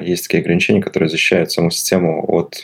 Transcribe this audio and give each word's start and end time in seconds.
есть 0.00 0.24
такие 0.24 0.40
ограничения, 0.40 0.82
которые 0.82 1.08
защищают 1.08 1.52
саму 1.52 1.70
систему 1.70 2.24
от 2.28 2.62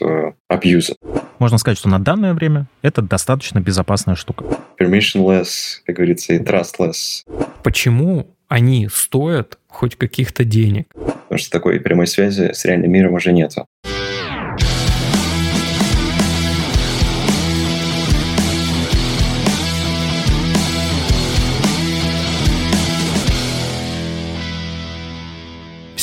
абьюза. 0.49 0.95
Можно 1.38 1.59
сказать, 1.59 1.79
что 1.79 1.88
на 1.88 1.98
данное 1.98 2.35
время 2.35 2.67
это 2.83 3.03
достаточно 3.03 3.61
безопасная 3.61 4.14
штука. 4.14 4.45
Permissionless, 4.79 5.80
как 5.85 5.96
говорится, 5.96 6.35
и 6.35 6.38
trustless. 6.38 7.24
Почему 7.62 8.29
они 8.48 8.88
стоят 8.93 9.58
хоть 9.69 9.96
каких-то 9.96 10.45
денег? 10.45 10.87
Потому 10.95 11.38
что 11.38 11.50
такой 11.50 11.80
прямой 11.80 12.06
связи 12.06 12.53
с 12.53 12.65
реальным 12.65 12.93
миром 12.93 13.15
уже 13.15 13.33
нету. 13.33 13.67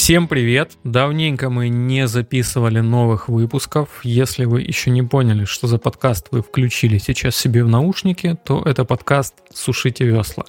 Всем 0.10 0.28
привет! 0.28 0.72
Давненько 0.84 1.52
мы 1.52 1.70
не 1.70 2.08
записывали 2.08 2.80
новых 2.80 3.30
выпусков. 3.30 4.00
Если 4.02 4.46
вы 4.46 4.64
еще 4.64 4.90
не 4.90 5.04
поняли, 5.04 5.46
что 5.46 5.68
за 5.68 5.78
подкаст 5.78 6.30
вы 6.32 6.42
включили 6.42 6.98
сейчас 6.98 7.36
себе 7.36 7.64
в 7.64 7.68
наушники, 7.68 8.36
то 8.44 8.64
это 8.66 8.86
подкаст 8.86 9.36
«Сушите 9.54 10.06
весла». 10.06 10.46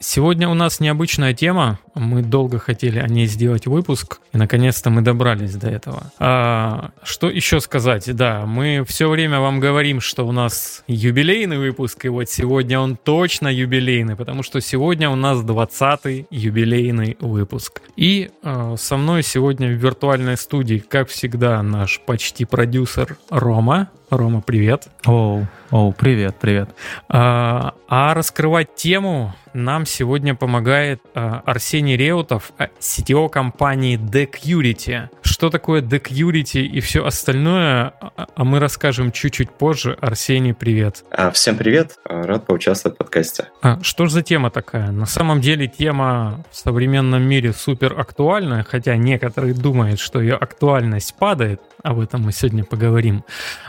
Сегодня 0.00 0.48
у 0.48 0.54
нас 0.54 0.78
необычная 0.78 1.34
тема. 1.34 1.80
Мы 1.94 2.22
долго 2.22 2.60
хотели 2.60 3.00
о 3.00 3.08
ней 3.08 3.26
сделать 3.26 3.66
выпуск, 3.66 4.20
и 4.32 4.38
наконец-то 4.38 4.90
мы 4.90 5.02
добрались 5.02 5.56
до 5.56 5.68
этого. 5.68 6.12
А, 6.20 6.90
что 7.02 7.28
еще 7.28 7.60
сказать? 7.60 8.14
Да, 8.14 8.46
мы 8.46 8.84
все 8.86 9.08
время 9.08 9.40
вам 9.40 9.58
говорим, 9.58 10.00
что 10.00 10.24
у 10.24 10.30
нас 10.30 10.84
юбилейный 10.86 11.58
выпуск, 11.58 12.04
и 12.04 12.08
вот 12.08 12.30
сегодня 12.30 12.78
он 12.78 12.96
точно 12.96 13.48
юбилейный, 13.48 14.14
потому 14.14 14.44
что 14.44 14.60
сегодня 14.60 15.10
у 15.10 15.16
нас 15.16 15.38
20-й 15.38 16.28
юбилейный 16.30 17.16
выпуск. 17.20 17.82
И 17.96 18.30
а, 18.44 18.76
со 18.76 18.96
мной 18.96 19.24
сегодня 19.24 19.66
в 19.66 19.72
виртуальной 19.72 20.36
студии, 20.36 20.78
как 20.78 21.08
всегда, 21.08 21.60
наш 21.64 22.00
почти 22.06 22.44
продюсер 22.44 23.16
Рома. 23.30 23.90
Рома, 24.10 24.40
привет. 24.40 24.88
Оу, 25.04 25.46
оу, 25.70 25.92
привет, 25.92 26.36
привет. 26.40 26.70
А, 27.10 27.74
а 27.88 28.14
раскрывать 28.14 28.74
тему 28.74 29.34
нам 29.52 29.84
сегодня 29.84 30.34
помогает 30.34 31.02
а, 31.14 31.42
Арсений 31.44 31.96
Реутов, 31.96 32.52
CTO 32.58 33.28
компании 33.28 33.98
Decurity. 33.98 35.08
Что 35.20 35.50
такое 35.50 35.82
Decurity 35.82 36.62
и 36.62 36.80
все 36.80 37.04
остальное, 37.04 37.92
а, 38.00 38.26
а 38.34 38.44
мы 38.44 38.60
расскажем 38.60 39.12
чуть-чуть 39.12 39.50
позже. 39.50 39.98
Арсений, 40.00 40.54
привет. 40.54 41.04
А, 41.10 41.30
всем 41.30 41.56
привет, 41.56 41.98
рад 42.04 42.46
поучаствовать 42.46 42.96
в 42.96 42.98
подкасте. 42.98 43.48
А, 43.60 43.78
что 43.82 44.06
же 44.06 44.12
за 44.12 44.22
тема 44.22 44.50
такая? 44.50 44.90
На 44.90 45.06
самом 45.06 45.42
деле 45.42 45.66
тема 45.66 46.44
в 46.50 46.56
современном 46.56 47.22
мире 47.22 47.52
супер 47.52 47.98
актуальная, 47.98 48.62
хотя 48.62 48.96
некоторые 48.96 49.52
думают, 49.52 50.00
что 50.00 50.20
ее 50.20 50.34
актуальность 50.34 51.14
падает, 51.14 51.60
об 51.82 52.00
этом 52.00 52.22
мы 52.22 52.32
сегодня 52.32 52.64
поговорим. 52.64 53.24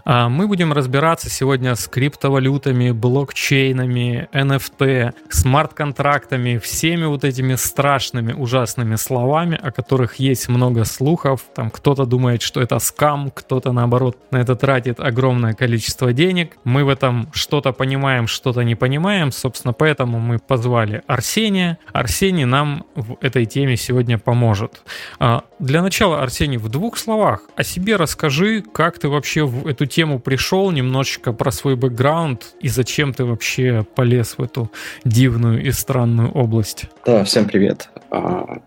А, 0.06 0.29
мы 0.30 0.48
будем 0.48 0.74
разбираться 0.74 1.30
сегодня 1.30 1.76
с 1.76 1.88
криптовалютами, 1.88 2.92
блокчейнами, 2.92 4.30
NFT, 4.34 5.14
смарт-контрактами, 5.30 6.58
всеми 6.58 7.06
вот 7.06 7.24
этими 7.24 7.56
страшными, 7.56 8.34
ужасными 8.34 8.96
словами, 8.96 9.60
о 9.62 9.72
которых 9.72 10.16
есть 10.16 10.48
много 10.50 10.86
слухов. 10.86 11.42
Там 11.56 11.70
кто-то 11.70 12.06
думает, 12.06 12.42
что 12.42 12.62
это 12.62 12.80
скам, 12.80 13.32
кто-то 13.32 13.72
наоборот 13.72 14.18
на 14.32 14.38
это 14.38 14.56
тратит 14.56 15.00
огромное 15.00 15.54
количество 15.54 16.14
денег. 16.14 16.58
Мы 16.64 16.84
в 16.84 16.90
этом 16.90 17.30
что-то 17.34 17.72
понимаем, 17.72 18.28
что-то 18.28 18.62
не 18.62 18.76
понимаем. 18.76 19.32
Собственно, 19.32 19.74
поэтому 19.74 20.20
мы 20.20 20.40
позвали 20.40 21.04
Арсения. 21.08 21.78
Арсений 21.92 22.46
нам 22.46 22.86
в 22.96 23.18
этой 23.22 23.46
теме 23.46 23.78
сегодня 23.78 24.18
поможет. 24.18 24.84
А, 25.20 25.44
для 25.60 25.82
начала, 25.82 26.22
Арсений, 26.22 26.58
в 26.58 26.70
двух 26.70 26.98
словах 26.98 27.42
о 27.56 27.64
себе 27.64 27.96
расскажи, 27.96 28.62
как 28.62 29.00
ты 29.00 29.10
вообще 29.10 29.46
в 29.46 29.68
эту 29.68 29.86
тему 29.86 30.19
пришел, 30.20 30.72
немножечко 30.72 31.34
про 31.34 31.52
свой 31.52 31.76
бэкграунд 31.76 32.56
и 32.60 32.70
зачем 32.70 33.14
ты 33.14 33.26
вообще 33.26 33.86
полез 33.96 34.36
в 34.38 34.44
эту 34.44 34.72
дивную 35.04 35.64
и 35.66 35.72
странную 35.72 36.32
область. 36.32 36.86
Да, 37.06 37.24
всем 37.24 37.46
привет. 37.46 37.90
А, 38.12 38.60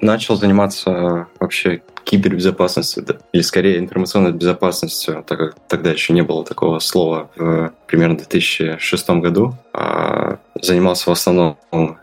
начал 0.00 0.36
заниматься 0.36 1.28
вообще 1.38 1.82
кибербезопасностью, 2.04 3.04
или 3.32 3.42
скорее 3.42 3.78
информационной 3.78 4.32
безопасностью, 4.32 5.24
так 5.26 5.38
как 5.38 5.56
тогда 5.68 5.90
еще 5.92 6.12
не 6.12 6.22
было 6.22 6.44
такого 6.44 6.78
слова 6.78 7.30
в 7.36 7.72
примерно 7.86 8.16
2006 8.16 9.10
году. 9.10 9.54
А, 9.72 10.38
занимался 10.60 11.10
в 11.10 11.12
основном 11.12 11.58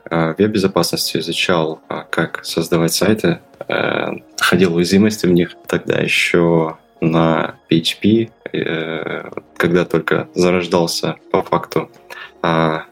а, 0.09 0.33
веб-безопасностью, 0.37 1.21
изучал, 1.21 1.81
как 2.09 2.45
создавать 2.45 2.93
сайты, 2.93 3.39
э, 3.67 4.11
ходил 4.39 4.75
уязвимости 4.75 5.25
в 5.25 5.31
них. 5.31 5.55
Тогда 5.67 5.97
еще 5.97 6.77
на 7.01 7.55
PHP, 7.69 8.29
э, 8.53 9.29
когда 9.57 9.85
только 9.85 10.27
зарождался 10.33 11.15
по 11.31 11.41
факту 11.41 11.89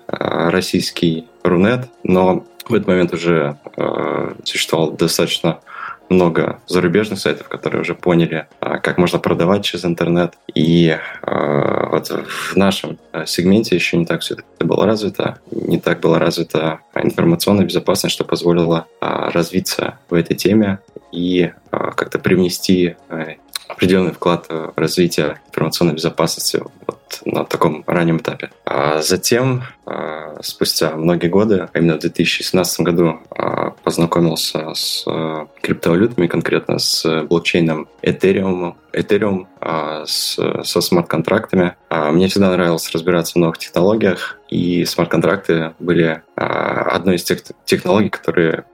российский 0.07 1.27
Рунет, 1.43 1.87
но 2.03 2.43
в 2.67 2.73
этот 2.73 2.87
момент 2.87 3.13
уже 3.13 3.57
э, 3.77 4.33
существовало 4.43 4.91
достаточно 4.93 5.59
много 6.09 6.59
зарубежных 6.67 7.19
сайтов, 7.19 7.47
которые 7.47 7.81
уже 7.81 7.95
поняли, 7.95 8.47
а, 8.59 8.77
как 8.77 8.97
можно 8.97 9.19
продавать 9.19 9.63
через 9.63 9.85
интернет. 9.85 10.33
И 10.53 10.95
а, 11.21 11.89
вот 11.89 12.09
в 12.09 12.55
нашем 12.55 12.99
а, 13.11 13.25
сегменте 13.25 13.75
еще 13.75 13.97
не 13.97 14.05
так 14.05 14.21
все 14.21 14.35
это 14.35 14.65
было 14.65 14.85
развито, 14.85 15.39
не 15.51 15.79
так 15.79 15.99
была 15.99 16.19
развита 16.19 16.79
информационная 16.95 17.65
безопасность, 17.65 18.13
что 18.13 18.23
позволило 18.23 18.87
развиться 19.01 19.97
в 20.09 20.13
этой 20.13 20.35
теме 20.35 20.79
и 21.11 21.51
как-то 21.71 22.19
привнести 22.19 22.95
определенный 23.67 24.13
вклад 24.13 24.47
в 24.49 24.73
развитие 24.75 25.39
информационной 25.47 25.93
безопасности 25.93 26.61
вот 26.87 27.21
на 27.25 27.45
таком 27.45 27.83
раннем 27.87 28.17
этапе. 28.17 28.51
А 28.65 29.01
затем, 29.01 29.63
а, 29.85 30.37
спустя 30.41 30.95
многие 30.95 31.27
годы, 31.27 31.67
а 31.71 31.77
именно 31.77 31.95
в 31.95 31.99
2017 31.99 32.81
году, 32.81 33.19
а, 33.31 33.71
познакомился 33.83 34.73
с 34.73 35.05
криптовалютами, 35.61 36.27
конкретно 36.27 36.79
с 36.79 37.23
блокчейном 37.23 37.87
Ethereum, 38.01 38.75
Ethereum 38.93 39.47
с, 40.05 40.39
со 40.63 40.81
смарт-контрактами. 40.81 41.75
Мне 41.89 42.27
всегда 42.27 42.51
нравилось 42.51 42.89
разбираться 42.91 43.33
в 43.33 43.35
новых 43.37 43.57
технологиях, 43.57 44.39
и 44.49 44.85
смарт-контракты 44.85 45.73
были 45.79 46.21
одной 46.35 47.15
из 47.15 47.23
тех 47.23 47.39
технологий, 47.65 48.09
которые 48.09 48.65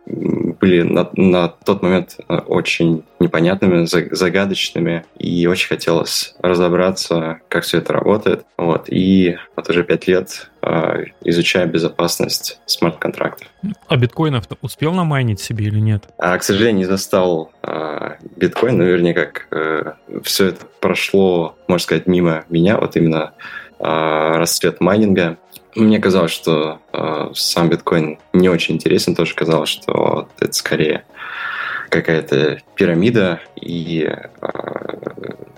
были 0.61 0.83
на, 0.83 1.09
на 1.15 1.47
тот 1.49 1.81
момент 1.81 2.17
очень 2.29 3.03
непонятными, 3.19 3.85
загадочными, 3.85 5.03
и 5.17 5.47
очень 5.47 5.67
хотелось 5.67 6.35
разобраться, 6.39 7.41
как 7.49 7.63
все 7.63 7.79
это 7.79 7.93
работает. 7.93 8.45
Вот. 8.57 8.85
И 8.87 9.37
вот 9.55 9.69
уже 9.69 9.83
пять 9.83 10.07
лет 10.07 10.51
э, 10.61 11.05
изучаю 11.23 11.67
безопасность 11.67 12.59
смарт-контрактов. 12.67 13.47
А 13.87 13.97
биткоинов 13.97 14.45
успел 14.61 14.93
намайнить 14.93 15.39
себе 15.39 15.65
или 15.65 15.79
нет? 15.79 16.03
А, 16.17 16.37
к 16.37 16.43
сожалению, 16.43 16.77
не 16.77 16.85
застал 16.85 17.51
э, 17.63 18.11
биткоин, 18.35 18.77
но 18.77 18.83
вернее, 18.83 19.15
как 19.15 19.47
э, 19.51 19.93
все 20.23 20.47
это 20.47 20.65
прошло, 20.79 21.57
можно 21.67 21.83
сказать, 21.83 22.05
мимо 22.05 22.45
меня, 22.49 22.77
вот 22.77 22.95
именно 22.95 23.33
э, 23.79 23.83
расцвет 23.83 24.79
майнинга. 24.79 25.37
Мне 25.75 25.99
казалось, 25.99 26.31
что 26.31 26.79
э, 26.91 27.29
сам 27.33 27.69
биткоин 27.69 28.19
не 28.33 28.49
очень 28.49 28.75
интересен, 28.75 29.15
тоже 29.15 29.33
казалось, 29.35 29.69
что 29.69 30.27
это 30.39 30.53
скорее 30.53 31.05
какая-то 31.89 32.59
пирамида, 32.75 33.41
и 33.55 34.09
э, 34.09 34.47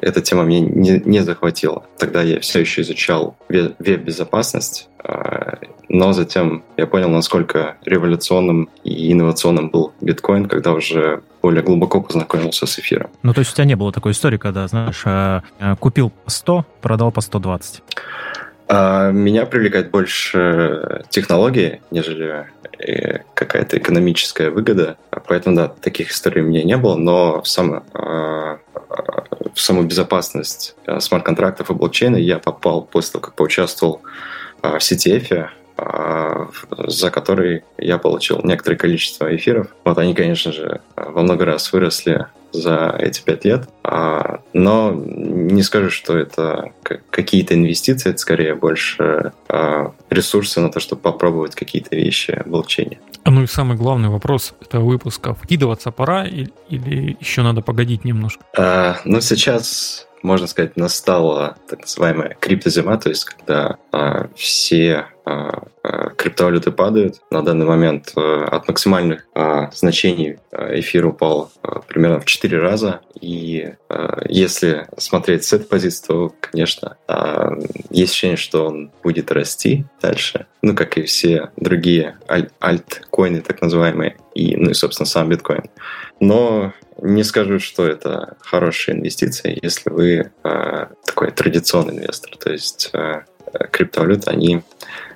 эта 0.01 0.21
тема 0.21 0.43
меня 0.43 0.61
не, 0.61 1.01
не 1.05 1.19
захватила. 1.21 1.83
Тогда 1.97 2.21
я 2.21 2.39
все 2.39 2.59
еще 2.59 2.81
изучал 2.81 3.37
веб-безопасность, 3.49 4.89
э, 5.03 5.55
но 5.89 6.11
затем 6.11 6.63
я 6.75 6.87
понял, 6.87 7.09
насколько 7.09 7.77
революционным 7.85 8.69
и 8.83 9.13
инновационным 9.13 9.69
был 9.69 9.93
биткоин, 10.01 10.47
когда 10.47 10.73
уже 10.73 11.21
более 11.41 11.61
глубоко 11.61 12.01
познакомился 12.01 12.65
с 12.65 12.79
эфиром. 12.79 13.11
Ну, 13.21 13.33
то 13.33 13.39
есть 13.39 13.51
у 13.51 13.55
тебя 13.55 13.65
не 13.65 13.75
было 13.75 13.91
такой 13.91 14.13
истории, 14.13 14.37
когда, 14.37 14.67
знаешь, 14.67 15.03
э, 15.05 15.41
э, 15.59 15.75
купил 15.75 16.09
по 16.09 16.31
100, 16.31 16.65
продал 16.81 17.11
по 17.11 17.21
120? 17.21 17.83
А, 18.75 19.11
меня 19.11 19.45
привлекает 19.45 19.91
больше 19.91 21.03
технологии, 21.09 21.83
нежели 21.91 22.47
э, 22.79 23.19
какая-то 23.35 23.77
экономическая 23.77 24.49
выгода. 24.49 24.97
Поэтому, 25.27 25.55
да, 25.55 25.67
таких 25.67 26.09
историй 26.09 26.41
у 26.41 26.45
меня 26.45 26.63
не 26.63 26.75
было, 26.75 26.95
но 26.95 27.43
сам, 27.43 27.83
а, 27.93 28.57
в 29.53 29.61
саму 29.61 29.83
безопасность 29.83 30.75
а, 30.87 30.99
смарт-контрактов 30.99 31.69
и 31.69 31.73
блокчейна 31.75 32.15
я 32.15 32.39
попал 32.39 32.81
после 32.81 33.11
того, 33.11 33.21
как 33.21 33.35
поучаствовал 33.35 34.01
в 34.63 34.77
CTF, 34.77 35.49
за 36.87 37.11
который 37.11 37.63
я 37.77 37.97
получил 37.99 38.39
некоторое 38.43 38.77
количество 38.77 39.35
эфиров. 39.35 39.67
Вот 39.83 39.99
они, 39.99 40.15
конечно 40.15 40.51
же, 40.51 40.81
во 40.95 41.21
много 41.21 41.45
раз 41.45 41.71
выросли 41.73 42.27
за 42.53 42.95
эти 42.99 43.21
пять 43.21 43.45
лет. 43.45 43.67
А, 43.83 44.41
но 44.53 44.91
не 44.93 45.63
скажу, 45.63 45.89
что 45.89 46.17
это 46.17 46.71
какие-то 47.09 47.55
инвестиции, 47.55 48.11
это 48.11 48.19
скорее 48.19 48.55
больше 48.55 49.33
а, 49.49 49.93
ресурсы 50.09 50.61
на 50.61 50.71
то, 50.71 50.79
чтобы 50.79 51.01
попробовать 51.01 51.55
какие-то 51.55 51.95
вещи 51.95 52.41
блокчейне. 52.45 52.99
А 53.23 53.31
ну 53.31 53.43
и 53.43 53.47
самый 53.47 53.77
главный 53.77 54.09
вопрос 54.09 54.53
этого 54.61 54.83
выпуска. 54.83 55.33
Вкидываться 55.33 55.91
пора 55.91 56.25
или, 56.25 56.51
еще 57.19 57.41
надо 57.41 57.61
погодить 57.61 58.03
немножко? 58.03 58.43
Ну, 59.05 59.21
сейчас 59.21 60.07
можно 60.23 60.47
сказать, 60.47 60.77
настала 60.77 61.57
так 61.67 61.81
называемая 61.81 62.35
криптозима, 62.39 62.97
то 62.97 63.09
есть 63.09 63.25
когда 63.25 63.77
а, 63.91 64.29
все 64.35 65.07
а, 65.25 65.63
а, 65.83 66.09
криптовалюты 66.09 66.71
падают. 66.71 67.21
На 67.29 67.43
данный 67.43 67.65
момент 67.65 68.13
а, 68.15 68.45
от 68.45 68.67
максимальных 68.67 69.25
а, 69.35 69.69
значений 69.71 70.39
а, 70.51 70.79
эфир 70.79 71.05
упал 71.05 71.51
а, 71.61 71.79
примерно 71.79 72.19
в 72.19 72.25
4 72.25 72.57
раза. 72.57 73.01
И 73.19 73.73
а, 73.89 74.21
если 74.27 74.87
смотреть 74.97 75.43
с 75.43 75.53
этой 75.53 75.65
позиции, 75.65 76.07
то, 76.07 76.33
конечно, 76.39 76.97
а, 77.07 77.51
есть 77.89 78.11
ощущение, 78.11 78.37
что 78.37 78.67
он 78.67 78.91
будет 79.03 79.31
расти 79.31 79.85
дальше. 80.01 80.47
Ну, 80.61 80.75
как 80.75 80.97
и 80.97 81.03
все 81.03 81.51
другие 81.57 82.17
аль- 82.29 82.51
альткоины, 82.59 83.41
так 83.41 83.61
называемые. 83.61 84.17
И, 84.33 84.55
ну 84.55 84.71
и, 84.71 84.73
собственно, 84.73 85.05
сам 85.05 85.29
биткоин. 85.29 85.65
Но 86.19 86.73
не 87.03 87.23
скажу, 87.23 87.59
что 87.59 87.85
это 87.85 88.37
хорошая 88.39 88.95
инвестиция, 88.95 89.57
если 89.61 89.89
вы 89.89 90.31
э, 90.43 90.85
такой 91.05 91.31
традиционный 91.31 91.95
инвестор. 91.95 92.35
То 92.37 92.51
есть 92.51 92.89
э, 92.93 93.23
криптовалюты, 93.71 94.31
они 94.31 94.63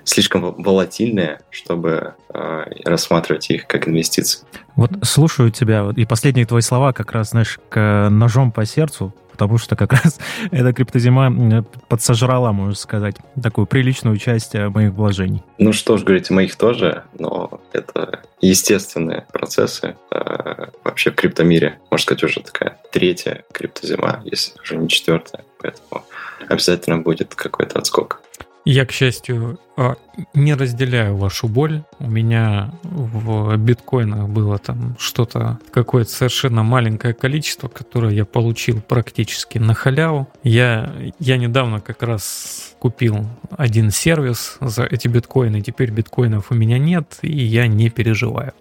слишком 0.04 0.54
волатильные, 0.62 1.39
чтобы 1.50 2.13
э, 2.34 2.63
рассматривать 2.84 3.50
их 3.50 3.68
как 3.68 3.88
инвестиции. 3.88 4.45
Вот 4.75 4.92
слушаю 5.04 5.50
тебя, 5.50 5.89
и 5.95 6.06
последние 6.06 6.45
твои 6.45 6.62
слова 6.62 6.94
как 6.94 7.12
раз, 7.13 7.31
знаешь, 7.31 7.57
к 7.69 8.10
ножом 8.10 8.51
по 8.51 8.66
сердцу, 8.66 9.13
потому 9.38 9.60
что 9.60 9.75
как 9.75 9.94
раз 10.04 10.19
эта 10.51 10.74
криптозима 10.74 11.63
подсожрала, 11.88 12.51
можно 12.51 12.75
сказать, 12.75 13.16
такую 13.42 13.68
приличную 13.68 14.18
часть 14.18 14.56
э, 14.56 14.69
моих 14.69 14.92
вложений. 14.94 15.44
Ну 15.60 15.74
что 15.74 15.98
ж, 15.98 16.04
говорите, 16.04 16.34
моих 16.34 16.56
тоже, 16.56 17.04
но 17.19 17.62
это 17.72 18.22
естественные 18.42 19.25
процессы 19.31 19.95
э, 20.12 20.66
вообще 20.84 21.12
в 21.12 21.16
криптомире. 21.16 21.80
Можно 21.92 22.04
сказать, 22.04 22.24
уже 22.24 22.42
такая 22.42 22.78
третья 22.92 23.44
криптозима, 23.51 24.22
если 24.25 24.60
уже 24.60 24.78
не 24.78 24.89
четвертая, 24.89 25.44
поэтому 25.60 26.04
обязательно 26.50 26.98
будет 26.98 27.36
какой-то 27.36 27.78
отскок. 27.80 28.22
Я, 28.69 28.86
к 28.86 28.92
счастью, 28.92 29.62
а, 29.78 29.96
не 30.34 30.54
разделяю 30.54 31.16
вашу 31.16 31.48
боль. 31.48 31.84
У 32.00 32.10
меня 32.10 32.74
в 32.84 33.56
биткоинах 33.56 34.28
было 34.28 34.58
там 34.58 34.98
что-то, 35.00 35.58
какое-то 35.72 36.12
совершенно 36.12 36.64
маленькое 36.64 37.14
количество, 37.14 37.69
которое 37.69 38.14
я 38.14 38.25
получил 38.25 38.81
практически 38.81 39.58
на 39.58 39.74
халяву. 39.74 40.28
Я, 40.44 40.92
я 41.18 41.38
недавно 41.38 41.80
как 41.80 42.04
раз 42.04 42.75
купил 42.80 43.25
один 43.52 43.90
сервис 43.90 44.58
за 44.60 44.84
эти 44.84 45.08
биткоины. 45.08 45.62
Теперь 45.62 45.90
биткоинов 45.90 46.52
у 46.52 46.54
меня 46.54 46.78
нет, 46.78 47.19
и 47.22 47.42
я 47.42 47.68
не 47.68 47.90
переживаю. 47.90 48.52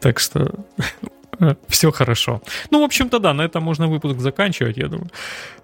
Так 0.00 0.18
что 0.18 0.56
все 1.68 1.90
хорошо. 1.90 2.42
Ну, 2.70 2.80
в 2.80 2.84
общем-то, 2.84 3.18
да, 3.18 3.34
на 3.34 3.42
этом 3.42 3.62
можно 3.62 3.86
выпуск 3.88 4.20
заканчивать, 4.20 4.76
я 4.76 4.88
думаю. 4.88 5.10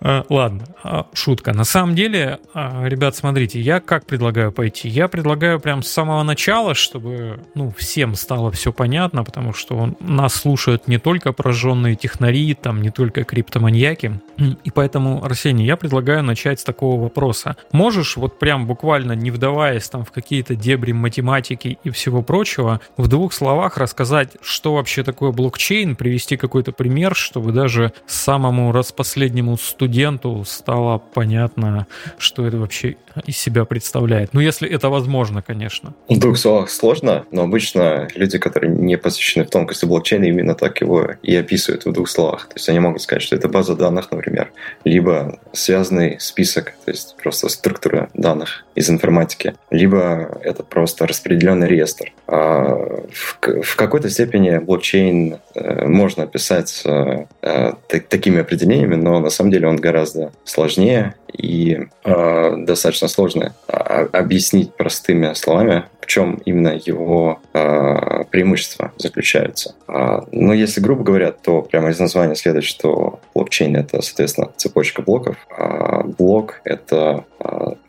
А, 0.01 0.25
ладно, 0.29 0.65
а, 0.83 1.07
шутка. 1.13 1.53
На 1.53 1.65
самом 1.65 1.95
деле, 1.95 2.39
а, 2.55 2.85
ребят, 2.87 3.17
смотрите, 3.17 3.61
я 3.61 3.81
как 3.81 4.07
предлагаю 4.07 4.53
пойти? 4.53 4.89
Я 4.89 5.09
предлагаю 5.09 5.61
прям 5.61 5.83
с 5.83 5.89
самого 5.89 6.23
начала, 6.23 6.75
чтобы, 6.75 7.41
ну, 7.55 7.73
всем 7.77 8.15
стало 8.15 8.51
все 8.51 8.73
понятно, 8.73 9.25
потому 9.25 9.53
что 9.53 9.95
нас 10.01 10.35
слушают 10.35 10.89
не 10.89 10.99
только 10.99 11.33
пораженные 11.33 11.97
технари, 11.97 12.55
там, 12.55 12.83
не 12.83 12.91
только 12.91 13.25
криптоманьяки. 13.25 14.21
И 14.65 14.71
поэтому, 14.71 15.25
Арсений, 15.25 15.65
я 15.67 15.77
предлагаю 15.77 16.23
начать 16.23 16.61
с 16.61 16.65
такого 16.65 17.01
вопроса. 17.01 17.57
Можешь 17.73 18.17
вот 18.17 18.39
прям 18.39 18.67
буквально 18.67 19.13
не 19.13 19.31
вдаваясь 19.31 19.89
там 19.89 20.05
в 20.05 20.11
какие-то 20.11 20.55
дебри 20.55 20.93
математики 20.93 21.79
и 21.83 21.91
всего 21.91 22.23
прочего, 22.23 22.81
в 22.97 23.09
двух 23.09 23.33
словах 23.33 23.79
рассказать, 23.79 24.37
что 24.41 24.75
вообще 24.75 25.03
такое 25.03 25.33
блокчейн, 25.33 25.66
блокчейн, 25.67 25.97
привести 25.97 26.37
какой-то 26.37 26.73
пример, 26.73 27.15
чтобы 27.15 27.53
даже 27.53 27.93
самому 28.07 28.73
распоследнему 28.73 29.57
студенту 29.57 30.45
стало 30.47 30.99
понятно, 30.99 31.87
что 32.19 32.47
это 32.47 32.59
вообще 32.59 32.97
из 33.27 33.37
себя 33.37 33.65
представляет. 33.65 34.33
Ну, 34.33 34.41
если 34.41 34.69
это 34.69 34.89
возможно, 34.89 35.43
конечно. 35.43 35.95
В 36.09 36.19
двух 36.19 36.39
словах 36.39 36.71
сложно, 36.71 37.25
но 37.31 37.43
обычно 37.43 38.09
люди, 38.15 38.39
которые 38.39 38.75
не 38.75 38.97
посвящены 38.97 39.45
в 39.45 39.51
тонкости 39.51 39.85
блокчейна, 39.87 40.25
именно 40.25 40.55
так 40.55 40.81
его 40.81 41.11
и 41.23 41.35
описывают 41.35 41.85
в 41.85 41.93
двух 41.93 42.09
словах. 42.09 42.49
То 42.49 42.55
есть 42.57 42.69
они 42.69 42.81
могут 42.81 43.03
сказать, 43.03 43.23
что 43.23 43.37
это 43.37 43.49
база 43.49 43.75
данных, 43.75 44.11
например, 44.11 44.53
либо 44.85 45.39
связанный 45.53 46.19
список, 46.21 46.75
то 46.85 46.91
есть 46.91 47.17
просто 47.23 47.49
структура 47.49 48.09
данных 48.15 48.65
из 48.75 48.91
информатики, 48.91 49.55
либо 49.71 50.39
это 50.43 50.63
просто 50.63 51.07
распределенный 51.07 51.69
реестр. 51.69 52.13
А 52.27 52.75
в, 53.11 53.63
в 53.63 53.77
какой-то 53.77 54.11
степени 54.11 54.59
блокчейн 54.59 55.39
Э, 55.57 55.87
можно 55.87 56.25
описать 56.25 56.83
э, 56.85 57.25
э, 57.43 57.73
такими 58.09 58.41
определениями, 58.41 58.97
но 58.97 59.21
на 59.21 59.31
самом 59.31 59.51
деле 59.51 59.69
он 59.69 59.77
гораздо 59.77 60.33
сложнее 60.45 61.15
и 61.33 61.87
достаточно 62.09 63.09
сложно 63.09 63.55
объяснить 63.67 64.75
простыми 64.75 65.33
словами, 65.35 65.85
в 66.01 66.07
чем 66.07 66.41
именно 66.45 66.69
его 66.69 67.41
преимущества 67.53 68.93
заключаются. 68.97 69.75
Но 69.87 70.55
если 70.55 70.81
грубо 70.81 71.03
говоря, 71.03 71.33
то 71.33 71.63
прямо 71.63 71.91
из 71.91 71.99
названия 71.99 72.35
следует, 72.35 72.65
что 72.65 73.21
блокчейн— 73.35 73.77
это, 73.79 74.03
соответственно, 74.03 74.51
цепочка 74.57 75.03
блоков, 75.03 75.37
а 75.51 76.03
блок— 76.05 76.61
это 76.65 77.25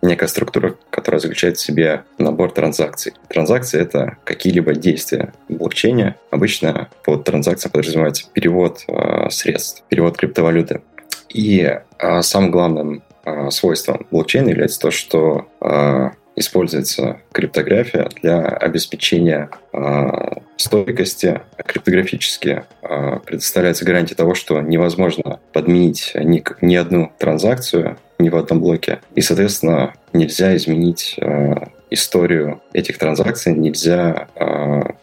некая 0.02 0.28
структура, 0.28 0.76
которая 0.90 1.20
заключает 1.20 1.58
в 1.58 1.62
себе 1.62 2.04
набор 2.18 2.52
транзакций. 2.52 3.14
Транзакции— 3.28 3.80
это 3.82 4.18
какие-либо 4.24 4.74
действия 4.74 5.34
в 5.50 5.54
блокчейне. 5.54 6.16
Обычно 6.32 6.90
под 7.04 7.24
транзакцией 7.24 7.72
подразумевается 7.72 8.26
перевод 8.32 8.84
э, 8.88 9.30
средств, 9.30 9.84
перевод 9.90 10.18
криптовалюты. 10.18 10.82
И 11.30 11.62
э, 12.00 12.22
самым 12.22 12.52
главным 12.52 12.94
э, 12.98 13.02
свойством 13.50 14.08
блокчейна 14.12 14.50
является 14.50 14.80
то, 14.80 14.92
что 14.92 15.48
э, 15.62 16.10
используется 16.36 17.22
криптография 17.32 18.10
для 18.22 18.42
обеспечения 18.42 19.50
э, 19.74 20.08
стойкости. 20.58 21.42
Криптографически 21.58 22.64
предоставляется 23.26 23.86
гарантия 23.86 24.16
того, 24.16 24.34
что 24.34 24.62
невозможно 24.62 25.40
подменить 25.54 26.14
ни, 26.16 26.44
ни 26.62 26.76
одну 26.76 27.12
транзакцию 27.20 27.98
ни 28.20 28.30
в 28.30 28.36
одном 28.36 28.62
блоке. 28.62 29.00
И, 29.14 29.22
соответственно, 29.22 29.94
нельзя 30.14 30.56
изменить 30.56 31.20
историю 31.92 32.62
этих 32.74 32.98
транзакций, 32.98 33.54
нельзя 33.54 34.28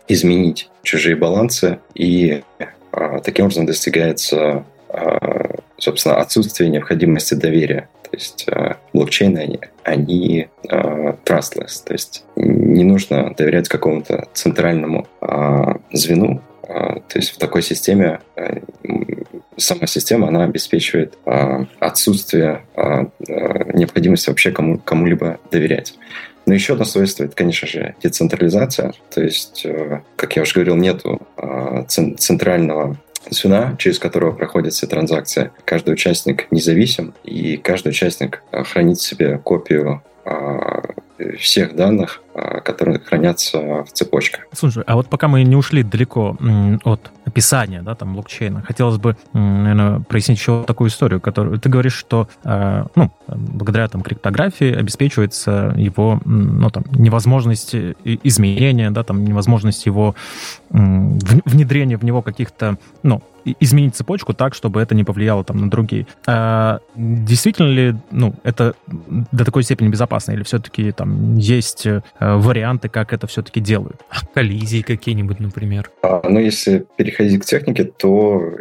изменить 0.08 0.68
чужие 0.82 1.14
балансы, 1.14 1.78
и 1.94 2.42
таким 3.22 3.46
образом 3.46 3.66
достигается, 3.66 4.64
собственно, 5.78 6.16
отсутствие 6.16 6.70
необходимости 6.70 7.34
доверия. 7.34 7.88
То 8.14 8.20
есть 8.20 8.44
э, 8.46 8.74
блокчейны, 8.92 9.38
они, 9.38 9.58
они 9.82 10.48
э, 10.68 11.14
trustless, 11.24 11.84
то 11.84 11.92
есть 11.92 12.24
не 12.36 12.84
нужно 12.84 13.34
доверять 13.36 13.68
какому-то 13.68 14.28
центральному 14.32 15.08
э, 15.20 15.74
звену, 15.92 16.40
то 16.66 17.18
есть 17.18 17.32
в 17.32 17.38
такой 17.38 17.62
системе 17.62 18.20
сама 19.56 19.86
система, 19.86 20.28
она 20.28 20.44
обеспечивает 20.44 21.18
а, 21.26 21.66
отсутствие 21.78 22.64
а, 22.74 23.06
а, 23.28 23.72
необходимости 23.72 24.28
вообще 24.28 24.50
кому, 24.50 24.78
кому-либо 24.78 25.38
доверять. 25.50 25.94
Но 26.46 26.54
еще 26.54 26.74
одно 26.74 26.84
свойство– 26.84 27.24
это, 27.24 27.36
конечно 27.36 27.68
же, 27.68 27.94
децентрализация. 28.02 28.94
То 29.10 29.22
есть, 29.22 29.62
э, 29.64 30.00
как 30.16 30.36
я 30.36 30.42
уже 30.42 30.54
говорил, 30.54 30.76
нету 30.76 31.20
центрального 31.88 32.96
звена, 33.30 33.76
через 33.78 33.98
которого 33.98 34.32
проходят 34.32 34.72
все 34.72 34.86
транзакции. 34.86 35.50
Каждый 35.64 35.94
участник 35.94 36.50
независим, 36.50 37.14
и 37.24 37.56
каждый 37.56 37.88
участник 37.88 38.42
хранит 38.50 39.00
себе 39.00 39.38
копию 39.38 40.02
всех 41.38 41.76
данных, 41.76 42.20
а, 42.20 42.23
которые 42.64 42.98
хранятся 42.98 43.84
в 43.84 43.92
цепочках. 43.92 44.46
Слушай, 44.52 44.82
а 44.86 44.96
вот 44.96 45.08
пока 45.08 45.28
мы 45.28 45.42
не 45.44 45.56
ушли 45.56 45.82
далеко 45.82 46.36
от 46.84 47.10
описания 47.24 47.82
да, 47.82 47.94
там, 47.94 48.14
блокчейна, 48.14 48.62
хотелось 48.62 48.98
бы, 48.98 49.16
наверное, 49.32 50.00
прояснить 50.00 50.38
еще 50.38 50.64
такую 50.64 50.90
историю, 50.90 51.20
которую 51.20 51.58
ты 51.58 51.68
говоришь, 51.68 51.94
что 51.94 52.28
а, 52.44 52.86
ну, 52.94 53.10
благодаря 53.28 53.88
там, 53.88 54.02
криптографии 54.02 54.74
обеспечивается 54.74 55.74
его 55.76 56.20
ну, 56.24 56.70
там, 56.70 56.84
невозможность 56.90 57.74
изменения, 57.74 58.90
да, 58.90 59.04
там, 59.04 59.24
невозможность 59.24 59.86
его 59.86 60.14
внедрения 60.70 61.96
в 61.96 62.04
него 62.04 62.22
каких-то 62.22 62.78
ну, 63.02 63.22
изменить 63.60 63.94
цепочку 63.94 64.34
так, 64.34 64.54
чтобы 64.54 64.80
это 64.80 64.94
не 64.94 65.04
повлияло 65.04 65.44
там 65.44 65.58
на 65.58 65.70
другие. 65.70 66.06
А 66.26 66.80
действительно 66.96 67.68
ли, 67.68 67.94
ну, 68.10 68.34
это 68.42 68.74
до 68.86 69.44
такой 69.44 69.62
степени 69.62 69.88
безопасно, 69.88 70.32
или 70.32 70.42
все-таки 70.42 70.92
там 70.92 71.36
есть 71.36 71.86
варианты, 72.36 72.88
как 72.88 73.12
это 73.12 73.26
все-таки 73.26 73.60
делают? 73.60 74.00
Коллизии 74.34 74.82
какие-нибудь, 74.82 75.40
например? 75.40 75.90
А, 76.02 76.22
ну, 76.28 76.40
если 76.40 76.86
переходить 76.96 77.42
к 77.42 77.44
технике, 77.44 77.84
то 77.84 78.56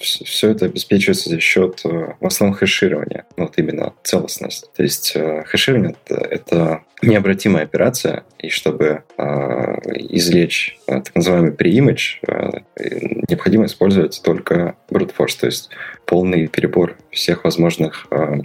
все 0.00 0.50
это 0.50 0.66
обеспечивается 0.66 1.30
за 1.30 1.40
счет 1.40 1.82
в 1.84 2.26
основном 2.26 2.56
хэширования, 2.56 3.24
ну, 3.36 3.44
вот 3.44 3.58
именно 3.58 3.92
целостность. 4.02 4.70
То 4.74 4.82
есть 4.82 5.16
хэширование— 5.46 5.94
это 6.08 6.82
необратимая 7.02 7.64
операция, 7.64 8.24
и 8.38 8.48
чтобы 8.48 9.02
э, 9.16 9.22
извлечь 10.10 10.78
э, 10.86 11.00
так 11.00 11.14
называемый 11.14 11.52
pre-image, 11.52 12.18
э, 12.26 12.60
необходимо 13.28 13.66
использовать 13.66 14.20
только 14.22 14.74
brute 14.90 15.14
force, 15.16 15.38
то 15.40 15.46
есть 15.46 15.70
полный 16.10 16.48
перебор 16.48 16.96
всех 17.12 17.44
возможных 17.44 18.08
э, 18.10 18.40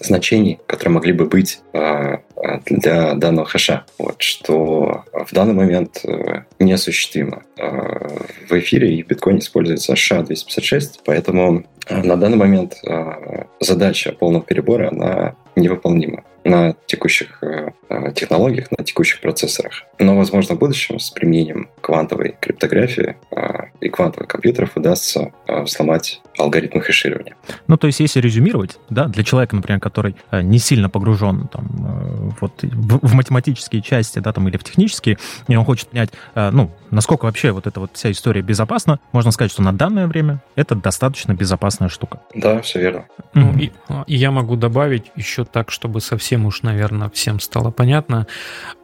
значений, 0.00 0.58
которые 0.66 0.94
могли 0.94 1.12
бы 1.12 1.26
быть 1.26 1.60
э, 1.74 2.16
для 2.64 3.12
данного 3.14 3.46
хэша, 3.46 3.84
вот, 3.98 4.22
что 4.22 5.04
в 5.12 5.34
данный 5.34 5.52
момент 5.52 6.00
э, 6.02 6.44
неосуществимо. 6.58 7.42
Э, 7.58 8.08
в 8.48 8.52
эфире 8.58 8.94
и 8.94 9.02
в 9.02 9.06
биткоине 9.06 9.40
используется 9.40 9.92
SHA-256, 9.92 11.00
поэтому 11.04 11.64
э, 11.88 12.02
на 12.02 12.16
данный 12.16 12.38
момент 12.38 12.76
э, 12.86 13.44
задача 13.60 14.12
полного 14.12 14.42
перебора, 14.42 14.88
она 14.88 15.34
невыполнима 15.56 16.24
на 16.44 16.74
текущих 16.86 17.42
э, 17.42 17.70
э, 17.88 18.12
технологиях, 18.14 18.70
на 18.70 18.84
текущих 18.84 19.20
процессорах. 19.20 19.84
Но, 19.98 20.16
возможно, 20.16 20.54
в 20.54 20.58
будущем 20.58 20.98
с 20.98 21.10
применением 21.10 21.68
квантовой 21.80 22.36
криптографии 22.40 23.16
э, 23.30 23.46
и 23.80 23.88
квантовых 23.88 24.28
компьютеров 24.28 24.76
удастся 24.76 25.32
взломать 25.46 26.20
алгоритмы 26.38 26.80
хэширования. 26.80 27.34
Ну, 27.66 27.76
то 27.76 27.86
есть, 27.86 28.00
если 28.00 28.20
резюмировать, 28.20 28.78
да, 28.88 29.06
для 29.06 29.24
человека, 29.24 29.56
например, 29.56 29.80
который 29.80 30.16
не 30.32 30.58
сильно 30.58 30.88
погружен 30.88 31.48
там, 31.48 32.34
вот, 32.40 32.62
в, 32.62 33.06
в 33.06 33.14
математические 33.14 33.82
части, 33.82 34.18
да, 34.18 34.32
там, 34.32 34.48
или 34.48 34.56
в 34.56 34.64
технические, 34.64 35.18
и 35.48 35.56
он 35.56 35.64
хочет 35.64 35.88
понять, 35.88 36.10
ну, 36.34 36.70
насколько 36.90 37.24
вообще 37.24 37.50
вот 37.50 37.66
эта 37.66 37.80
вот 37.80 37.90
вся 37.94 38.10
история 38.10 38.42
безопасна, 38.42 39.00
можно 39.12 39.30
сказать, 39.30 39.50
что 39.50 39.62
на 39.62 39.72
данное 39.72 40.06
время 40.06 40.42
это 40.56 40.74
достаточно 40.74 41.32
безопасная 41.32 41.88
штука. 41.88 42.20
Да, 42.34 42.60
все 42.62 42.80
верно. 42.80 43.06
Ну, 43.34 43.56
и, 43.58 43.72
и 44.06 44.16
я 44.16 44.30
могу 44.30 44.56
добавить 44.56 45.10
еще 45.16 45.44
так, 45.44 45.70
чтобы 45.70 46.00
совсем 46.00 46.29
уж, 46.36 46.62
наверное, 46.62 47.10
всем 47.10 47.40
стало 47.40 47.70
понятно. 47.70 48.26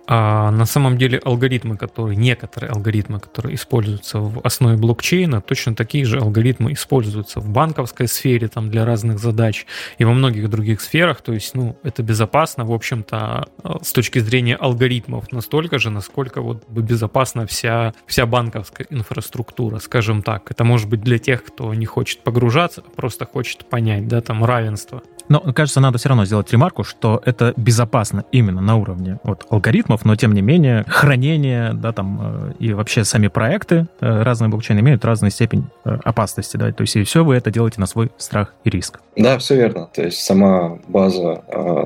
А 0.09 0.53
на 0.53 0.67
самом 0.67 0.99
деле 0.99 1.19
алгоритмы, 1.19 1.77
которые, 1.77 2.17
некоторые 2.17 2.71
алгоритмы, 2.71 3.19
которые 3.19 3.57
используются 3.57 4.21
в 4.21 4.41
основе 4.45 4.77
блокчейна, 4.77 5.41
точно 5.41 5.75
такие 5.75 6.05
же 6.05 6.19
алгоритмы 6.19 6.75
используются 6.75 7.41
в 7.41 7.49
банковской 7.49 8.07
сфере 8.07 8.47
там, 8.47 8.71
для 8.71 8.85
разных 8.85 9.19
задач 9.19 9.67
и 9.99 10.05
во 10.05 10.13
многих 10.13 10.49
других 10.49 10.81
сферах. 10.81 11.23
То 11.23 11.33
есть, 11.33 11.57
ну, 11.57 11.77
это 11.83 12.05
безопасно, 12.05 12.65
в 12.65 12.73
общем-то, 12.73 13.49
с 13.83 13.93
точки 13.93 14.21
зрения 14.21 14.55
алгоритмов 14.55 15.33
настолько 15.33 15.81
же, 15.81 15.91
насколько 15.91 16.41
вот 16.41 16.69
безопасна 16.69 17.49
вся, 17.49 17.93
вся 18.07 18.27
банковская 18.27 18.87
инфраструктура, 18.91 19.81
скажем 19.81 20.23
так. 20.23 20.53
Это 20.53 20.63
может 20.63 20.89
быть 20.89 21.01
для 21.01 21.19
тех, 21.19 21.43
кто 21.43 21.75
не 21.75 21.87
хочет 21.87 22.23
погружаться, 22.23 22.85
а 22.87 22.91
просто 22.95 23.27
хочет 23.27 23.69
понять, 23.69 24.07
да, 24.07 24.21
там 24.21 24.45
равенство. 24.45 25.03
Но, 25.29 25.41
кажется, 25.41 25.81
надо 25.81 25.99
все 25.99 26.09
равно 26.09 26.25
сделать 26.25 26.51
ремарку, 26.53 26.85
что 26.85 27.21
это 27.25 27.53
безопасно 27.57 28.25
именно 28.33 28.61
на 28.61 28.77
уровне 28.77 29.19
вот, 29.23 29.47
алгоритмов, 29.51 30.05
но 30.05 30.17
тем 30.17 30.33
не 30.33 30.43
менее 30.43 30.85
хранение, 30.87 31.73
да, 31.75 31.93
там 31.93 32.21
э, 32.23 32.53
и 32.59 32.73
вообще 32.73 33.05
сами 33.05 33.29
проекты 33.29 33.87
э, 34.01 34.23
разные 34.23 34.49
блокчейны 34.49 34.81
имеют 34.81 35.05
разную 35.05 35.31
степень 35.31 35.67
э, 35.85 35.99
опасности, 36.05 36.57
да, 36.57 36.71
то 36.73 36.83
есть 36.83 36.97
и 36.97 37.03
все 37.05 37.25
вы 37.25 37.37
это 37.37 37.51
делаете 37.51 37.81
на 37.81 37.87
свой 37.87 38.11
страх 38.17 38.55
и 38.65 38.71
риск. 38.71 39.01
Да, 39.17 39.39
все 39.39 39.57
верно. 39.57 39.89
То 39.95 40.03
есть 40.03 40.19
сама 40.19 40.79
база, 40.89 41.43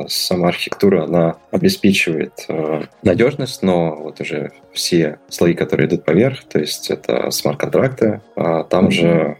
сама 0.09 0.49
архитектура, 0.49 1.05
она 1.05 1.37
обеспечивает 1.53 2.47
надежность, 3.03 3.63
но 3.63 3.95
вот 3.95 4.21
уже 4.21 4.53
все 4.73 5.19
слои, 5.29 5.55
которые 5.55 5.89
идут 5.89 6.05
поверх, 6.05 6.45
то 6.45 6.59
есть 6.59 6.91
это 6.91 7.31
смарт-контракты, 7.31 8.21
а 8.37 8.65
там 8.65 8.91
же 8.91 9.39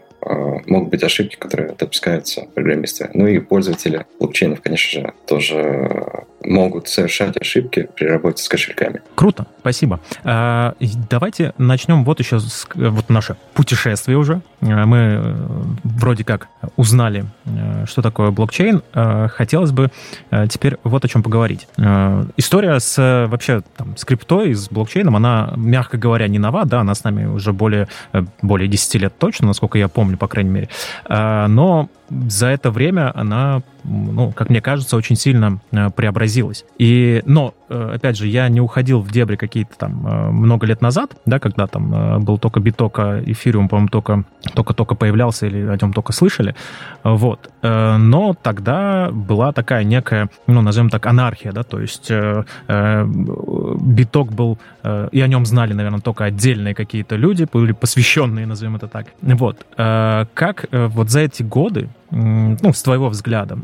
могут 0.65 0.89
быть 0.89 1.03
ошибки, 1.03 1.35
которые 1.35 1.73
допускаются 1.77 2.45
программисты. 2.53 3.09
Ну 3.13 3.27
и 3.27 3.39
пользователи 3.39 4.05
блокчейнов, 4.19 4.61
конечно 4.61 5.01
же, 5.01 5.13
тоже 5.27 6.25
могут 6.43 6.87
совершать 6.87 7.37
ошибки 7.39 7.87
при 7.95 8.05
работе 8.05 8.43
с 8.43 8.49
кошельками. 8.49 9.01
Круто, 9.15 9.45
спасибо. 9.59 9.99
А, 10.23 10.75
давайте 11.09 11.53
начнем 11.57 12.03
вот 12.03 12.19
еще 12.19 12.39
с, 12.39 12.67
вот 12.73 13.09
наше 13.09 13.35
путешествие 13.53 14.17
уже. 14.17 14.41
А, 14.61 14.85
мы 14.85 14.97
э, 14.97 15.35
вроде 15.83 16.23
как 16.23 16.47
узнали, 16.77 17.25
э, 17.45 17.85
что 17.87 18.01
такое 18.01 18.31
блокчейн. 18.31 18.81
А, 18.93 19.27
хотелось 19.27 19.71
бы 19.71 19.91
э, 20.31 20.47
теперь 20.49 20.77
вот 20.83 21.05
о 21.05 21.07
чем 21.07 21.23
поговорить. 21.23 21.67
История 22.37 22.79
с 22.79 23.27
вообще 23.27 23.61
там, 23.77 23.95
с 23.97 24.05
криптой, 24.05 24.53
с 24.53 24.69
блокчейном, 24.69 25.15
она, 25.15 25.53
мягко 25.55 25.97
говоря, 25.97 26.27
не 26.27 26.39
нова, 26.39 26.65
да, 26.65 26.81
она 26.81 26.95
с 26.95 27.03
нами 27.03 27.25
уже 27.25 27.53
более, 27.53 27.87
более 28.41 28.67
10 28.67 28.95
лет 28.95 29.13
точно, 29.17 29.47
насколько 29.47 29.77
я 29.77 29.87
помню, 29.87 30.10
по 30.17 30.27
крайней 30.27 30.49
мере. 30.51 30.69
Но 31.07 31.89
за 32.27 32.47
это 32.47 32.71
время 32.71 33.11
она, 33.15 33.61
ну, 33.83 34.31
как 34.31 34.49
мне 34.49 34.61
кажется, 34.61 34.97
очень 34.97 35.15
сильно 35.15 35.59
э, 35.71 35.89
преобразилась. 35.89 36.65
И, 36.77 37.21
но, 37.25 37.53
э, 37.69 37.93
опять 37.95 38.17
же, 38.17 38.27
я 38.27 38.49
не 38.49 38.59
уходил 38.59 38.99
в 38.99 39.11
дебри 39.11 39.37
какие-то 39.37 39.77
там 39.77 40.05
э, 40.05 40.31
много 40.31 40.65
лет 40.65 40.81
назад, 40.81 41.15
да, 41.25 41.39
когда 41.39 41.67
там 41.67 42.23
был 42.23 42.37
только 42.37 42.59
биток, 42.59 42.99
а 42.99 43.23
эфириум, 43.25 43.69
по-моему, 43.69 43.87
только, 43.89 44.23
только-только 44.53 44.95
появлялся 44.95 45.47
или 45.47 45.65
о 45.67 45.77
нем 45.81 45.93
только 45.93 46.11
слышали. 46.11 46.55
Вот. 47.03 47.49
Но 47.61 48.35
тогда 48.41 49.09
была 49.11 49.53
такая 49.53 49.83
некая, 49.83 50.29
ну, 50.47 50.61
назовем 50.61 50.89
так, 50.89 51.05
анархия, 51.05 51.51
да, 51.51 51.63
то 51.63 51.79
есть 51.79 52.11
биток 53.81 54.33
был, 54.33 54.57
и 55.11 55.21
о 55.21 55.27
нем 55.27 55.45
знали, 55.45 55.73
наверное, 55.73 56.01
только 56.01 56.25
отдельные 56.25 56.75
какие-то 56.75 57.15
люди, 57.15 57.47
были 57.51 57.71
посвященные, 57.71 58.45
назовем 58.45 58.75
это 58.75 58.87
так. 58.87 59.07
Вот. 59.21 59.65
Как 59.75 60.65
вот 60.71 61.09
за 61.09 61.21
эти 61.21 61.43
годы 61.43 61.89
ну, 62.11 62.73
с 62.73 62.83
твоего 62.83 63.09
взгляда, 63.09 63.57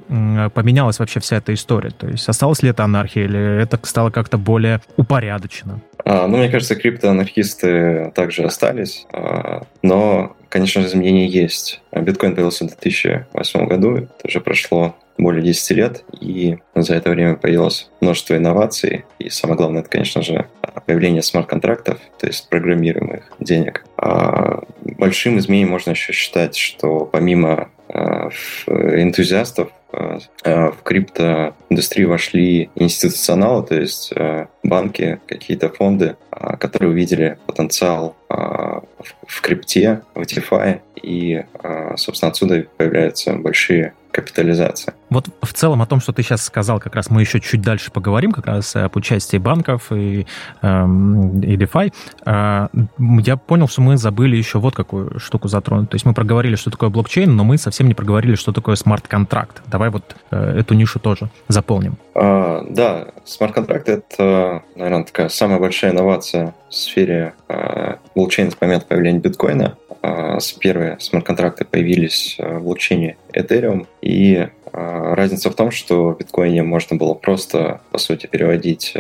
поменялась 0.54 1.00
вообще 1.00 1.20
вся 1.20 1.38
эта 1.38 1.54
история? 1.54 1.92
То 1.92 2.08
есть 2.08 2.28
осталась 2.28 2.64
ли 2.64 2.70
это 2.70 2.84
анархия 2.84 3.26
или 3.26 3.62
это 3.62 3.80
стало 3.84 4.10
как-то 4.10 4.38
более 4.38 4.82
упорядочено? 4.96 5.82
А, 6.06 6.28
ну, 6.28 6.38
мне 6.38 6.50
кажется, 6.50 6.76
криптоанархисты 6.76 8.12
также 8.16 8.44
остались, 8.44 9.06
а, 9.12 9.64
но, 9.82 10.38
конечно 10.48 10.82
изменения 10.82 11.28
есть. 11.28 11.82
Биткоин 11.92 12.34
появился 12.34 12.64
в 12.64 12.68
2008 12.70 13.68
году, 13.68 13.98
это 13.98 14.14
уже 14.24 14.40
прошло 14.40 14.96
более 15.18 15.44
10 15.44 15.72
лет, 15.72 16.04
и 16.22 16.60
за 16.76 16.96
это 16.96 17.10
время 17.10 17.36
появилось 17.36 17.90
множество 18.00 18.38
инноваций, 18.38 19.04
и 19.20 19.30
самое 19.30 19.58
главное, 19.58 19.82
это, 19.82 19.90
конечно 19.90 20.22
же, 20.22 20.48
появление 20.86 21.24
смарт-контрактов, 21.24 22.00
то 22.20 22.28
есть 22.28 22.48
программируемых 22.50 23.24
денег. 23.40 23.84
А 23.98 24.62
большим 24.82 25.38
изменением 25.40 25.72
можно 25.72 25.92
еще 25.92 26.14
считать, 26.14 26.56
что 26.56 27.02
помимо 27.06 27.70
энтузиастов 28.68 29.70
э, 29.92 30.20
э, 30.44 30.72
в 30.72 30.84
криптоиндустрию 30.84 32.10
вошли 32.10 32.70
институционалы, 32.76 33.66
то 33.66 33.76
есть 33.76 34.14
банки, 34.64 35.20
какие-то 35.28 35.70
фонды, 35.70 36.18
которые 36.60 36.92
увидели 36.92 37.38
потенциал 37.46 38.16
в 38.28 39.42
крипте, 39.42 40.02
в 40.14 40.22
DeFi, 40.22 40.82
и, 41.02 41.44
собственно, 41.96 42.32
отсюда 42.32 42.66
появляются 42.78 43.34
большие 43.34 43.94
капитализация. 44.18 44.94
Вот 45.10 45.28
в 45.42 45.54
целом 45.54 45.82
о 45.82 45.86
том, 45.86 46.02
что 46.02 46.12
ты 46.12 46.24
сейчас 46.24 46.44
сказал, 46.44 46.80
как 46.80 46.96
раз 46.96 47.10
мы 47.10 47.22
еще 47.22 47.40
чуть 47.40 47.62
дальше 47.62 47.92
поговорим, 47.92 48.32
как 48.32 48.48
раз 48.48 48.76
об 48.76 48.96
участии 48.96 49.38
банков 49.38 49.92
и, 49.92 50.26
эм, 50.62 51.40
и 51.42 51.56
DeFi. 51.56 51.94
Э, 52.26 52.68
я 52.98 53.38
понял, 53.38 53.68
что 53.68 53.82
мы 53.82 53.98
забыли 53.98 54.36
еще 54.36 54.60
вот 54.60 54.76
какую 54.76 55.20
штуку 55.20 55.48
затронуть. 55.48 55.90
То 55.90 55.96
есть 55.96 56.06
мы 56.06 56.14
проговорили, 56.14 56.56
что 56.56 56.72
такое 56.72 56.90
блокчейн, 56.90 57.36
но 57.36 57.44
мы 57.44 57.58
совсем 57.58 57.88
не 57.88 57.94
проговорили, 57.94 58.36
что 58.36 58.52
такое 58.52 58.76
смарт-контракт. 58.76 59.62
Давай 59.68 59.90
вот 59.90 60.16
э, 60.32 60.60
эту 60.60 60.74
нишу 60.74 61.00
тоже 61.00 61.30
заполним. 61.48 61.98
А, 62.16 62.66
да, 62.70 63.08
смарт-контракт— 63.26 63.90
это, 63.90 64.64
наверное, 64.76 65.04
такая 65.04 65.30
самая 65.30 65.60
большая 65.60 65.92
инновация 65.92 66.56
в 66.70 66.74
сфере 66.74 67.34
э, 67.48 67.96
блокчейна 68.16 68.52
с 68.52 68.60
момента 68.60 68.88
появления 68.88 69.20
биткоина. 69.20 69.78
Э, 70.08 70.38
первые 70.60 70.98
смарт-контракты 71.00 71.66
появились 71.66 72.36
э, 72.40 72.58
в 72.58 72.64
блокчейне 72.64 73.18
Ethereum, 73.34 73.88
и 74.02 74.36
э, 74.36 74.50
разница 74.72 75.52
в 75.52 75.56
том, 75.56 75.72
что 75.72 76.14
в 76.14 76.18
биткоине 76.18 76.64
можно 76.64 76.96
было 76.96 77.14
просто, 77.14 77.82
по 77.92 77.98
сути, 77.98 78.28
переводить 78.28 78.96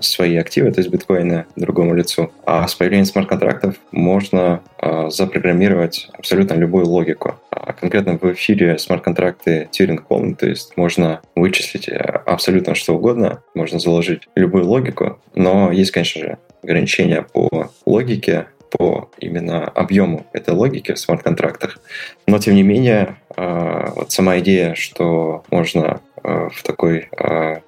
свои 0.00 0.36
активы, 0.36 0.72
то 0.72 0.80
есть 0.80 0.90
биткоины, 0.90 1.44
другому 1.54 1.94
лицу. 1.94 2.30
А 2.46 2.66
с 2.66 2.74
появлением 2.74 3.04
смарт-контрактов 3.04 3.76
можно 3.92 4.62
запрограммировать 5.08 6.08
абсолютно 6.16 6.54
любую 6.54 6.86
логику. 6.86 7.34
А 7.64 7.72
конкретно 7.72 8.18
в 8.18 8.32
эфире 8.34 8.78
смарт-контракты 8.78 9.68
Тьюринг 9.70 10.06
полный, 10.06 10.34
то 10.34 10.46
есть 10.46 10.76
можно 10.76 11.22
вычислить 11.34 11.88
э, 11.88 11.94
абсолютно 11.94 12.74
что 12.74 12.94
угодно, 12.94 13.42
можно 13.54 13.78
заложить 13.78 14.28
любую 14.34 14.66
логику, 14.66 15.18
но 15.34 15.72
есть, 15.72 15.90
конечно 15.90 16.20
же, 16.20 16.38
ограничения 16.62 17.22
по 17.22 17.70
логике, 17.86 18.48
по 18.76 19.08
именно 19.18 19.64
объему 19.64 20.26
этой 20.32 20.54
логики 20.54 20.92
в 20.92 20.98
смарт-контрактах. 20.98 21.78
Но, 22.26 22.38
тем 22.38 22.54
не 22.54 22.62
менее, 22.62 23.16
а, 23.36 23.92
вот 23.94 24.12
сама 24.12 24.38
идея, 24.40 24.74
что 24.74 25.44
можно 25.50 26.00
в 26.22 26.62
такой 26.62 27.08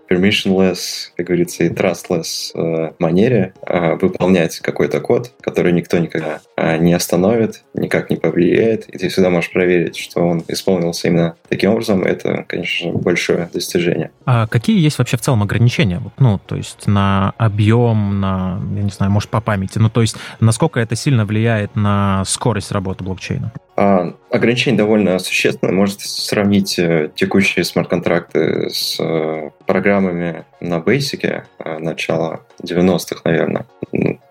permissionless, 0.09 1.11
как 1.17 1.27
говорится, 1.27 1.65
и 1.65 1.69
trustless 1.69 2.95
манере 2.99 3.55
выполнять 4.01 4.61
какой-то 4.61 5.01
код, 5.01 5.33
который 5.41 5.73
никто 5.73 5.99
никогда 5.99 6.41
не 6.79 6.93
остановит, 6.93 7.63
никак 7.75 8.11
не 8.11 8.17
повлияет, 8.17 8.89
и 8.89 8.99
ты 8.99 9.09
всегда 9.09 9.31
можешь 9.31 9.51
проверить, 9.53 9.97
что 9.97 10.21
он 10.21 10.45
исполнился 10.49 11.09
именно 11.09 11.37
таким 11.49 11.71
образом. 11.71 12.03
Это, 12.03 12.45
конечно 12.49 12.93
большое 12.93 13.49
достижение. 13.53 14.11
А 14.25 14.47
какие 14.47 14.81
есть 14.81 14.99
вообще 14.99 15.17
в 15.17 15.21
целом 15.21 15.43
ограничения? 15.43 16.01
Ну, 16.19 16.41
то 16.45 16.57
есть 16.57 16.87
на 16.87 17.35
объем, 17.37 18.21
на, 18.21 18.61
я 18.75 18.83
не 18.83 18.91
знаю, 18.91 19.13
может, 19.13 19.31
по 19.31 19.41
памяти, 19.41 19.79
ну, 19.79 19.91
то 19.91 20.01
есть 20.01 20.17
насколько 20.41 20.81
это 20.81 20.97
сильно 20.97 21.25
влияет 21.25 21.77
на 21.77 22.25
скорость 22.25 22.73
работы 22.73 23.05
блокчейна? 23.05 23.53
А, 23.77 24.15
ограничение 24.31 24.79
довольно 24.79 25.19
существенное. 25.19 25.75
Можете 25.75 26.09
сравнить 26.09 26.79
э, 26.79 27.11
текущие 27.15 27.65
смарт-контракты 27.65 28.71
с 28.71 28.99
э, 28.99 29.51
программами 29.67 30.45
на 30.61 30.77
Basic 30.77 31.43
э, 31.59 31.79
начала 31.79 32.41
90-х, 32.63 33.21
наверное, 33.25 33.67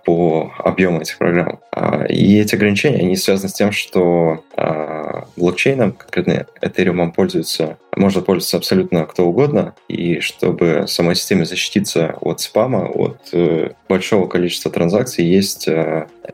по 0.04 0.52
объему 0.60 1.02
этих 1.02 1.18
программ. 1.18 1.60
А, 1.72 2.06
и 2.06 2.40
эти 2.40 2.56
ограничения, 2.56 3.00
они 3.00 3.16
связаны 3.16 3.50
с 3.50 3.54
тем, 3.54 3.72
что 3.72 4.44
а, 4.56 5.26
блокчейном, 5.36 5.94
конкретно 5.94 6.46
Ethereum, 6.62 7.12
пользуется, 7.12 7.78
может 7.96 8.26
пользоваться 8.26 8.58
абсолютно 8.58 9.06
кто 9.06 9.26
угодно, 9.26 9.74
и 9.88 10.20
чтобы 10.20 10.86
самой 10.88 11.16
системе 11.16 11.46
защититься 11.46 12.16
от 12.22 12.42
спама, 12.42 12.88
от 12.88 13.34
большого 13.88 14.28
количества 14.28 14.72
транзакций, 14.72 15.26
есть 15.26 15.68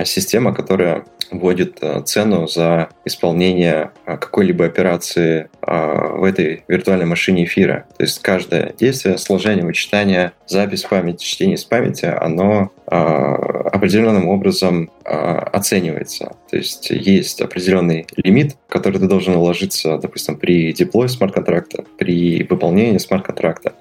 система, 0.03 0.53
которая 0.53 1.05
вводит 1.31 1.77
э, 1.81 2.01
цену 2.05 2.47
за 2.47 2.89
исполнение 3.05 3.91
э, 4.05 4.17
какой-либо 4.17 4.65
операции 4.65 5.49
э, 5.61 6.17
в 6.17 6.23
этой 6.23 6.63
виртуальной 6.67 7.05
машине 7.05 7.45
эфира. 7.45 7.85
То 7.97 8.03
есть 8.03 8.21
каждое 8.21 8.73
действие, 8.77 9.17
сложение, 9.17 9.65
вычитание, 9.65 10.33
запись 10.45 10.83
памяти, 10.83 11.23
чтение 11.23 11.57
с 11.57 11.63
памяти, 11.63 12.05
оно 12.05 12.71
определенным 12.85 14.27
образом 14.27 14.91
оценивается. 15.05 16.35
То 16.49 16.57
есть 16.57 16.89
есть 16.89 17.39
определенный 17.41 18.05
лимит, 18.17 18.57
который 18.71 18.99
ты 18.99 19.07
должен 19.07 19.35
уложиться, 19.35 19.97
допустим, 19.97 20.37
при 20.37 20.71
деплое 20.71 21.09
смарт-контракта, 21.09 21.83
при 21.97 22.43
выполнении 22.49 22.97
смарт-контракта. 22.97 23.73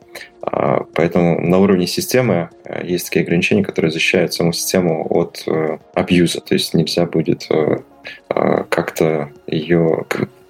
Поэтому 0.95 1.41
на 1.41 1.59
уровне 1.59 1.87
системы 1.87 2.51
есть 2.83 3.07
такие 3.07 3.23
ограничения, 3.23 3.63
которые 3.63 3.93
защищают 3.93 4.35
саму 4.35 4.53
систему 4.53 5.07
от 5.09 5.47
абьюза. 5.95 6.41
То 6.41 6.55
есть 6.55 6.75
нельзя 6.75 7.07
будет 7.07 7.49
как-то 8.29 9.31
ее 9.47 10.07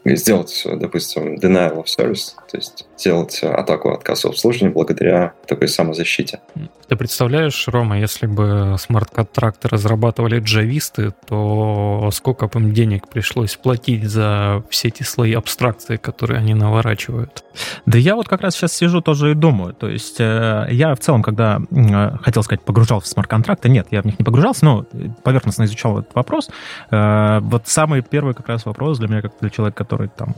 сделать, 0.06 0.62
допустим, 0.64 1.34
denial 1.34 1.84
of 1.84 1.84
service, 1.84 2.32
то 2.50 2.56
есть 2.56 2.86
сделать 3.00 3.42
атаку 3.42 3.92
отказ 3.92 4.24
обслуживания 4.24 4.72
благодаря 4.72 5.32
такой 5.46 5.68
самозащите. 5.68 6.40
Ты 6.88 6.96
представляешь, 6.96 7.68
Рома, 7.68 7.98
если 7.98 8.26
бы 8.26 8.76
смарт-контракты 8.78 9.68
разрабатывали 9.68 10.40
джависты, 10.40 11.12
то 11.26 12.10
сколько 12.12 12.48
бы 12.48 12.60
им 12.60 12.72
денег 12.72 13.08
пришлось 13.08 13.56
платить 13.56 14.04
за 14.04 14.64
все 14.70 14.88
эти 14.88 15.04
слои 15.04 15.34
абстракции, 15.34 15.96
которые 15.96 16.38
они 16.38 16.54
наворачивают? 16.54 17.44
Да 17.86 17.96
я 17.96 18.16
вот 18.16 18.28
как 18.28 18.40
раз 18.42 18.54
сейчас 18.54 18.72
сижу 18.72 19.00
тоже 19.00 19.32
и 19.32 19.34
думаю. 19.34 19.72
То 19.72 19.88
есть 19.88 20.20
э, 20.20 20.66
я 20.70 20.94
в 20.94 20.98
целом, 20.98 21.22
когда, 21.22 21.60
э, 21.70 22.16
хотел 22.22 22.42
сказать, 22.42 22.62
погружался 22.62 23.06
в 23.06 23.10
смарт-контракты, 23.10 23.68
нет, 23.68 23.86
я 23.90 24.02
в 24.02 24.04
них 24.04 24.18
не 24.18 24.24
погружался, 24.24 24.64
но 24.64 24.86
поверхностно 25.22 25.64
изучал 25.64 26.00
этот 26.00 26.14
вопрос. 26.14 26.50
Э, 26.90 27.38
вот 27.40 27.68
самый 27.68 28.02
первый 28.02 28.34
как 28.34 28.48
раз 28.48 28.66
вопрос 28.66 28.98
для 28.98 29.08
меня, 29.08 29.22
как 29.22 29.32
для 29.40 29.50
человека, 29.50 29.84
который 29.84 30.08
там 30.08 30.34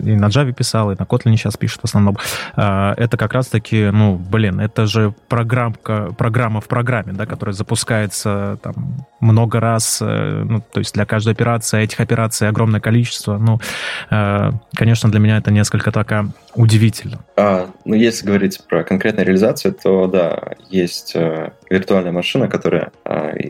и 0.00 0.14
на 0.14 0.26
Java 0.26 0.52
писал, 0.52 0.92
и 0.92 0.96
на 0.98 1.02
Kotlin 1.02 1.36
сейчас 1.36 1.56
пишет 1.56 1.80
в 1.80 1.84
основном, 1.84 1.97
э, 2.56 2.94
это 2.96 3.16
как 3.16 3.34
раз-таки, 3.34 3.90
ну, 3.90 4.16
блин, 4.16 4.60
это 4.60 4.86
же 4.86 5.14
программка, 5.28 6.12
программа 6.16 6.60
в 6.60 6.68
программе, 6.68 7.12
да, 7.12 7.26
которая 7.26 7.54
запускается 7.54 8.58
там 8.62 9.06
много 9.20 9.60
раз, 9.60 9.98
э, 10.00 10.42
ну, 10.44 10.60
то 10.60 10.80
есть 10.80 10.94
для 10.94 11.06
каждой 11.06 11.32
операции, 11.32 11.82
этих 11.82 12.00
операций 12.00 12.48
огромное 12.48 12.80
количество. 12.80 13.38
Ну, 13.38 13.58
конечно, 14.74 15.10
для 15.10 15.20
меня 15.20 15.38
это 15.38 15.50
несколько 15.50 15.92
такая 15.92 16.28
удивительно. 16.54 17.20
А, 17.36 17.68
ну, 17.84 17.94
если 17.94 18.26
говорить 18.26 18.60
про 18.68 18.84
конкретную 18.84 19.26
реализацию, 19.26 19.74
то 19.74 20.06
да, 20.06 20.54
есть 20.70 21.14
виртуальная 21.70 22.12
машина, 22.12 22.48
которая 22.48 22.92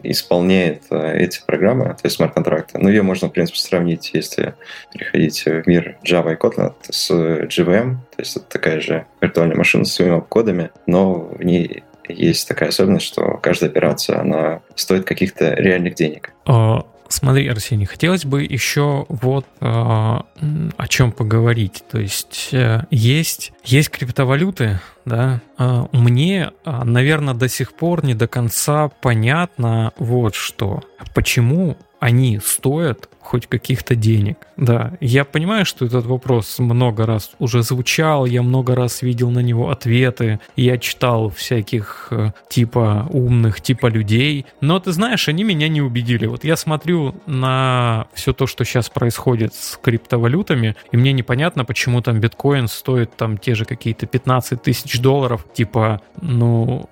исполняет 0.02 0.84
эти 0.90 1.40
программы, 1.44 1.86
то 1.86 2.00
есть 2.04 2.16
смарт-контракты. 2.16 2.78
Ну, 2.78 2.88
ее 2.88 3.02
можно, 3.02 3.28
в 3.28 3.32
принципе, 3.32 3.58
сравнить, 3.58 4.10
если 4.12 4.54
переходить 4.92 5.44
в 5.44 5.66
мир 5.66 5.96
Java 6.04 6.34
и 6.34 6.36
Kotlin 6.36 6.74
с 6.88 7.10
JVM, 7.10 7.96
то 8.16 8.22
есть 8.22 8.36
это 8.36 8.46
такая 8.46 8.80
же 8.80 9.06
виртуальная 9.20 9.56
машина 9.56 9.84
с 9.84 9.92
своими 9.92 10.20
кодами, 10.20 10.70
но 10.86 11.14
в 11.14 11.42
ней 11.42 11.84
есть 12.08 12.48
такая 12.48 12.70
особенность, 12.70 13.06
что 13.06 13.38
каждая 13.42 13.70
операция, 13.70 14.20
она 14.20 14.60
стоит 14.74 15.04
каких-то 15.04 15.54
реальных 15.54 15.94
денег. 15.94 16.32
А, 16.46 16.84
смотри, 17.08 17.48
Арсений, 17.48 17.86
хотелось 17.86 18.24
бы 18.24 18.42
еще 18.42 19.06
вот 19.08 19.46
э, 19.60 19.64
о 19.64 20.88
чем 20.88 21.12
поговорить. 21.12 21.84
То 21.90 21.98
есть 21.98 22.50
э, 22.52 22.82
есть, 22.90 23.52
есть 23.64 23.90
криптовалюты, 23.90 24.80
да. 25.04 25.40
Э, 25.58 25.86
мне, 25.92 26.52
э, 26.64 26.84
наверное, 26.84 27.34
до 27.34 27.48
сих 27.48 27.74
пор 27.74 28.04
не 28.04 28.14
до 28.14 28.28
конца 28.28 28.88
понятно 28.88 29.92
вот 29.98 30.34
что. 30.34 30.82
Почему 31.14 31.76
они 32.00 32.40
стоят 32.44 33.08
хоть 33.28 33.46
каких-то 33.46 33.94
денег. 33.94 34.38
Да, 34.56 34.92
я 35.00 35.26
понимаю, 35.26 35.66
что 35.66 35.84
этот 35.84 36.06
вопрос 36.06 36.58
много 36.58 37.04
раз 37.04 37.32
уже 37.38 37.62
звучал, 37.62 38.24
я 38.24 38.42
много 38.42 38.74
раз 38.74 39.02
видел 39.02 39.30
на 39.30 39.40
него 39.40 39.70
ответы, 39.70 40.40
я 40.56 40.78
читал 40.78 41.28
всяких 41.28 42.08
э, 42.10 42.32
типа 42.48 43.06
умных, 43.10 43.60
типа 43.60 43.88
людей, 43.88 44.46
но 44.62 44.80
ты 44.80 44.92
знаешь, 44.92 45.28
они 45.28 45.44
меня 45.44 45.68
не 45.68 45.82
убедили. 45.82 46.24
Вот 46.24 46.42
я 46.42 46.56
смотрю 46.56 47.14
на 47.26 48.06
все 48.14 48.32
то, 48.32 48.46
что 48.46 48.64
сейчас 48.64 48.88
происходит 48.88 49.52
с 49.52 49.76
криптовалютами, 49.76 50.74
и 50.90 50.96
мне 50.96 51.12
непонятно, 51.12 51.66
почему 51.66 52.00
там 52.00 52.20
биткоин 52.20 52.66
стоит 52.66 53.14
там 53.14 53.36
те 53.36 53.54
же 53.54 53.66
какие-то 53.66 54.06
15 54.06 54.62
тысяч 54.62 55.00
долларов, 55.00 55.44
типа, 55.52 56.00
ну, 56.22 56.88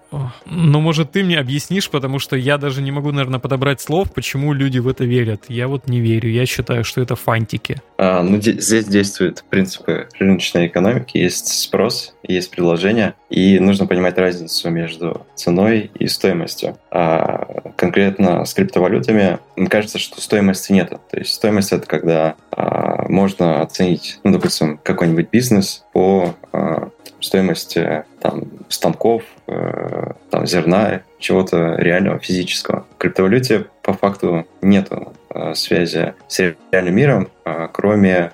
ну, 0.46 0.80
может, 0.80 1.12
ты 1.12 1.24
мне 1.24 1.38
объяснишь, 1.38 1.90
потому 1.90 2.18
что 2.18 2.36
я 2.36 2.58
даже 2.58 2.82
не 2.82 2.90
могу, 2.90 3.12
наверное, 3.12 3.40
подобрать 3.40 3.80
слов, 3.80 4.12
почему 4.12 4.52
люди 4.52 4.78
в 4.78 4.88
это 4.88 5.04
верят. 5.04 5.44
Я 5.48 5.68
вот 5.68 5.88
не 5.88 6.00
верю. 6.00 6.25
Я 6.28 6.46
считаю, 6.46 6.84
что 6.84 7.00
это 7.00 7.16
фантики. 7.16 7.80
А, 7.98 8.22
ну, 8.22 8.40
здесь 8.40 8.86
действуют 8.86 9.44
принципы 9.48 10.08
рыночной 10.18 10.66
экономики. 10.66 11.18
Есть 11.18 11.48
спрос, 11.48 12.14
есть 12.22 12.50
предложение, 12.50 13.14
и 13.30 13.58
нужно 13.58 13.86
понимать 13.86 14.18
разницу 14.18 14.70
между 14.70 15.26
ценой 15.34 15.90
и 15.98 16.06
стоимостью. 16.06 16.76
А 16.90 17.72
конкретно 17.76 18.44
с 18.44 18.54
криптовалютами, 18.54 19.38
мне 19.56 19.68
кажется, 19.68 19.98
что 19.98 20.20
стоимости 20.20 20.72
нет. 20.72 20.90
То 21.10 21.18
есть 21.18 21.32
стоимость— 21.32 21.72
это 21.72 21.86
когда 21.86 22.36
а, 22.50 23.06
можно 23.08 23.62
оценить, 23.62 24.20
ну, 24.24 24.32
допустим, 24.32 24.78
какой-нибудь 24.82 25.30
бизнес 25.30 25.84
по 25.92 26.34
а, 26.52 26.90
стоимости 27.26 28.04
там, 28.20 28.44
станков, 28.68 29.22
э, 29.46 30.12
там, 30.30 30.46
зерна, 30.46 31.02
чего-то 31.18 31.74
реального, 31.76 32.18
физического. 32.18 32.86
В 32.94 32.98
криптовалюте 32.98 33.66
по 33.82 33.92
факту 33.92 34.46
нет 34.62 34.88
э, 35.30 35.54
связи 35.54 36.14
с 36.28 36.54
реальным 36.70 36.94
миром, 36.94 37.28
э, 37.44 37.68
кроме 37.72 38.32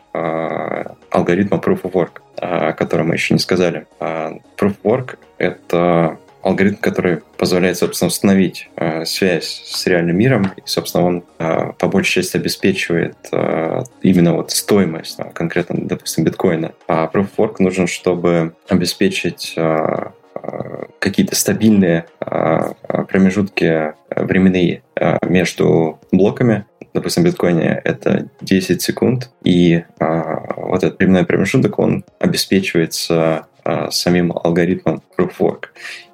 алгоритма 1.11 1.59
Proof 1.59 1.83
of 1.83 1.93
Work, 1.93 2.21
о 2.37 2.73
котором 2.73 3.09
мы 3.09 3.15
еще 3.15 3.35
не 3.35 3.41
сказали. 3.41 3.87
Proof 3.99 4.37
of 4.59 4.77
Work— 4.83 5.19
это 5.39 6.19
алгоритм, 6.43 6.77
который 6.77 7.23
позволяет, 7.37 7.79
собственно, 7.79 8.09
установить 8.09 8.69
э, 8.77 9.05
связь 9.05 9.63
с 9.65 9.87
реальным 9.87 10.19
миром, 10.19 10.53
и, 10.57 10.63
собственно, 10.65 11.05
он 11.05 11.25
э, 11.39 11.73
по 11.79 11.89
большей 11.89 12.23
части 12.23 12.37
обеспечивает 12.37 13.17
э, 13.33 13.83
именно 14.03 14.35
вот 14.35 14.51
стоимость, 14.51 15.19
э, 15.19 15.31
конкретно, 15.33 15.87
допустим, 15.87 16.25
биткоина. 16.25 16.73
А 16.89 17.11
Proof 17.13 17.29
of 17.29 17.37
Work 17.37 17.55
нужен, 17.61 17.87
чтобы 17.87 18.55
обеспечить 18.69 19.55
э, 19.57 19.87
э 20.35 20.83
какие-то 20.99 21.35
стабильные 21.35 22.07
э, 22.21 22.61
промежутки 23.09 23.95
временные 24.15 24.83
э, 24.95 25.19
между 25.27 25.99
блоками, 26.13 26.67
допустим, 26.95 27.23
в 27.23 27.27
биткоине 27.27 27.81
это 27.85 28.29
10 28.41 28.81
секунд, 28.81 29.31
и 29.43 29.83
вот 29.99 30.85
этот 30.85 30.99
временной 30.99 31.25
промежуток, 31.25 31.79
он 31.79 32.05
обеспечивается 32.19 33.47
а, 33.65 33.91
самим 33.91 34.33
алгоритмом 34.33 35.03
Proof 35.17 35.33
of 35.39 35.39
Work. 35.39 35.65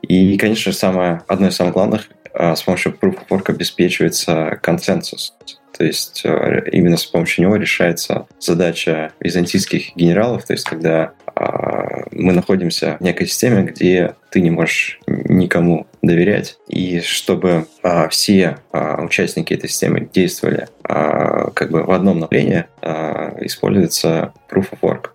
И, 0.03 0.37
конечно, 0.39 0.73
самое, 0.73 1.23
одно 1.27 1.49
из 1.49 1.57
самых 1.57 1.75
главных, 1.75 2.09
а, 2.35 2.55
с 2.55 2.63
помощью 2.63 2.93
Proof 2.93 3.19
of 3.19 3.29
Work 3.31 3.51
обеспечивается 3.51 4.59
консенсус. 4.63 5.35
То 5.77 5.85
есть 5.85 6.23
а, 6.25 6.65
именно 6.73 6.97
с 6.97 7.07
помощью 7.07 7.45
него 7.45 7.57
решается 7.57 8.27
задача 8.39 9.13
византийских 9.21 9.95
генералов, 9.97 10.45
то 10.45 10.53
есть 10.53 10.65
когда 10.65 11.13
а, 11.35 12.05
мы 12.11 12.33
находимся 12.33 12.97
в 12.99 13.03
некой 13.03 13.27
системе, 13.27 13.63
где 13.63 14.15
ты 14.31 14.41
не 14.41 14.51
можешь 14.51 15.01
никому 15.07 15.87
доверять, 16.03 16.59
и 16.69 17.01
чтобы 17.01 17.67
а, 17.83 18.09
все 18.09 18.59
а, 18.73 19.03
участники 19.03 19.55
этой 19.55 19.71
системы 19.71 20.09
действовали 20.13 20.69
а, 20.83 21.51
как 21.51 21.71
бы 21.71 21.85
в 21.85 21.93
одном 21.93 22.19
направлении, 22.19 22.65
а, 22.83 23.37
используется 23.41 24.33
Proof 24.51 24.71
of 24.73 24.79
Work. 24.83 25.11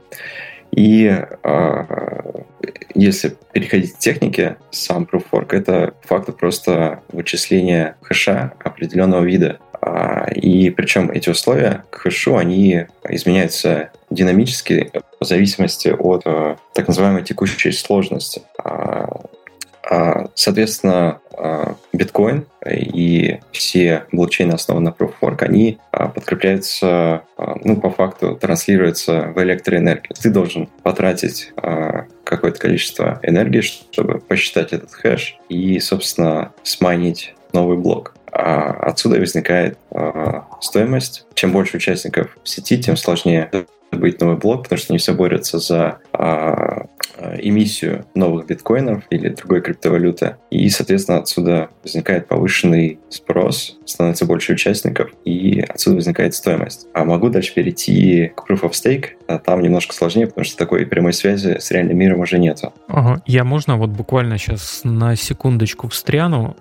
И 0.75 1.05
э, 1.43 1.83
если 2.95 3.35
переходить 3.51 3.93
к 3.93 3.99
технике, 3.99 4.57
сам 4.71 5.03
Proof 5.03 5.25
Work— 5.31 5.47
это 5.55 5.93
факт 6.01 6.35
просто 6.37 7.01
вычисление 7.11 7.95
хэша 8.01 8.53
определенного 8.59 9.23
вида. 9.23 9.59
А, 9.81 10.31
и 10.31 10.69
причем 10.69 11.11
эти 11.11 11.29
условия 11.29 11.83
к 11.89 11.97
хэшу, 11.97 12.37
они 12.37 12.85
изменяются 13.07 13.91
динамически 14.09 14.91
в 15.19 15.25
зависимости 15.25 15.89
от 15.89 16.23
э, 16.25 16.55
так 16.73 16.87
называемой 16.87 17.23
текущей 17.23 17.71
сложности. 17.71 18.41
А, 19.83 19.95
а, 19.95 20.29
соответственно, 20.35 21.19
биткоин 21.91 22.45
и 22.69 23.39
все 23.51 24.05
блокчейны, 24.11 24.53
основанные 24.53 24.93
на 24.97 25.03
Proof 25.03 25.13
of 25.19 25.29
Work, 25.29 25.43
они 25.43 25.79
подкрепляются, 25.91 27.23
ну, 27.63 27.77
по 27.81 27.89
факту 27.89 28.35
транслируются 28.35 29.33
в 29.35 29.41
электроэнергию. 29.41 30.15
Ты 30.21 30.29
должен 30.29 30.67
потратить 30.83 31.51
какое-то 32.23 32.59
количество 32.59 33.19
энергии, 33.23 33.61
чтобы 33.61 34.19
посчитать 34.19 34.73
этот 34.73 34.91
хэш 34.93 35.37
и, 35.49 35.79
собственно, 35.79 36.53
смайнить 36.61 37.33
новый 37.51 37.77
блок. 37.77 38.15
А 38.31 38.71
отсюда 38.89 39.19
возникает 39.19 39.77
а, 39.91 40.47
стоимость. 40.59 41.25
Чем 41.35 41.51
больше 41.51 41.77
участников 41.77 42.35
в 42.43 42.49
сети, 42.49 42.81
тем 42.81 42.97
сложнее 42.97 43.49
быть 43.99 44.19
новый 44.21 44.37
блок, 44.37 44.63
потому 44.63 44.79
что 44.79 44.93
они 44.93 44.97
все 44.99 45.13
борются 45.13 45.59
за 45.59 45.99
а, 46.11 46.87
а, 47.17 47.35
эмиссию 47.37 48.05
новых 48.15 48.47
биткоинов 48.47 49.03
или 49.09 49.29
другой 49.29 49.61
криптовалюты. 49.61 50.37
И, 50.49 50.69
соответственно, 50.69 51.19
отсюда 51.19 51.69
возникает 51.83 52.27
повышенный 52.27 52.99
спрос, 53.09 53.77
становится 53.85 54.25
больше 54.25 54.53
участников, 54.53 55.11
и 55.25 55.61
отсюда 55.61 55.97
возникает 55.97 56.33
стоимость. 56.33 56.87
А 56.93 57.05
могу 57.05 57.29
дальше 57.29 57.53
перейти 57.53 58.31
к 58.35 58.49
Proof 58.49 58.61
of 58.61 58.71
Stake. 58.71 59.05
А 59.27 59.37
там 59.39 59.61
немножко 59.61 59.93
сложнее, 59.93 60.27
потому 60.27 60.45
что 60.45 60.57
такой 60.57 60.85
прямой 60.85 61.13
связи 61.13 61.57
с 61.59 61.71
реальным 61.71 61.97
миром 61.97 62.19
уже 62.19 62.39
нету. 62.39 62.73
Ага. 62.87 63.21
Я 63.25 63.43
можно 63.43 63.77
вот 63.77 63.89
буквально 63.89 64.37
сейчас 64.37 64.81
на 64.83 65.15
секундочку 65.15 65.87
встряну? 65.87 66.55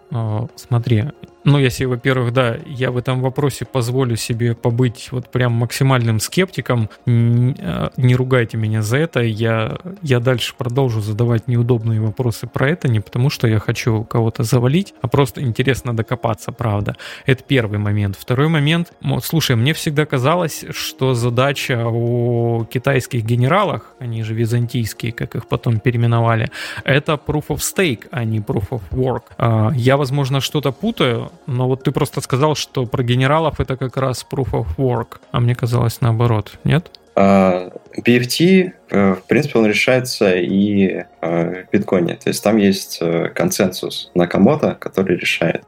Смотри, 0.56 1.04
ну, 1.44 1.58
если, 1.58 1.86
во-первых, 1.86 2.32
да, 2.32 2.56
я 2.66 2.90
в 2.90 2.96
этом 2.96 3.20
вопросе 3.20 3.64
позволю 3.64 4.16
себе 4.16 4.54
побыть 4.54 5.08
вот 5.10 5.28
прям 5.28 5.52
максимальным 5.52 6.20
скептиком, 6.20 6.88
а, 7.06 7.90
не 7.96 8.14
ругайте 8.14 8.56
меня 8.56 8.82
за 8.82 8.98
это, 8.98 9.20
я, 9.20 9.78
я 10.02 10.20
дальше 10.20 10.54
продолжу 10.56 11.00
задавать 11.00 11.48
неудобные 11.48 12.00
вопросы 12.00 12.46
про 12.46 12.70
это, 12.70 12.88
не 12.88 13.00
потому 13.00 13.28
что 13.30 13.48
я 13.48 13.58
хочу 13.58 14.04
кого-то 14.04 14.44
завалить, 14.44 14.94
а 15.02 15.08
просто 15.08 15.42
интересно 15.42 15.96
докопаться, 15.96 16.52
правда. 16.52 16.96
Это 17.26 17.42
первый 17.42 17.78
момент. 17.78 18.16
Второй 18.16 18.48
момент, 18.48 18.92
слушай, 19.22 19.56
мне 19.56 19.72
всегда 19.74 20.06
казалось, 20.06 20.64
что 20.70 21.14
задача 21.14 21.88
у 21.88 22.64
китайских 22.66 23.24
генералах, 23.24 23.94
они 23.98 24.22
же 24.22 24.34
византийские, 24.34 25.12
как 25.12 25.34
их 25.34 25.48
потом 25.48 25.80
переименовали, 25.80 26.50
это 26.84 27.14
proof 27.14 27.46
of 27.48 27.58
stake, 27.58 28.06
а 28.12 28.24
не 28.24 28.38
proof 28.38 28.68
of 28.70 28.82
work. 28.90 29.22
А, 29.38 29.72
я, 29.74 29.96
возможно, 29.96 30.40
что-то 30.40 30.70
путаю, 30.70 31.31
но 31.46 31.68
вот 31.68 31.84
ты 31.84 31.92
просто 31.92 32.20
сказал, 32.20 32.54
что 32.54 32.86
про 32.86 33.02
генералов 33.02 33.60
это 33.60 33.76
как 33.76 33.96
раз 33.96 34.26
proof 34.30 34.50
of 34.52 34.66
work, 34.76 35.20
а 35.30 35.40
мне 35.40 35.54
казалось 35.54 36.00
наоборот, 36.00 36.58
нет? 36.64 36.90
Uh, 37.14 37.78
BFT, 37.98 38.72
э, 38.90 39.14
в 39.14 39.22
принципе, 39.26 39.58
он 39.58 39.66
решается 39.66 40.34
и 40.34 41.04
э, 41.20 41.64
в 41.64 41.72
биткоине. 41.72 42.14
То 42.14 42.28
есть 42.28 42.42
там 42.42 42.56
есть 42.56 42.98
э, 43.00 43.28
консенсус 43.28 44.10
Накамото, 44.14 44.76
который 44.78 45.16
решает 45.16 45.62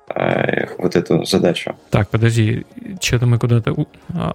вот 0.78 0.96
эту 0.96 1.24
задачу. 1.24 1.76
Так, 1.90 2.08
подожди, 2.08 2.64
что-то 3.00 3.26
мы 3.26 3.38
куда-то 3.38 3.74
а, 4.14 4.34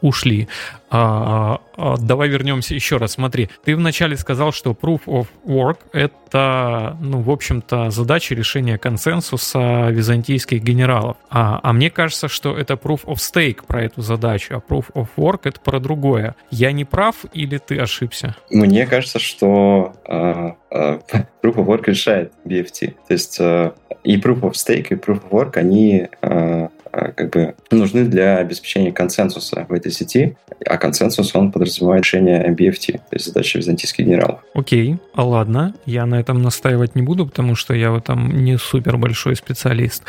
ушли. 0.00 0.48
А, 0.90 1.60
а, 1.76 1.96
давай 1.98 2.28
вернемся 2.28 2.74
еще 2.74 2.96
раз. 2.96 3.12
Смотри, 3.12 3.50
ты 3.64 3.76
вначале 3.76 4.16
сказал, 4.16 4.52
что 4.52 4.70
proof 4.70 5.02
of 5.06 5.26
work— 5.44 5.78
это, 5.92 6.96
ну, 7.00 7.20
в 7.20 7.30
общем-то, 7.30 7.90
задача 7.90 8.34
решения 8.34 8.78
консенсуса 8.78 9.88
византийских 9.90 10.62
генералов. 10.62 11.16
А, 11.30 11.60
а 11.62 11.72
мне 11.72 11.90
кажется, 11.90 12.28
что 12.28 12.56
это 12.56 12.74
proof 12.74 13.04
of 13.04 13.16
stake 13.16 13.66
про 13.66 13.84
эту 13.84 14.02
задачу, 14.02 14.54
а 14.56 14.72
proof 14.72 14.86
of 14.94 15.08
work— 15.16 15.40
это 15.44 15.60
про 15.60 15.78
другое. 15.78 16.34
Я 16.50 16.72
не 16.72 16.84
прав 16.84 17.16
или 17.32 17.58
ты 17.58 17.78
ошибся? 17.78 18.36
Мне 18.50 18.86
кажется, 18.86 19.18
что 19.18 19.94
э, 20.06 20.52
э, 20.70 20.98
Proof 21.42 21.54
of 21.56 21.66
Work 21.66 21.84
решает 21.86 22.32
BFT. 22.44 22.94
То 23.06 23.12
есть 23.12 23.36
э, 23.40 23.72
и 24.04 24.16
Proof 24.16 24.40
of 24.40 24.52
Stake, 24.52 24.88
и 24.90 24.94
Proof 24.94 25.22
of 25.22 25.30
Work, 25.30 25.56
они 25.56 26.08
э, 26.22 26.68
как 26.90 27.30
бы 27.30 27.54
нужны 27.70 28.04
для 28.04 28.38
обеспечения 28.38 28.92
консенсуса 28.92 29.66
в 29.68 29.72
этой 29.72 29.92
сети, 29.92 30.36
а 30.66 30.76
консенсус, 30.76 31.34
он 31.34 31.52
подразумевает 31.52 32.04
решение 32.04 32.48
BFT, 32.50 32.92
то 32.92 33.02
есть 33.12 33.26
задача 33.26 33.58
византийских 33.58 34.04
генералов. 34.04 34.40
Окей, 34.54 34.98
а 35.14 35.24
ладно, 35.24 35.74
я 35.86 36.06
на 36.06 36.18
этом 36.18 36.42
настаивать 36.42 36.94
не 36.94 37.02
буду, 37.02 37.26
потому 37.26 37.54
что 37.54 37.74
я 37.74 37.90
в 37.90 37.96
этом 37.96 38.44
не 38.44 38.58
супер 38.58 38.96
большой 38.96 39.36
специалист. 39.36 40.02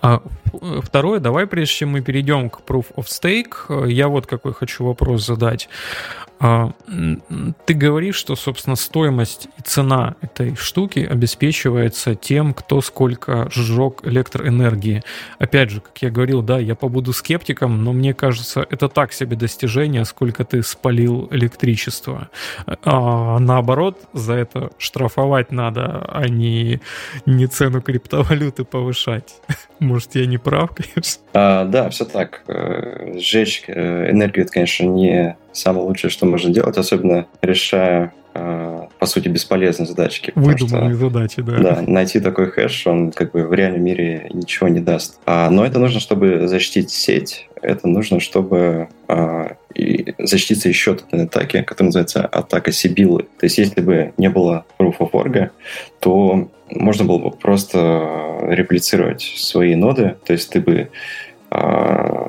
А 0.00 0.22
второе, 0.82 1.20
давай, 1.20 1.46
прежде 1.46 1.74
чем 1.74 1.90
мы 1.90 2.02
перейдем 2.02 2.50
к 2.50 2.60
Proof 2.66 2.86
of 2.96 3.06
Stake, 3.06 3.90
я 3.90 4.08
вот 4.08 4.26
какой 4.26 4.52
хочу 4.52 4.84
вопрос 4.84 5.26
задать. 5.26 5.68
А, 6.38 6.72
ты 7.64 7.74
говоришь, 7.74 8.16
что, 8.16 8.36
собственно, 8.36 8.76
стоимость 8.76 9.48
и 9.58 9.62
цена 9.62 10.16
этой 10.20 10.54
штуки 10.56 10.98
обеспечивается 10.98 12.14
тем, 12.14 12.52
кто 12.52 12.80
сколько 12.82 13.48
сжег 13.50 14.00
электроэнергии. 14.04 15.02
Опять 15.38 15.70
же, 15.70 15.80
как 15.80 15.96
я 16.02 16.10
говорил, 16.10 16.42
да, 16.42 16.58
я 16.58 16.74
побуду 16.74 17.12
скептиком, 17.12 17.82
но 17.84 17.92
мне 17.92 18.12
кажется, 18.12 18.66
это 18.68 18.88
так 18.88 19.12
себе 19.12 19.36
достижение, 19.36 20.04
сколько 20.04 20.44
ты 20.44 20.62
спалил 20.62 21.28
электричество. 21.30 22.28
А 22.66 23.38
наоборот, 23.38 23.98
за 24.12 24.34
это 24.34 24.70
штрафовать 24.78 25.52
надо, 25.52 26.06
а 26.08 26.28
не, 26.28 26.80
не 27.24 27.46
цену 27.46 27.80
криптовалюты 27.80 28.64
повышать. 28.64 29.36
Может, 29.78 30.14
я 30.16 30.26
не 30.26 30.38
прав, 30.38 30.70
конечно? 30.74 31.22
А, 31.32 31.64
да, 31.64 31.88
все 31.88 32.04
так. 32.04 32.42
Э, 32.46 33.18
сжечь 33.18 33.64
э, 33.68 34.10
энергию, 34.10 34.44
это, 34.44 34.52
конечно, 34.52 34.84
не 34.84 35.36
самое 35.56 35.86
лучшее, 35.86 36.10
что 36.10 36.26
можно 36.26 36.50
делать, 36.50 36.76
особенно 36.76 37.26
решая 37.42 38.12
э, 38.34 38.86
по 38.98 39.06
сути, 39.06 39.28
бесполезные 39.28 39.86
задачки. 39.86 40.32
Выдуманные 40.34 40.94
что, 40.94 41.10
задачи, 41.10 41.42
да. 41.42 41.58
Да, 41.58 41.82
найти 41.86 42.20
такой 42.20 42.50
хэш, 42.50 42.86
он 42.86 43.12
как 43.12 43.32
бы 43.32 43.46
в 43.46 43.52
реальном 43.52 43.82
мире 43.82 44.28
ничего 44.32 44.68
не 44.68 44.80
даст. 44.80 45.20
А, 45.26 45.50
но 45.50 45.64
это 45.64 45.78
нужно, 45.78 46.00
чтобы 46.00 46.46
защитить 46.46 46.90
сеть, 46.90 47.48
это 47.62 47.88
нужно, 47.88 48.20
чтобы 48.20 48.88
а, 49.08 49.56
и 49.74 50.14
защититься 50.18 50.68
еще 50.68 50.92
от 50.92 51.04
этой 51.08 51.24
атаки, 51.24 51.62
которая 51.62 51.88
называется 51.88 52.24
атака 52.26 52.72
Сибилы. 52.72 53.24
То 53.38 53.44
есть 53.46 53.58
если 53.58 53.80
бы 53.80 54.12
не 54.16 54.30
было 54.30 54.64
Proof 54.78 54.98
of 54.98 55.10
Work, 55.12 55.50
то 56.00 56.48
можно 56.70 57.04
было 57.04 57.18
бы 57.18 57.30
просто 57.30 58.38
реплицировать 58.42 59.22
свои 59.22 59.74
ноды, 59.74 60.16
то 60.24 60.32
есть 60.32 60.50
ты 60.50 60.60
бы 60.60 60.90
а, 61.50 62.28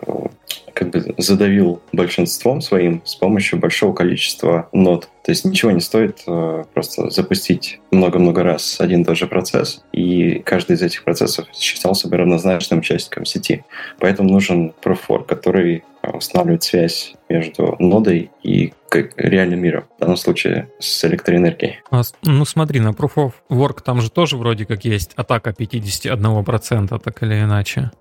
как 0.73 0.91
бы 0.91 1.15
задавил 1.17 1.81
большинством 1.91 2.61
своим 2.61 3.01
с 3.03 3.15
помощью 3.15 3.59
большого 3.59 3.93
количества 3.93 4.69
нод. 4.71 5.09
То 5.23 5.31
есть 5.31 5.43
ничего 5.43 5.71
не 5.71 5.81
стоит 5.81 6.21
э, 6.27 6.63
просто 6.73 7.09
запустить 7.09 7.79
много-много 7.91 8.43
раз 8.43 8.79
один 8.79 9.01
и 9.01 9.05
тот 9.05 9.17
же 9.17 9.27
процесс, 9.27 9.83
и 9.91 10.39
каждый 10.45 10.75
из 10.75 10.81
этих 10.81 11.03
процессов 11.03 11.47
считался 11.53 12.07
бы 12.07 12.17
равнозначным 12.17 12.79
участником 12.79 13.25
сети. 13.25 13.65
Поэтому 13.99 14.29
нужен 14.29 14.73
профор, 14.81 15.25
который 15.25 15.83
устанавливает 16.03 16.63
связь 16.63 17.15
между 17.29 17.75
нодой 17.79 18.31
и 18.43 18.73
реальным 19.17 19.59
миром, 19.59 19.85
в 19.97 19.99
данном 19.99 20.17
случае 20.17 20.69
с 20.79 21.03
электроэнергией. 21.03 21.81
А, 21.91 22.01
ну 22.23 22.45
смотри, 22.45 22.79
на 22.79 22.89
Proof 22.89 23.15
of 23.15 23.31
Work 23.49 23.81
там 23.83 24.01
же 24.01 24.09
тоже 24.09 24.37
вроде 24.37 24.65
как 24.65 24.85
есть 24.85 25.11
атака 25.15 25.49
51%, 25.49 27.01
так 27.03 27.23
или 27.23 27.41
иначе. 27.41 27.91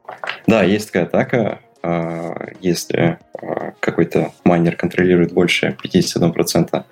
Да, 0.46 0.62
есть 0.62 0.92
такая 0.92 1.06
атака, 1.06 1.60
если 2.60 3.18
а, 3.34 3.72
какой-то 3.80 4.32
майнер 4.44 4.76
контролирует 4.76 5.32
больше 5.32 5.76
51% 5.84 6.84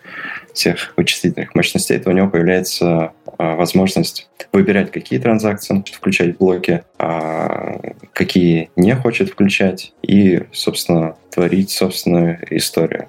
всех 0.55 0.95
вычислительных 0.97 1.55
мощностей, 1.55 1.99
то 1.99 2.11
у 2.11 2.13
него 2.13 2.29
появляется 2.29 3.13
а, 3.39 3.57
возможность 3.57 4.29
выбирать, 4.53 4.93
какие 4.93 5.19
транзакции 5.19 5.75
он 5.75 5.81
хочет 5.81 5.97
включать 5.97 6.35
в 6.37 6.39
блоки, 6.39 6.85
а 6.99 7.81
какие 8.13 8.71
не 8.77 8.95
хочет 8.95 9.31
включать, 9.31 9.93
и, 10.03 10.45
собственно, 10.53 11.17
творить 11.31 11.71
собственную 11.71 12.39
историю. 12.51 13.09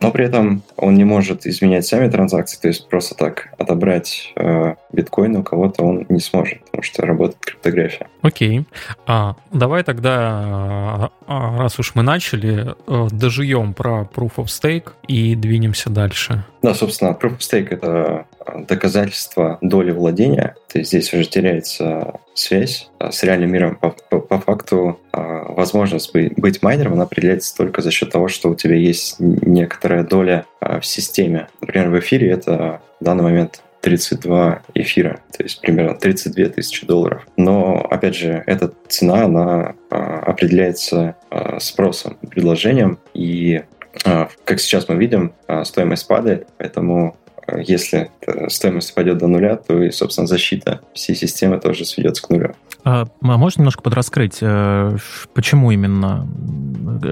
Но 0.00 0.10
при 0.10 0.26
этом 0.26 0.62
он 0.76 0.94
не 0.94 1.04
может 1.04 1.46
изменять 1.46 1.86
сами 1.86 2.10
транзакции, 2.10 2.58
то 2.60 2.68
есть 2.68 2.88
просто 2.88 3.14
так 3.14 3.48
отобрать 3.56 4.32
э, 4.36 4.74
биткоин 4.92 5.36
у 5.36 5.42
кого-то 5.42 5.82
он 5.82 6.06
не 6.10 6.20
сможет. 6.20 6.62
потому 6.66 6.82
что 6.82 7.06
работает 7.06 7.38
криптография. 7.40 8.08
Окей. 8.20 8.64
А, 9.06 9.36
давай 9.52 9.84
тогда, 9.84 11.10
а, 11.26 11.58
раз 11.58 11.78
уж 11.78 11.94
мы 11.94 12.02
начали, 12.02 12.74
э, 12.86 13.08
доживем 13.10 13.72
про 13.72 14.08
Proof 14.14 14.34
of 14.36 14.46
Stake 14.46 14.92
и 15.08 15.34
двинемся 15.34 15.88
дальше. 15.88 16.44
Да, 16.62 16.74
собственно, 16.74 17.10
Proof 17.10 17.38
of 17.38 17.40
Stake— 17.40 17.68
это 17.70 18.26
доказательство 18.68 19.58
доли 19.60 19.90
владения. 19.90 20.54
То 20.72 20.78
есть 20.78 20.90
здесь 20.90 21.12
уже 21.12 21.24
теряется 21.24 22.20
связь 22.34 22.88
с 23.00 23.22
реальным 23.24 23.50
миром. 23.50 23.76
По, 23.76 23.90
по, 23.90 24.20
по 24.20 24.38
факту 24.38 25.00
возможность 25.12 26.12
быть, 26.14 26.62
майнером, 26.62 26.94
она 26.94 27.02
определяется 27.02 27.56
только 27.56 27.82
за 27.82 27.90
счет 27.90 28.10
того, 28.10 28.28
что 28.28 28.48
у 28.48 28.54
тебя 28.54 28.76
есть 28.76 29.16
некоторая 29.18 30.04
доля 30.04 30.46
в 30.60 30.82
системе. 30.82 31.48
Например, 31.60 31.90
в 31.90 31.98
эфире 31.98 32.30
это 32.30 32.80
в 33.00 33.04
данный 33.04 33.24
момент 33.24 33.62
32 33.82 34.62
эфира, 34.74 35.20
то 35.36 35.42
есть 35.42 35.60
примерно 35.60 35.94
32 35.94 36.46
тысячи 36.46 36.86
долларов. 36.86 37.26
Но, 37.36 37.84
опять 37.90 38.16
же, 38.16 38.42
эта 38.46 38.72
цена, 38.88 39.24
она 39.24 39.74
а, 39.90 40.20
определяется 40.20 41.16
а, 41.30 41.58
спросом, 41.60 42.16
предложением, 42.30 42.98
и 43.12 43.62
а, 43.80 43.81
как 44.02 44.60
сейчас 44.60 44.88
мы 44.88 44.96
видим, 44.96 45.34
стоимость 45.64 46.06
падает, 46.06 46.48
поэтому 46.58 47.16
если 47.58 48.10
стоимость 48.48 48.94
пойдет 48.94 49.18
до 49.18 49.26
нуля, 49.26 49.56
то 49.56 49.82
и, 49.82 49.90
собственно, 49.90 50.26
защита 50.26 50.80
всей 50.94 51.14
системы 51.14 51.58
тоже 51.60 51.84
сведется 51.84 52.22
к 52.22 52.30
нулю. 52.30 52.54
А, 52.84 53.06
а 53.22 53.36
можешь 53.36 53.58
немножко 53.58 53.82
подраскрыть, 53.82 54.38
э, 54.40 54.96
почему 55.34 55.70
именно, 55.70 56.26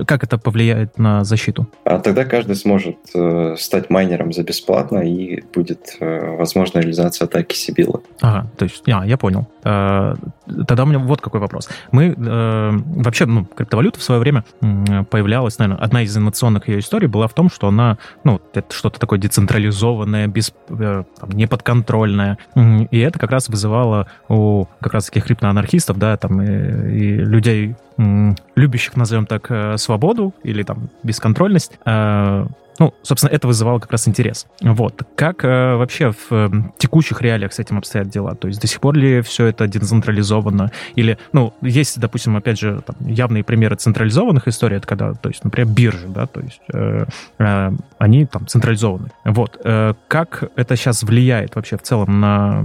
как 0.06 0.24
это 0.24 0.36
повлияет 0.36 0.98
на 0.98 1.22
защиту? 1.24 1.68
А 1.84 2.00
тогда 2.00 2.24
каждый 2.24 2.56
сможет 2.56 2.96
э, 3.14 3.54
стать 3.56 3.88
майнером 3.88 4.32
за 4.32 4.42
бесплатно, 4.42 4.98
и 4.98 5.42
будет 5.54 5.96
э, 6.00 6.36
возможна 6.36 6.80
реализация 6.80 7.26
атаки 7.26 7.54
Сибилы. 7.54 8.00
Ага, 8.20 8.50
то 8.56 8.64
есть, 8.64 8.82
а, 8.88 9.06
я 9.06 9.16
понял. 9.16 9.46
Тогда 9.62 10.82
у 10.82 10.86
меня 10.86 10.98
вот 10.98 11.20
какой 11.20 11.38
вопрос. 11.38 11.68
Мы 11.92 12.14
вообще, 12.16 13.26
ну, 13.26 13.44
криптовалюта 13.44 14.00
в 14.00 14.02
свое 14.02 14.18
время 14.18 14.44
появлялась, 14.60 15.58
наверное, 15.58 15.82
одна 15.82 16.02
из 16.02 16.16
инновационных 16.16 16.68
ее 16.68 16.78
историй 16.78 17.08
была 17.08 17.28
в 17.28 17.34
том, 17.34 17.50
что 17.50 17.68
она, 17.68 17.98
ну, 18.24 18.40
это 18.54 18.74
что-то 18.74 18.98
такое 18.98 19.18
децентрализованное, 19.18 20.26
без, 20.28 20.52
там, 20.68 21.30
неподконтрольное, 21.32 22.38
и 22.90 22.98
это 22.98 23.18
как 23.18 23.30
раз 23.30 23.48
вызывало 23.48 24.06
у 24.28 24.64
как 24.80 24.94
раз 24.94 25.06
таких 25.06 25.26
криптоаналитиков 25.26 25.59
анархистов, 25.60 25.98
да, 25.98 26.16
там, 26.16 26.42
и, 26.42 26.46
и 26.46 27.16
людей, 27.16 27.74
любящих, 28.56 28.96
назовем 28.96 29.26
так, 29.26 29.46
э, 29.50 29.76
свободу 29.76 30.34
или 30.42 30.62
там 30.62 30.88
бесконтрольность, 31.02 31.72
э, 31.84 32.46
ну, 32.80 32.94
собственно, 33.02 33.30
это 33.30 33.46
вызывало 33.46 33.78
как 33.78 33.92
раз 33.92 34.08
интерес. 34.08 34.46
Вот. 34.62 35.02
Как 35.14 35.44
э, 35.44 35.76
вообще 35.76 36.12
в 36.12 36.32
э, 36.32 36.48
текущих 36.78 37.20
реалиях 37.20 37.52
с 37.52 37.58
этим 37.58 37.76
обстоят 37.76 38.08
дела? 38.08 38.34
То 38.34 38.48
есть 38.48 38.58
до 38.58 38.66
сих 38.66 38.80
пор 38.80 38.94
ли 38.94 39.20
все 39.20 39.46
это 39.46 39.66
децентрализовано? 39.66 40.72
Или, 40.94 41.18
ну, 41.34 41.52
есть, 41.60 42.00
допустим, 42.00 42.38
опять 42.38 42.58
же, 42.58 42.80
там, 42.80 42.96
явные 43.06 43.44
примеры 43.44 43.76
централизованных 43.76 44.48
историй, 44.48 44.78
это 44.78 44.86
когда, 44.86 45.12
то 45.12 45.28
есть, 45.28 45.44
например, 45.44 45.68
биржи, 45.68 46.08
да, 46.08 46.26
то 46.26 46.40
есть 46.40 46.62
э, 46.72 47.04
э, 47.38 47.70
они 47.98 48.24
там 48.24 48.46
централизованы. 48.46 49.10
Вот. 49.26 49.60
Э, 49.62 49.92
как 50.08 50.44
это 50.56 50.74
сейчас 50.74 51.02
влияет 51.02 51.56
вообще 51.56 51.76
в 51.76 51.82
целом 51.82 52.18
на 52.18 52.64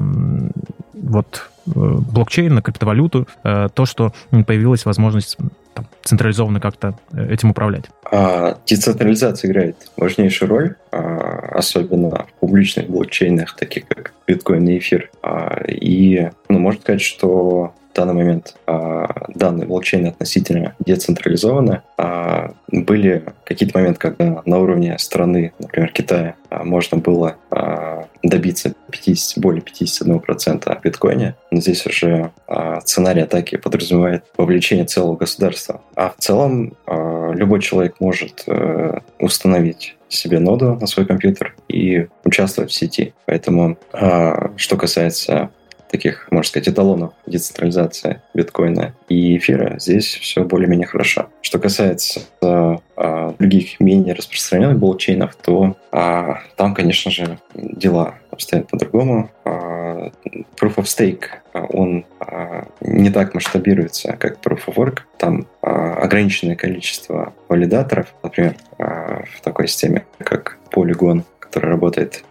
вот 1.06 1.50
э, 1.68 1.72
блокчейн, 1.74 2.54
на 2.54 2.62
криптовалюту, 2.62 3.28
э, 3.44 3.70
то, 3.74 3.86
что 3.86 4.14
появилась 4.46 4.86
возможность 4.86 5.38
там, 5.76 5.86
централизованно 6.04 6.60
как-то 6.60 6.98
э, 7.12 7.34
этим 7.34 7.52
управлять? 7.52 7.86
А, 8.12 8.58
децентрализация 8.66 9.52
играет 9.52 9.76
важнейшую 9.98 10.50
роль, 10.50 10.76
а, 10.92 11.52
особенно 11.54 12.26
в 12.26 12.34
публичных 12.40 12.90
блокчейнах, 12.90 13.56
таких 13.56 13.88
как 13.88 14.14
биткоин 14.26 14.68
и 14.68 14.78
эфир. 14.78 15.12
А, 15.22 15.64
и 15.68 16.30
ну, 16.50 16.60
можно 16.60 16.82
сказать, 16.82 17.02
что 17.02 17.74
в 17.96 17.96
данный 17.96 18.14
момент 18.14 18.56
а, 18.68 19.28
данные 19.34 19.68
блокчейны 19.68 20.08
относительно 20.08 20.76
децентрализованы. 20.80 21.82
А, 21.98 22.54
были 22.68 23.24
какие-то 23.46 23.78
моменты, 23.78 24.00
когда 24.00 24.42
на 24.46 24.60
уровне 24.60 24.98
страны, 24.98 25.54
например, 25.60 25.92
Китая, 25.92 26.36
а, 26.50 26.66
можно 26.66 26.98
было 26.98 27.38
а, 27.52 28.08
добиться 28.22 28.74
50, 28.92 29.42
более 29.42 29.62
51% 29.62 30.66
в. 30.66 31.36
Но 31.52 31.62
здесь 31.62 31.86
уже 31.86 32.32
а, 32.48 32.82
сценарий 32.82 33.22
атаки 33.22 33.56
подразумевает 33.56 34.26
вовлечение 34.38 34.86
целого 34.86 35.16
государства. 35.16 35.65
А 35.96 36.10
в 36.10 36.16
целом 36.18 36.74
а, 36.88 37.32
любой 37.32 37.62
человек 37.62 37.96
может 38.00 38.44
а, 38.48 39.02
установить 39.20 39.96
себе 40.10 40.40
ноду 40.40 40.76
на 40.76 40.88
свой 40.88 41.06
компьютер 41.06 41.56
и 41.68 42.08
участвовать 42.24 42.72
в 42.72 42.74
сети. 42.74 43.14
Поэтому, 43.26 43.78
а, 43.92 44.52
что 44.58 44.78
касается 44.78 45.50
таких, 45.90 46.28
можно 46.32 46.48
сказать, 46.48 46.70
эталонов 46.70 47.14
децентрализации 47.26 48.22
биткоина 48.34 48.94
и 49.08 49.38
эфира, 49.38 49.78
здесь 49.80 50.06
все 50.06 50.44
более-менее 50.44 50.88
хорошо. 50.88 51.30
Что 51.42 51.60
касается 51.60 52.22
а, 52.42 53.36
других 53.40 53.80
менее 53.80 54.14
распространенных 54.14 54.80
блокчейнов, 54.80 55.36
то 55.36 55.76
а, 55.92 56.40
там, 56.56 56.74
конечно 56.74 57.12
же, 57.12 57.40
дела 57.54 58.16
обстоят 58.32 58.68
по-другому. 58.68 59.30
А, 59.44 60.12
Proof 60.60 60.76
of 60.76 60.84
Stake, 60.84 61.26
он 61.54 62.06
а, 62.20 62.68
не 62.82 63.10
так 63.10 63.34
масштабируется, 63.34 64.14
как 64.14 64.40
Proof 64.46 64.66
of 64.68 64.76
Work. 64.76 65.00
Там 65.18 65.48
а, 65.62 65.96
ограниченное 65.96 66.56
количество 66.56 67.34
валидаторов, 67.48 68.14
например, 68.24 68.56
а, 68.78 69.24
в 69.38 69.42
такой 69.42 69.68
системе, 69.68 70.06
как 70.20 70.58
Polygon, 70.72 71.24
который 71.40 71.70
работает 71.70 72.24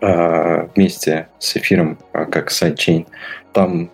вместе 0.00 1.28
с 1.38 1.56
эфиром 1.56 1.98
а, 2.12 2.24
как 2.24 2.50
sidechain. 2.50 3.06
Там 3.52 3.90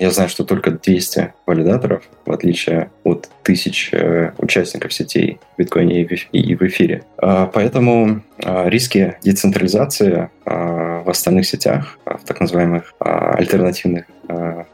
я 0.00 0.10
знаю, 0.10 0.28
что 0.28 0.44
только 0.44 0.70
200 0.70 1.34
валидаторов, 1.46 2.02
в 2.26 2.32
отличие 2.32 2.90
от 3.04 3.28
тысяч 3.42 3.90
э, 3.92 4.32
участников 4.38 4.92
сетей 4.92 5.38
в 5.54 5.58
биткоине 5.58 6.02
и 6.02 6.54
в 6.54 6.62
эфире. 6.62 7.04
А, 7.18 7.46
поэтому 7.46 8.22
риски 8.38 9.16
децентрализации 9.22 10.30
в 10.46 11.10
остальных 11.10 11.46
сетях, 11.46 11.98
в 12.06 12.24
так 12.24 12.40
называемых 12.40 12.94
альтернативных 12.98 14.06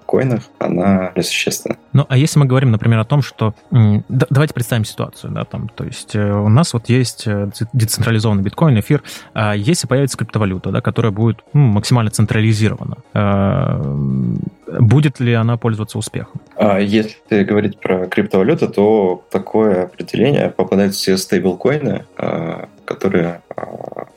коинах, 0.06 0.42
она 0.58 1.12
существенна. 1.16 1.76
Ну, 1.92 2.06
а 2.08 2.16
если 2.16 2.38
мы 2.38 2.46
говорим, 2.46 2.70
например, 2.70 2.98
о 2.98 3.04
том, 3.04 3.22
что... 3.22 3.54
Давайте 3.70 4.54
представим 4.54 4.84
ситуацию, 4.84 5.32
да, 5.32 5.44
там, 5.44 5.68
то 5.68 5.84
есть 5.84 6.14
э, 6.14 6.32
у 6.32 6.48
нас 6.48 6.72
вот 6.74 6.88
есть 6.88 7.26
э, 7.26 7.50
децентрализованный 7.72 8.42
биткоин, 8.42 8.78
эфир, 8.78 9.02
а 9.34 9.54
если 9.54 9.86
появится 9.86 10.16
криптовалюта, 10.18 10.70
да, 10.70 10.80
которая 10.80 11.12
будет 11.12 11.42
ну, 11.52 11.62
максимально 11.62 12.10
централизирована, 12.10 12.98
э, 13.14 14.36
будет 14.66 15.20
ли 15.20 15.32
она 15.32 15.56
пользоваться 15.56 15.98
успехом? 15.98 16.40
А 16.56 16.78
если 16.78 17.42
говорить 17.44 17.78
про 17.78 18.06
криптовалюту, 18.06 18.68
то 18.68 19.24
такое 19.30 19.84
определение 19.84 20.50
попадает 20.50 20.94
в 20.94 20.96
все 20.96 21.16
стейблкоины, 21.16 22.04
которые 22.84 23.42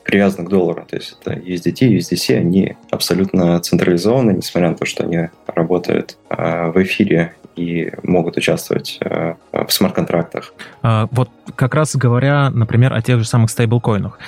привязаны 0.04 0.46
к 0.46 0.50
доллару. 0.50 0.84
То 0.88 0.96
есть 0.96 1.16
это 1.20 1.34
USDT 1.34 1.86
и 1.86 1.98
USDC, 1.98 2.36
они 2.36 2.76
абсолютно 2.90 3.60
централизованы, 3.60 4.32
несмотря 4.32 4.70
на 4.70 4.76
то, 4.76 4.84
что 4.84 5.04
они 5.04 5.28
работают 5.46 6.16
в 6.28 6.74
эфире 6.82 7.34
и 7.56 7.92
могут 8.02 8.36
участвовать 8.36 8.98
в 9.00 9.68
смарт-контрактах. 9.68 10.54
А, 10.82 11.08
вот 11.10 11.30
как 11.56 11.74
раз 11.74 11.94
говоря, 11.96 12.50
например, 12.50 12.92
о 12.94 13.02
тех 13.02 13.18
же 13.18 13.24
самых 13.26 13.50
стейблкоинах. 13.50 14.18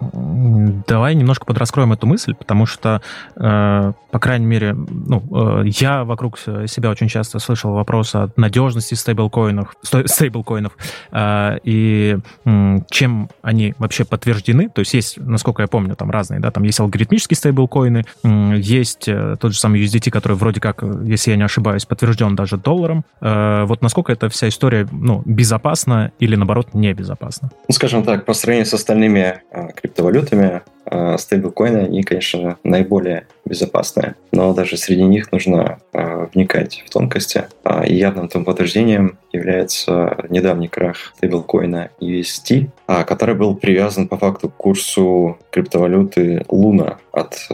Давай 0.00 1.14
немножко 1.14 1.44
подраскроем 1.44 1.92
эту 1.92 2.06
мысль, 2.06 2.34
потому 2.34 2.66
что, 2.66 3.02
э, 3.36 3.92
по 4.10 4.18
крайней 4.18 4.46
мере, 4.46 4.74
ну, 4.74 5.62
э, 5.62 5.66
я 5.66 6.04
вокруг 6.04 6.38
себя 6.38 6.90
очень 6.90 7.08
часто 7.08 7.38
слышал 7.38 7.72
вопрос 7.72 8.14
о 8.14 8.30
надежности 8.36 8.94
стейблкоинов, 8.94 9.74
стейблкоинов 9.82 10.76
э, 11.10 11.58
и 11.64 12.18
э, 12.44 12.76
чем 12.90 13.28
они 13.42 13.74
вообще 13.78 14.04
подтверждены. 14.04 14.68
То 14.68 14.80
есть 14.80 14.94
есть, 14.94 15.18
насколько 15.18 15.62
я 15.62 15.68
помню, 15.68 15.96
там 15.96 16.10
разные, 16.10 16.40
да, 16.40 16.50
там 16.50 16.62
есть 16.62 16.80
алгоритмические 16.80 17.36
стейблкоины, 17.36 18.04
э, 18.22 18.54
есть 18.56 19.08
тот 19.40 19.52
же 19.52 19.58
самый 19.58 19.84
USDT, 19.84 20.10
который 20.10 20.36
вроде 20.36 20.60
как, 20.60 20.82
если 21.04 21.30
я 21.30 21.36
не 21.36 21.44
ошибаюсь, 21.44 21.84
подтвержден 21.84 22.36
даже 22.36 22.56
долларом. 22.56 23.04
Э, 23.20 23.64
вот 23.64 23.82
насколько 23.82 24.12
эта 24.12 24.28
вся 24.28 24.48
история, 24.48 24.86
ну, 24.90 25.22
безопасна 25.24 26.12
или, 26.18 26.36
наоборот, 26.36 26.74
небезопасна? 26.74 27.50
Ну, 27.68 27.74
скажем 27.74 28.04
так, 28.04 28.24
по 28.24 28.34
сравнению 28.34 28.66
с 28.66 28.74
остальными 28.74 29.42
э, 29.50 29.68
криптовалютами, 29.88 30.62
а, 30.84 31.18
стейблкоины, 31.18 31.78
они, 31.78 32.02
конечно, 32.02 32.58
наиболее 32.62 33.26
безопасные, 33.44 34.14
но 34.32 34.52
даже 34.54 34.76
среди 34.76 35.02
них 35.02 35.32
нужно 35.32 35.80
а, 35.92 36.28
вникать 36.32 36.82
в 36.86 36.90
тонкости. 36.90 37.44
А, 37.64 37.84
и 37.86 37.94
явным 37.94 38.28
тому 38.28 38.44
подтверждением 38.44 39.18
является 39.32 40.24
недавний 40.28 40.68
крах 40.68 41.14
стейблкоина 41.16 41.90
UST, 42.00 42.68
который 43.06 43.34
был 43.34 43.54
привязан 43.54 44.08
по 44.08 44.16
факту 44.16 44.48
к 44.48 44.56
курсу 44.56 45.38
криптовалюты 45.50 46.44
Луна 46.48 46.98
от 47.12 47.48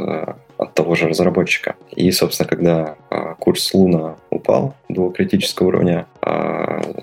от 0.57 0.73
того 0.73 0.95
же 0.95 1.09
разработчика. 1.09 1.75
И, 1.91 2.13
собственно, 2.13 2.49
когда 2.49 2.95
курс 3.41 3.75
Луна 3.75 4.15
упал 4.31 4.77
до 4.89 5.11
критического 5.11 5.67
уровня, 5.67 6.07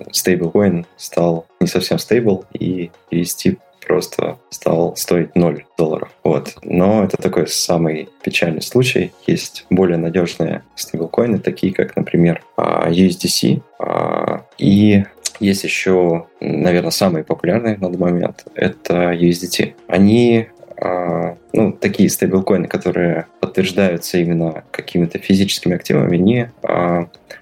стейблкоин 0.10 0.86
стал 0.96 1.48
не 1.60 1.68
совсем 1.68 2.00
стейбл, 2.00 2.46
и 2.54 2.92
UST 3.12 3.58
просто 3.92 4.38
стал 4.50 4.96
стоить 4.96 5.36
0 5.36 5.66
долларов. 5.78 6.10
Вот. 6.24 6.56
Но 6.64 7.04
это 7.04 7.18
такой 7.18 7.46
самый 7.48 8.08
печальный 8.24 8.62
случай. 8.62 9.12
Есть 9.28 9.66
более 9.70 9.98
надежные 9.98 10.64
стейблкоины, 10.76 11.40
такие 11.40 11.74
как, 11.74 11.98
например, 11.98 12.42
а, 12.56 12.90
USDC. 12.90 13.62
А, 13.80 14.46
и 14.58 15.04
есть 15.42 15.66
еще, 15.66 16.28
наверное, 16.40 16.92
самый 16.92 17.26
популярный 17.26 17.76
на 17.76 17.90
данный 17.90 17.98
момент, 17.98 18.46
это 18.56 19.12
USDT. 19.12 19.74
Они 19.88 20.48
а, 20.78 21.36
ну, 21.52 21.74
такие 21.74 22.10
стейблкоины, 22.10 22.70
которые 22.70 23.26
подтверждаются 23.42 24.20
именно 24.20 24.64
какими-то 24.72 25.20
физическими 25.20 25.76
активами, 25.76 26.16
не 26.16 26.52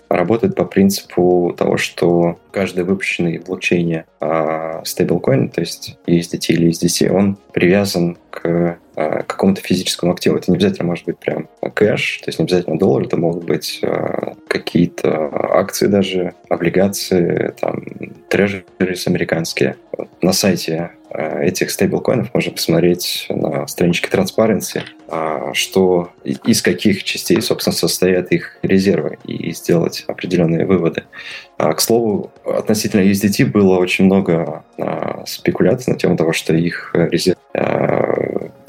работают 0.10 0.56
по 0.56 0.66
принципу 0.66 1.54
того, 1.58 1.78
что 1.78 2.40
каждый 2.52 2.84
выпущенный 2.84 3.38
в 3.38 3.46
блокчейне 3.46 4.06
а, 4.20 4.82
стейблкоин, 4.84 5.50
то 5.50 5.62
есть 5.62 5.98
USDT 6.08 6.54
или 6.54 6.70
USDC, 6.70 7.10
он 7.10 7.38
привязан 7.54 8.18
к 8.32 8.78
а, 9.00 9.24
какому-то 9.24 9.62
физическому 9.62 10.12
активу. 10.12 10.36
Это 10.36 10.52
не 10.52 10.58
обязательно 10.58 10.90
может 10.90 11.06
быть 11.06 11.18
прям 11.20 11.48
кэш, 11.74 12.18
то 12.18 12.28
есть 12.28 12.38
не 12.38 12.44
обязательно 12.44 12.78
доллар, 12.78 13.04
это 13.04 13.16
могут 13.16 13.46
быть 13.46 13.80
а, 13.82 14.34
какие-то 14.50 15.30
акции 15.58 15.88
даже, 15.88 16.34
облигации, 16.50 17.54
там, 17.62 17.82
трежерис 18.28 19.08
американские. 19.08 19.78
На 20.22 20.34
сайте 20.34 20.92
а, 21.12 21.42
этих 21.42 21.72
стейблкоинов 21.72 22.34
можно 22.34 22.52
посмотреть 22.52 23.26
на 23.30 23.66
страничке 23.68 24.10
Transparency, 24.10 24.82
а, 25.08 25.54
что 25.54 26.12
из 26.24 26.62
каких 26.62 27.06
частей, 27.06 27.42
собственно, 27.42 27.74
состоят 27.74 28.34
их 28.34 28.58
резервы 28.64 29.18
и 29.24 29.54
сделать 29.54 30.04
определенные 30.08 30.66
выводы. 30.66 31.04
А, 31.58 31.74
к 31.74 31.80
слову, 31.80 32.32
относительно 32.46 33.02
USDT 33.02 33.46
было 33.46 33.78
очень 33.78 34.06
много 34.06 34.64
спекуляций 35.26 35.94
на 35.94 36.00
тему 36.00 36.18
того, 36.18 36.34
что 36.34 36.54
их 36.54 36.92
резервы 36.94 37.40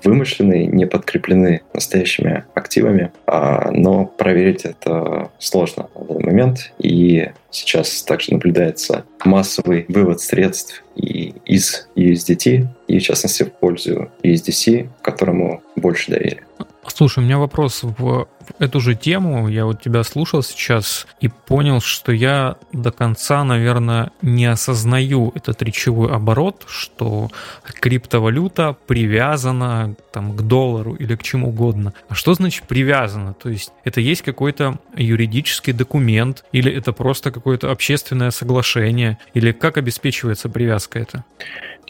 вымышленные, 0.04 0.66
не 0.66 0.86
подкреплены 0.86 1.62
настоящими 1.74 2.44
активами, 2.54 3.12
но 3.26 4.06
проверить 4.06 4.64
это 4.64 5.30
сложно 5.38 5.88
на 5.94 6.04
данный 6.04 6.24
момент. 6.24 6.72
И 6.78 7.30
сейчас 7.50 8.02
также 8.02 8.32
наблюдается 8.32 9.04
массовый 9.24 9.84
вывод 9.88 10.20
средств 10.20 10.84
и 10.96 11.34
из 11.44 11.88
USDT, 11.96 12.66
и 12.88 12.98
в 12.98 13.02
частности 13.02 13.44
в 13.44 13.52
пользу 13.52 14.10
USDC, 14.22 14.88
которому 15.02 15.62
больше 15.76 16.10
доверия. 16.10 16.42
Слушай, 16.86 17.20
у 17.20 17.22
меня 17.22 17.38
вопрос 17.38 17.80
в 17.82 18.28
эту 18.58 18.80
же 18.80 18.94
тему. 18.94 19.48
Я 19.48 19.66
вот 19.66 19.82
тебя 19.82 20.02
слушал 20.02 20.42
сейчас 20.42 21.06
и 21.20 21.28
понял, 21.28 21.80
что 21.80 22.10
я 22.12 22.56
до 22.72 22.90
конца, 22.90 23.44
наверное, 23.44 24.12
не 24.22 24.46
осознаю 24.46 25.32
этот 25.34 25.62
речевой 25.62 26.10
оборот, 26.10 26.64
что 26.66 27.30
криптовалюта 27.64 28.76
привязана 28.86 29.94
там, 30.12 30.36
к 30.36 30.42
доллару 30.42 30.94
или 30.94 31.16
к 31.16 31.22
чему 31.22 31.48
угодно. 31.48 31.92
А 32.08 32.14
что 32.14 32.34
значит 32.34 32.64
привязана? 32.64 33.34
То 33.34 33.50
есть 33.50 33.72
это 33.84 34.00
есть 34.00 34.22
какой-то 34.22 34.78
юридический 34.96 35.72
документ 35.72 36.44
или 36.52 36.72
это 36.72 36.92
просто 36.92 37.30
какое-то 37.30 37.70
общественное 37.70 38.30
соглашение? 38.30 39.18
Или 39.34 39.52
как 39.52 39.76
обеспечивается 39.76 40.48
привязка 40.48 40.98
это? 40.98 41.24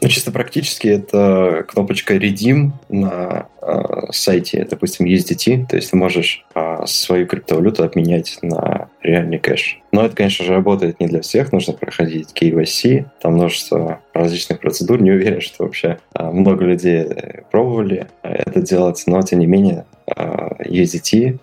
Ну, 0.03 0.09
чисто 0.09 0.33
практически 0.33 0.89
это 0.89 1.65
кнопочка 1.69 2.17
Redeem 2.17 2.71
на 2.89 3.49
э, 3.61 4.13
сайте, 4.13 4.67
допустим, 4.69 5.05
USDT, 5.07 5.67
то 5.67 5.77
есть 5.77 5.91
ты 5.91 5.97
можешь 5.97 6.45
э, 6.55 6.87
свою 6.87 7.27
криптовалюту 7.27 7.85
обменять 7.85 8.39
на 8.41 8.89
реальный 9.03 9.39
кэш. 9.39 9.79
Но 9.93 10.07
это, 10.07 10.17
конечно 10.17 10.45
же, 10.45 10.55
работает 10.55 11.01
не 11.01 11.07
для 11.07 11.21
всех, 11.21 11.53
нужно 11.53 11.75
проходить 11.75 12.33
KYC, 12.35 13.07
там 13.21 13.35
множество 13.35 14.01
различных 14.15 14.61
процедур, 14.61 15.03
не 15.03 15.11
уверен, 15.11 15.43
что 15.43 15.65
вообще 15.65 15.99
э, 16.15 16.31
много 16.31 16.65
людей 16.65 17.07
пробовали 17.51 18.07
это 18.23 18.63
делать, 18.63 19.03
но 19.07 19.21
тем 19.21 19.41
не 19.41 19.47
менее 19.47 19.85
USDT, 20.17 21.39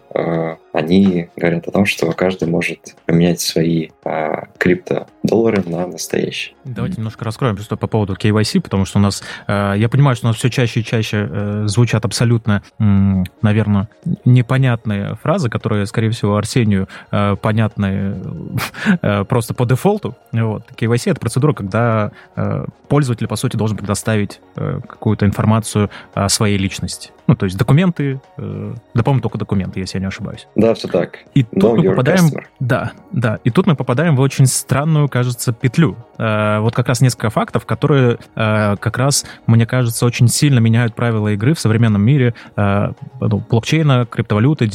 они 0.74 1.30
говорят 1.36 1.68
о 1.68 1.72
том, 1.72 1.86
что 1.86 2.12
каждый 2.12 2.48
может 2.48 2.96
поменять 3.06 3.40
свои 3.40 3.90
криптодоллары 4.58 5.64
на 5.66 5.88
настоящие. 5.88 6.56
Давайте 6.64 6.98
немножко 6.98 7.26
раскроем 7.26 7.56
просто 7.56 7.78
по 7.78 7.88
поводу 7.88 8.14
KYC, 8.14 8.62
потому 8.62 8.86
что 8.86 9.00
у 9.00 9.02
нас, 9.02 9.24
я 9.48 9.88
понимаю, 9.92 10.16
что 10.16 10.28
у 10.28 10.30
нас 10.30 10.38
все 10.38 10.50
чаще 10.50 10.82
и 10.82 10.84
чаще 10.84 11.64
звучат 11.66 12.06
абсолютно, 12.06 12.64
наверное, 12.80 13.90
непонятные 14.26 15.16
фразы, 15.16 15.50
которые, 15.50 15.86
скорее 15.86 16.10
всего, 16.12 16.36
Арсению 16.36 16.88
понятны 17.42 18.16
просто 19.28 19.54
по 19.54 19.66
дефолту. 19.66 20.16
Вот. 20.32 20.64
KYC— 20.76 21.02
это 21.12 21.20
процедура, 21.20 21.54
когда 21.54 22.12
пользователь, 22.88 23.28
по 23.28 23.36
сути, 23.36 23.56
должен 23.56 23.78
предоставить 23.78 24.40
какую-то 24.56 25.26
информацию 25.26 25.90
о 26.14 26.30
своей 26.30 26.58
личности. 26.58 27.12
Ну, 27.28 27.36
то 27.36 27.46
есть 27.46 27.58
документы, 27.58 28.22
э, 28.38 28.74
да, 28.94 29.04
по-моему, 29.04 29.22
только 29.22 29.38
документы, 29.38 29.82
если 29.82 29.98
я 29.98 30.02
не 30.02 30.08
ошибаюсь. 30.08 30.48
Да, 30.56 30.74
все 30.74 30.88
так. 30.88 31.20
И 31.34 31.44
тут 31.44 31.64
Know 31.64 31.76
мы 31.76 31.90
попадаем... 31.90 32.28
Customer. 32.28 32.44
Да, 32.62 32.92
да. 33.12 33.40
И 33.44 33.50
тут 33.50 33.68
мы 33.68 33.76
попадаем 33.76 34.16
в 34.16 34.22
очень 34.22 34.46
странную, 34.46 35.10
кажется, 35.10 35.52
петлю. 35.52 35.98
Э, 36.18 36.60
вот 36.60 36.74
как 36.74 36.88
раз 36.88 37.02
несколько 37.02 37.30
фактов, 37.30 37.66
которые 37.66 38.18
э, 38.36 38.76
как 38.78 38.98
раз, 38.98 39.26
мне 39.46 39.66
кажется, 39.66 40.06
очень 40.06 40.30
сильно 40.30 40.60
меняют 40.60 40.96
правила 40.96 41.28
игры 41.28 41.54
в 41.54 41.60
современном 41.60 42.02
мире 42.02 42.34
э, 42.56 42.92
ну, 43.20 43.44
блокчейна, 43.50 44.06
криптовалюты, 44.06 44.70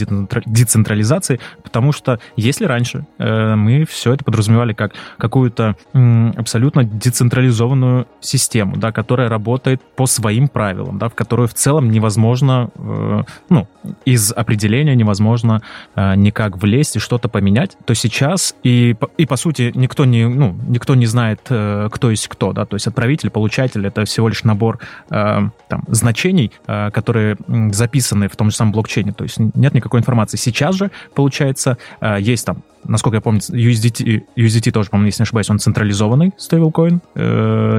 децентрализации, 0.44 1.40
потому 1.62 1.92
что 1.92 2.20
если 2.36 2.66
раньше 2.66 3.06
э, 3.18 3.54
мы 3.54 3.86
все 3.86 4.12
это 4.12 4.24
подразумевали 4.24 4.74
как 4.74 4.92
какую-то 5.16 5.76
м, 5.94 6.34
абсолютно 6.36 6.84
децентрализованную 6.84 8.06
систему, 8.20 8.76
да, 8.76 8.92
которая 8.92 9.28
работает 9.28 9.80
по 9.96 10.06
своим 10.06 10.48
правилам, 10.48 10.98
да, 10.98 11.08
в 11.08 11.14
которую 11.14 11.48
в 11.48 11.54
целом 11.54 11.90
невозможно 11.90 12.41
невозможно, 12.42 12.70
э, 12.76 13.22
ну, 13.48 13.68
из 14.04 14.32
определения 14.32 14.94
невозможно 14.94 15.62
э, 15.94 16.14
никак 16.16 16.56
влезть 16.58 16.96
и 16.96 16.98
что-то 16.98 17.28
поменять, 17.28 17.76
то 17.84 17.94
сейчас 17.94 18.54
и, 18.62 18.94
и 19.16 19.26
по 19.26 19.36
сути 19.36 19.72
никто 19.74 20.04
не, 20.04 20.28
ну, 20.28 20.56
никто 20.68 20.94
не 20.94 21.06
знает, 21.06 21.40
э, 21.48 21.88
кто 21.90 22.10
есть 22.10 22.28
кто, 22.28 22.52
да, 22.52 22.64
то 22.64 22.76
есть 22.76 22.86
отправитель, 22.86 23.30
получатель— 23.30 23.86
это 23.86 24.04
всего 24.04 24.28
лишь 24.28 24.44
набор 24.44 24.78
там, 25.08 25.52
значений, 25.88 26.52
которые 26.66 27.36
записаны 27.70 28.28
в 28.28 28.36
том 28.36 28.50
же 28.50 28.56
самом 28.56 28.72
блокчейне, 28.72 29.12
то 29.12 29.24
есть 29.24 29.38
нет 29.38 29.74
никакой 29.74 30.00
информации. 30.00 30.36
Сейчас 30.36 30.74
же, 30.74 30.90
получается, 31.14 31.78
есть 32.18 32.46
там 32.46 32.62
насколько 32.84 33.16
я 33.16 33.20
помню, 33.20 33.40
USDT, 33.40 34.24
USDT 34.36 34.72
тоже, 34.72 34.90
по-моему, 34.90 35.06
если 35.06 35.22
не 35.22 35.24
ошибаюсь, 35.24 35.48
он 35.50 35.60
централизованный 35.60 36.32
стейблкоин. 36.36 37.00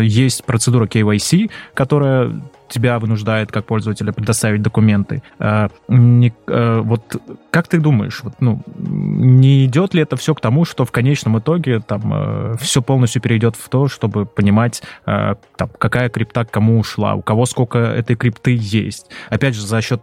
Есть 0.02 0.46
процедура 0.46 0.86
KYC, 0.86 1.52
которая 1.74 2.42
тебя 2.74 3.00
вынуждает 3.00 3.52
как 3.52 3.66
пользователя 3.66 4.12
предоставить 4.12 4.62
документы. 4.62 5.22
А, 5.40 5.70
не, 5.88 6.34
а, 6.48 6.82
вот 6.82 7.22
как 7.52 7.68
ты 7.68 7.80
думаешь, 7.80 8.22
вот, 8.24 8.34
ну, 8.40 8.62
не 8.76 9.66
идет 9.66 9.94
ли 9.94 10.02
это 10.02 10.16
все 10.18 10.34
к 10.34 10.42
тому, 10.42 10.66
что 10.66 10.86
в 10.86 10.92
конечном 10.92 11.38
итоге 11.38 11.80
там 11.80 12.02
а, 12.14 12.56
все 12.60 12.82
полностью 12.82 13.22
перейдет 13.22 13.56
в 13.56 13.70
то, 13.70 13.88
чтобы 13.88 14.26
понимать, 14.26 14.82
там, 15.06 15.70
какая 15.78 16.10
крипта 16.10 16.46
к 16.46 16.52
кому 16.52 16.80
ушла, 16.80 17.14
у 17.14 17.22
кого 17.22 17.46
сколько 17.46 17.78
этой 17.78 18.16
крипты 18.16 18.58
есть. 18.60 19.08
Опять 19.30 19.56
же, 19.56 19.62
за 19.66 19.82
счет 19.82 20.02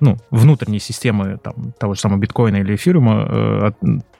ну, 0.00 0.16
внутренней 0.30 0.80
системы 0.80 1.38
там, 1.42 1.72
того 1.78 1.94
же 1.94 2.00
самого 2.00 2.18
биткоина 2.18 2.56
или 2.56 2.74
эфирума 2.74 3.74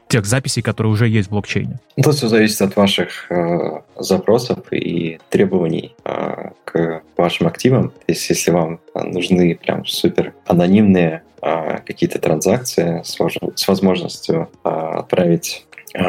тех 0.08 0.24
записей, 0.26 0.62
которые 0.62 0.92
уже 0.92 1.08
есть 1.08 1.28
в 1.28 1.30
блокчейне? 1.30 1.78
Тут 2.02 2.14
все 2.14 2.28
зависит 2.28 2.60
от 2.62 2.76
ваших 2.76 3.30
э, 3.30 3.80
запросов 3.96 4.72
и 4.72 5.18
требований 5.30 5.94
э, 6.04 6.50
к 6.64 7.02
вашим 7.16 7.46
активам. 7.46 7.90
То 7.90 8.04
есть, 8.08 8.28
если 8.28 8.50
вам 8.50 8.80
нужны 8.94 9.56
прям 9.56 9.84
супер 9.84 10.34
анонимные 10.46 11.22
э, 11.42 11.78
какие-то 11.84 12.18
транзакции 12.18 13.02
с, 13.04 13.18
с 13.54 13.68
возможностью 13.68 14.48
э, 14.64 14.68
отправить 14.68 15.66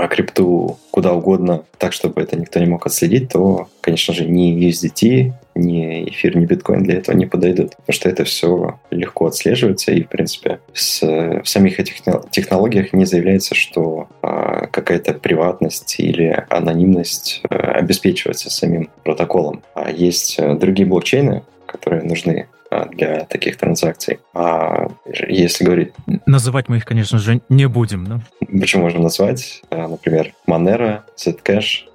крипту 0.10 0.78
куда 0.92 1.14
угодно, 1.14 1.64
так, 1.78 1.94
чтобы 1.94 2.22
это 2.22 2.38
никто 2.38 2.60
не 2.60 2.66
мог 2.66 2.86
отследить, 2.86 3.30
то, 3.30 3.68
конечно 3.82 4.14
же, 4.14 4.26
ни 4.26 4.68
USDT, 4.68 5.34
ни 5.56 6.10
эфир, 6.10 6.38
ни 6.38 6.46
биткоин 6.46 6.84
для 6.84 6.96
этого 6.96 7.16
не 7.16 7.26
подойдут, 7.26 7.76
потому 7.76 7.94
что 7.94 8.10
это 8.10 8.24
все 8.24 8.80
легко 8.92 9.28
отслеживается, 9.28 9.92
и, 9.92 10.04
в 10.04 10.10
принципе, 10.10 10.60
с, 10.74 11.02
в 11.02 11.46
самих 11.46 11.80
этих 11.80 11.96
технологиях 12.32 12.94
не 12.94 13.06
заявляется, 13.06 13.56
что 13.56 14.08
а, 14.22 14.68
какая-то 14.68 15.14
приватность 15.14 16.00
или 16.00 16.46
анонимность 16.50 17.42
а, 17.50 17.56
обеспечивается 17.74 18.50
самим 18.50 18.90
протоколом. 19.04 19.64
А 19.74 19.92
есть 19.92 20.38
э, 20.40 20.56
другие 20.56 20.88
блокчейны, 20.88 21.44
которые 21.66 22.04
нужны 22.04 22.48
а, 22.54 22.57
для 22.92 23.26
таких 23.26 23.58
транзакций. 23.58 24.20
А 24.34 24.88
если 25.28 25.64
говорить... 25.64 25.94
Называть 26.26 26.70
мы 26.70 26.78
их, 26.78 26.86
конечно 26.86 27.18
же, 27.18 27.42
не 27.50 27.68
будем, 27.68 28.06
да? 28.06 28.20
Почему 28.40 28.84
можно 28.84 29.02
назвать? 29.02 29.62
Например, 29.72 30.34
Monero, 30.48 31.02
Zcash. 31.18 31.86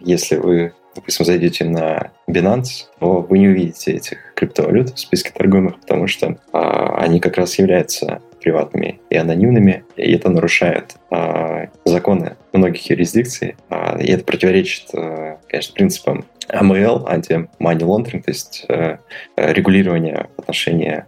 Если 0.00 0.36
вы 0.36 0.72
допустим, 0.98 1.24
зайдете 1.24 1.64
на 1.64 2.10
Binance, 2.28 2.86
то 2.98 3.20
вы 3.20 3.38
не 3.38 3.48
увидите 3.48 3.92
этих 3.92 4.18
криптовалют 4.34 4.90
в 4.90 4.98
списке 4.98 5.30
торгуемых, 5.30 5.80
потому 5.80 6.08
что 6.08 6.38
а, 6.52 6.96
они 6.98 7.20
как 7.20 7.36
раз 7.36 7.56
являются 7.58 8.20
приватными 8.40 9.00
и 9.10 9.16
анонимными, 9.16 9.84
и 9.96 10.12
это 10.12 10.28
нарушает 10.28 10.96
а, 11.10 11.68
законы 11.84 12.36
многих 12.52 12.90
юрисдикций, 12.90 13.56
а, 13.68 13.96
и 14.00 14.10
это 14.10 14.24
противоречит, 14.24 14.86
а, 14.92 15.38
конечно, 15.48 15.74
принципам 15.74 16.24
ML, 16.48 17.04
анти-money 17.06 17.80
laundering, 17.80 18.22
то 18.22 18.30
есть 18.30 18.64
э, 18.68 18.98
регулирование 19.36 20.28
в 20.36 20.50
э, 20.50 21.04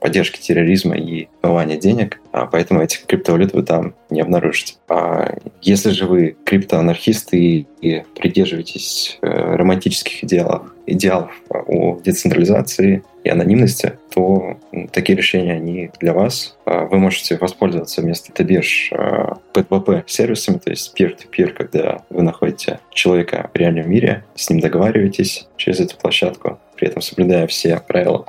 поддержки 0.00 0.40
терроризма 0.40 0.96
и 0.96 1.28
вымывания 1.42 1.76
денег, 1.76 2.20
а 2.32 2.46
поэтому 2.46 2.82
этих 2.82 3.06
криптовалют 3.06 3.52
вы 3.52 3.62
там 3.62 3.94
не 4.10 4.20
обнаружите. 4.20 4.74
А 4.88 5.36
если 5.60 5.90
же 5.90 6.06
вы 6.06 6.36
криптоанархисты 6.44 7.38
и, 7.38 7.66
и 7.80 8.02
придерживаетесь 8.16 9.18
э, 9.22 9.26
романтических 9.26 10.24
идеалов, 10.24 10.72
идеалов 10.86 11.30
о 11.50 12.00
децентрализации 12.04 13.02
и 13.24 13.28
анонимности, 13.28 13.98
то 14.14 14.58
такие 14.92 15.16
решения, 15.16 15.54
они 15.54 15.90
для 16.00 16.12
вас. 16.12 16.56
А, 16.64 16.84
вы 16.86 16.98
можете 16.98 17.36
воспользоваться 17.38 18.02
вместо 18.02 18.32
T-бирж 18.32 18.92
P2P 19.54 20.04
сервисами, 20.06 20.58
то 20.58 20.70
есть 20.70 20.98
peer-to-peer, 20.98 21.52
когда 21.52 22.02
вы 22.10 22.22
находите 22.22 22.80
человека 22.90 23.50
в 23.52 23.56
реальном 23.56 23.90
мире, 23.90 24.24
с 24.34 24.50
ним 24.50 24.60
договариваетесь 24.60 25.46
через 25.56 25.80
эту 25.80 25.96
площадку, 25.96 26.58
при 26.76 26.88
этом 26.88 27.00
соблюдая 27.00 27.46
все 27.46 27.80
правила 27.86 28.26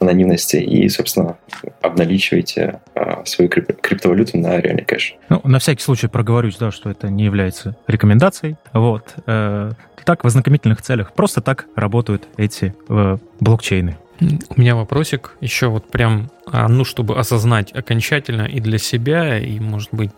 анонимности 0.00 0.56
и, 0.56 0.86
собственно, 0.88 1.38
обналичиваете 1.80 2.80
а, 2.94 3.24
свою 3.24 3.50
крип- 3.50 3.80
криптовалюту 3.80 4.36
на 4.36 4.58
реальный 4.60 4.84
кэш. 4.84 5.16
Ну, 5.30 5.40
на 5.44 5.58
всякий 5.58 5.82
случай 5.82 6.08
проговорюсь, 6.08 6.56
да, 6.58 6.70
что 6.70 6.90
это 6.90 7.08
не 7.08 7.24
является 7.24 7.76
рекомендацией. 7.86 8.56
Вот. 8.72 9.14
Э, 9.26 9.72
так, 10.04 10.22
в 10.22 10.26
ознакомительных 10.26 10.82
целях. 10.82 11.12
Просто 11.12 11.40
так 11.40 11.66
работают 11.74 12.28
эти 12.36 12.74
э, 12.88 13.16
блокчейны. 13.40 13.96
У 14.20 14.60
меня 14.60 14.74
вопросик 14.74 15.36
еще 15.40 15.68
вот 15.68 15.90
прям, 15.90 16.30
а, 16.46 16.68
ну, 16.68 16.84
чтобы 16.84 17.18
осознать 17.18 17.72
окончательно 17.72 18.42
и 18.42 18.60
для 18.60 18.78
себя, 18.78 19.38
и, 19.38 19.58
может 19.60 19.90
быть, 19.92 20.10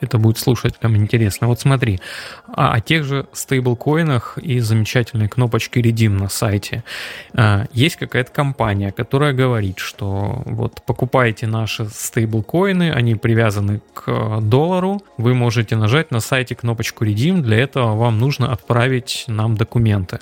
это 0.00 0.18
будет 0.18 0.38
слушать 0.38 0.74
кому 0.80 0.96
интересно. 0.96 1.48
Вот 1.48 1.60
смотри, 1.60 2.00
о, 2.46 2.72
о 2.72 2.80
тех 2.80 3.04
же 3.04 3.26
стейблкоинах 3.32 4.38
и 4.38 4.60
замечательной 4.60 5.28
кнопочке 5.28 5.80
Redeem 5.80 6.10
на 6.10 6.28
сайте. 6.28 6.84
А, 7.34 7.66
есть 7.72 7.96
какая-то 7.96 8.30
компания, 8.30 8.92
которая 8.92 9.32
говорит, 9.32 9.78
что 9.78 10.42
вот 10.44 10.82
покупайте 10.86 11.46
наши 11.46 11.86
стейблкоины, 11.86 12.92
они 12.92 13.14
привязаны 13.14 13.80
к 13.94 14.40
доллару, 14.40 15.02
вы 15.16 15.34
можете 15.34 15.76
нажать 15.76 16.10
на 16.10 16.20
сайте 16.20 16.54
кнопочку 16.54 17.04
Redeem, 17.04 17.40
для 17.40 17.58
этого 17.58 17.96
вам 17.96 18.18
нужно 18.18 18.52
отправить 18.52 19.24
нам 19.28 19.56
документы. 19.56 20.18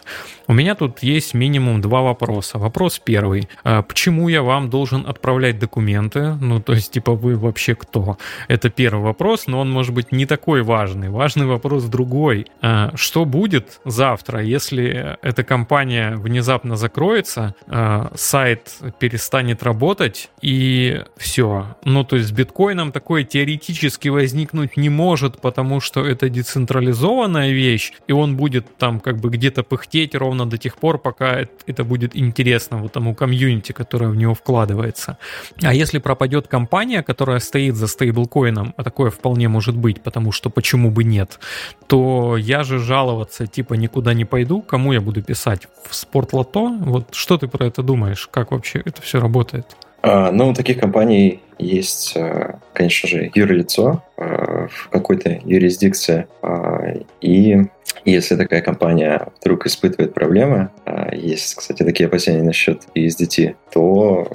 У 0.47 0.53
меня 0.53 0.75
тут 0.75 1.03
есть 1.03 1.35
минимум 1.35 1.81
два 1.81 2.03
вопроса. 2.03 2.59
Вопрос 2.59 2.99
первый. 2.99 3.49
А, 3.65 3.83
почему 3.83 4.29
я 4.29 4.43
вам 4.43 4.71
должен 4.71 5.07
отправлять 5.07 5.59
документы? 5.59 6.35
Ну, 6.41 6.61
то 6.61 6.73
есть, 6.73 6.93
типа, 6.93 7.13
вы 7.13 7.37
вообще 7.37 7.75
кто? 7.75 8.19
Это 8.49 8.71
первый 8.71 9.03
вопрос, 9.03 9.42
но 9.47 9.61
он 9.61 9.71
может 9.71 9.95
быть 9.95 10.13
не 10.13 10.27
такой 10.27 10.63
важный. 10.63 11.09
Важный 11.09 11.47
вопрос 11.47 11.85
другой. 11.85 12.47
А, 12.61 12.93
что 12.95 13.25
будет 13.25 13.81
завтра, 13.85 14.43
если 14.43 15.19
эта 15.23 15.45
компания 15.45 16.17
внезапно 16.17 16.77
закроется, 16.77 17.55
а, 17.67 18.13
сайт 18.15 18.73
перестанет 18.99 19.63
работать 19.63 20.31
и 20.41 21.03
все? 21.17 21.77
Ну, 21.85 22.05
то 22.05 22.17
есть 22.17 22.29
с 22.29 22.33
биткоином 22.33 22.93
такое 22.93 23.25
теоретически 23.25 24.09
возникнуть 24.09 24.77
не 24.77 24.89
может, 24.89 25.41
потому 25.41 25.81
что 25.81 26.05
это 26.05 26.29
децентрализованная 26.29 27.51
вещь, 27.51 27.93
и 28.07 28.13
он 28.13 28.37
будет 28.37 28.77
там 28.77 29.01
как 29.01 29.19
бы 29.19 29.31
где-то 29.31 29.63
пыхтеть 29.63 30.15
ровно 30.15 30.47
до 30.47 30.59
тех 30.59 30.77
пор, 30.77 30.99
пока 30.99 31.47
это 31.67 31.85
будет 31.85 32.17
интересно 32.17 32.79
вот 32.79 32.93
тому 32.93 33.15
комьюнити, 33.15 33.73
которое 33.73 34.09
в 34.09 34.17
него 34.17 34.35
вкладывается. 34.35 35.19
А 35.63 35.75
если 35.75 35.99
пропадет 35.99 36.49
компания, 36.49 37.03
которая 37.03 37.39
стоит 37.41 37.75
за 37.75 37.87
стейблкоином, 37.87 38.75
а 38.77 38.85
такое 38.85 39.11
вполне 39.11 39.32
может 39.49 39.77
быть, 39.77 40.03
потому 40.03 40.33
что 40.33 40.51
почему 40.51 40.91
бы 40.91 41.05
нет, 41.05 41.39
то 41.87 42.37
я 42.37 42.63
же 42.63 42.79
жаловаться 42.79 43.47
типа 43.47 43.75
никуда 43.75 44.15
не 44.15 44.25
пойду, 44.25 44.63
кому 44.63 44.93
я 44.93 45.01
буду 45.01 45.23
писать? 45.23 45.69
В 45.89 45.95
спортлото? 45.95 46.79
Вот 46.81 47.15
что 47.15 47.39
ты 47.39 47.49
про 47.49 47.67
это 47.67 47.83
думаешь? 47.83 48.29
Как 48.31 48.53
вообще 48.53 48.83
это 48.85 49.03
все 49.03 49.21
работает? 49.21 49.77
А, 50.03 50.33
ну, 50.33 50.53
таких 50.53 50.79
компаний 50.79 51.41
есть, 51.59 52.13
э, 52.17 52.55
конечно 52.73 53.09
же, 53.09 53.31
юрлицо 53.35 54.03
э, 54.17 54.67
в 54.71 54.89
какой-то 54.91 55.41
юрисдикции. 55.45 56.27
А, 56.43 56.95
и 57.21 57.63
если 58.05 58.37
такая 58.37 58.63
компания 58.63 59.29
вдруг 59.41 59.67
испытывает 59.67 60.15
проблемы, 60.15 60.71
а, 60.85 61.15
есть, 61.15 61.55
кстати, 61.55 61.83
такие 61.83 62.07
опасения 62.07 62.43
насчет 62.43 62.83
ESDT, 62.95 63.55
то 63.73 64.29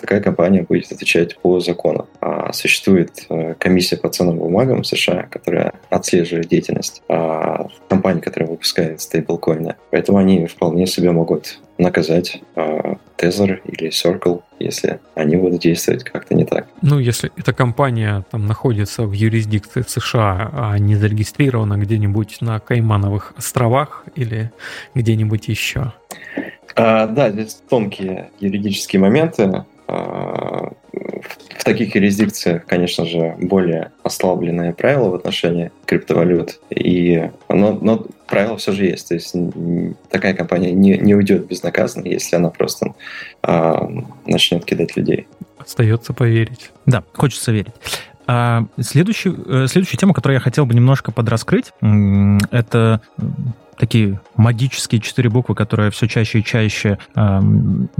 такая 0.00 0.20
компания 0.20 0.62
будет 0.62 0.90
отвечать 0.92 1.38
по 1.38 1.60
закону. 1.60 2.06
Существует 2.52 3.26
э, 3.28 3.54
комиссия 3.58 3.96
по 3.96 4.08
ценным 4.08 4.38
бумагам 4.38 4.82
в 4.82 4.86
США, 4.86 5.28
которая 5.30 5.72
отслеживает 5.90 6.48
деятельность 6.48 7.02
компаний, 7.88 8.20
которые 8.20 8.50
выпускают 8.50 9.00
стейблкоины. 9.00 9.76
Поэтому 9.90 10.18
они 10.18 10.46
вполне 10.46 10.86
себе 10.86 11.10
могут 11.12 11.60
наказать 11.78 12.42
Tether 13.18 13.60
или 13.64 13.90
Circle, 13.90 14.42
если 14.58 15.00
они 15.14 15.36
будут 15.36 15.60
действовать 15.60 16.04
как-то 16.04 16.34
не 16.34 16.44
так. 16.48 16.66
Ну, 16.82 16.98
если 16.98 17.30
эта 17.36 17.52
компания 17.52 18.24
там 18.30 18.46
находится 18.46 19.04
в 19.04 19.12
юрисдикции 19.12 19.82
США, 19.86 20.50
а 20.52 20.78
не 20.78 20.96
зарегистрирована 20.96 21.76
где-нибудь 21.76 22.40
на 22.40 22.60
Каймановых 22.60 23.34
островах 23.36 24.04
или 24.14 24.52
где-нибудь 24.94 25.48
еще. 25.48 25.92
А, 26.74 27.06
да, 27.06 27.30
здесь 27.30 27.60
тонкие 27.68 28.30
юридические 28.40 29.00
моменты. 29.00 29.64
А, 29.88 30.72
в 30.92 31.64
таких 31.64 31.94
юрисдикциях, 31.94 32.66
конечно 32.66 33.06
же, 33.06 33.34
более 33.40 33.90
ослабленные 34.02 34.72
правила 34.72 35.08
в 35.08 35.14
отношении 35.14 35.70
криптовалют. 35.86 36.60
И, 36.70 37.30
но, 37.48 37.72
но 37.72 38.06
правила 38.26 38.56
все 38.58 38.72
же 38.72 38.84
есть. 38.84 39.08
То 39.08 39.14
есть 39.14 39.34
такая 40.10 40.34
компания 40.34 40.72
не, 40.72 40.98
не 40.98 41.14
уйдет 41.14 41.46
безнаказанно, 41.46 42.06
если 42.06 42.36
она 42.36 42.50
просто 42.50 42.94
а, 43.42 43.88
начнет 44.26 44.64
кидать 44.64 44.96
людей. 44.96 45.26
Остается 45.58 46.12
поверить. 46.12 46.70
Да, 46.86 47.02
хочется 47.14 47.50
верить. 47.50 47.72
А 48.26 48.66
следующую, 48.78 49.64
э, 49.64 49.66
следующую 49.68 49.98
тему, 49.98 50.12
которую 50.12 50.34
я 50.34 50.40
хотел 50.40 50.66
бы 50.66 50.74
немножко 50.74 51.12
подраскрыть, 51.12 51.72
это 52.50 53.00
такие 53.78 54.20
магические 54.36 55.00
четыре 55.00 55.30
буквы, 55.30 55.54
которые 55.54 55.90
все 55.90 56.06
чаще 56.08 56.40
и 56.40 56.44
чаще 56.44 56.98
э, 57.14 57.40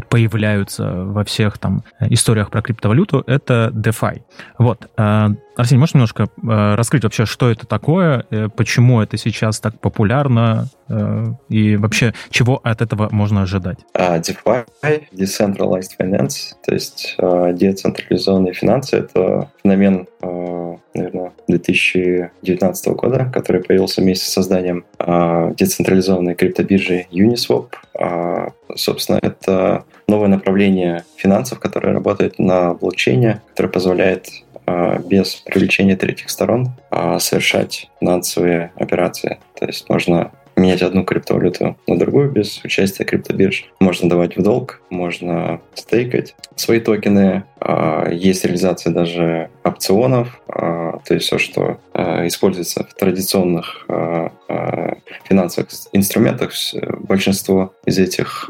появляются 0.09 1.05
во 1.05 1.25
всех 1.25 1.59
там 1.59 1.83
историях 2.01 2.51
про 2.51 2.63
криптовалюту, 2.63 3.23
это 3.27 3.71
DeFi. 3.75 4.23
Вот. 4.59 4.89
Э, 4.97 5.29
Арсений, 5.59 5.81
можешь 5.81 5.95
немножко 5.95 6.23
э, 6.23 6.75
раскрыть 6.77 7.03
вообще, 7.03 7.27
что 7.27 7.51
это 7.51 7.67
такое, 7.67 8.25
э, 8.31 8.49
почему 8.49 9.01
это 9.01 9.17
сейчас 9.17 9.59
так 9.59 9.81
популярно 9.81 10.69
э, 10.89 11.25
и 11.49 11.77
вообще 11.77 12.15
чего 12.31 12.61
от 12.63 12.81
этого 12.81 13.09
можно 13.11 13.43
ожидать? 13.43 13.79
Uh, 13.93 14.23
DeFi, 14.23 14.65
Decentralized 15.13 15.91
Finance, 16.01 16.55
то 16.65 16.73
есть 16.73 17.17
uh, 17.19 17.53
децентрализованные 17.53 18.55
финансы, 18.55 18.99
это 18.99 19.51
феномен, 19.61 20.07
uh, 20.23 20.79
наверное, 20.95 21.33
2019 21.49 22.89
года, 22.95 23.29
который 23.35 23.61
появился 23.61 24.01
вместе 24.01 24.27
с 24.27 24.33
созданием 24.33 24.85
uh, 25.01 25.57
децентрализованной 25.69 26.35
криптобиржи 26.35 27.07
Uniswap. 27.13 27.75
Uh, 27.95 28.53
собственно, 28.75 29.19
это 29.23 29.85
новое 30.07 30.29
направление 30.29 31.05
финансов, 31.17 31.61
которое 31.61 31.93
работает 31.93 32.39
на 32.39 32.75
блокчейне, 32.75 33.43
которое 33.51 33.69
позволяет 33.69 34.29
а, 34.69 34.99
без 34.99 35.37
привлечения 35.37 35.97
третьих 35.97 36.29
сторон 36.29 36.73
а, 36.91 37.19
совершать 37.19 37.91
финансовые 38.01 38.73
операции. 38.77 39.39
То 39.59 39.65
есть 39.65 39.89
можно 39.89 40.31
менять 40.59 40.83
одну 40.83 41.05
криптовалюту 41.05 41.77
на 41.87 41.99
другую 41.99 42.31
без 42.31 42.63
участия 42.65 43.05
криптобирж. 43.05 43.67
Можно 43.81 44.09
давать 44.09 44.37
в 44.37 44.43
долг, 44.43 44.81
можно 44.91 45.61
стейкать 45.75 46.35
свои 46.57 46.81
токены. 46.81 47.45
А, 47.61 48.09
есть 48.11 48.45
реализация 48.45 48.93
даже 48.93 49.51
опционов, 49.65 50.41
то 50.49 51.15
есть 51.15 51.27
все, 51.27 51.39
что 51.39 51.79
используется 51.95 52.85
в 52.85 52.95
традиционных 52.95 53.87
финансовых 55.25 55.69
инструментах, 55.93 56.53
большинство 57.01 57.73
из 57.85 57.99
этих 57.99 58.49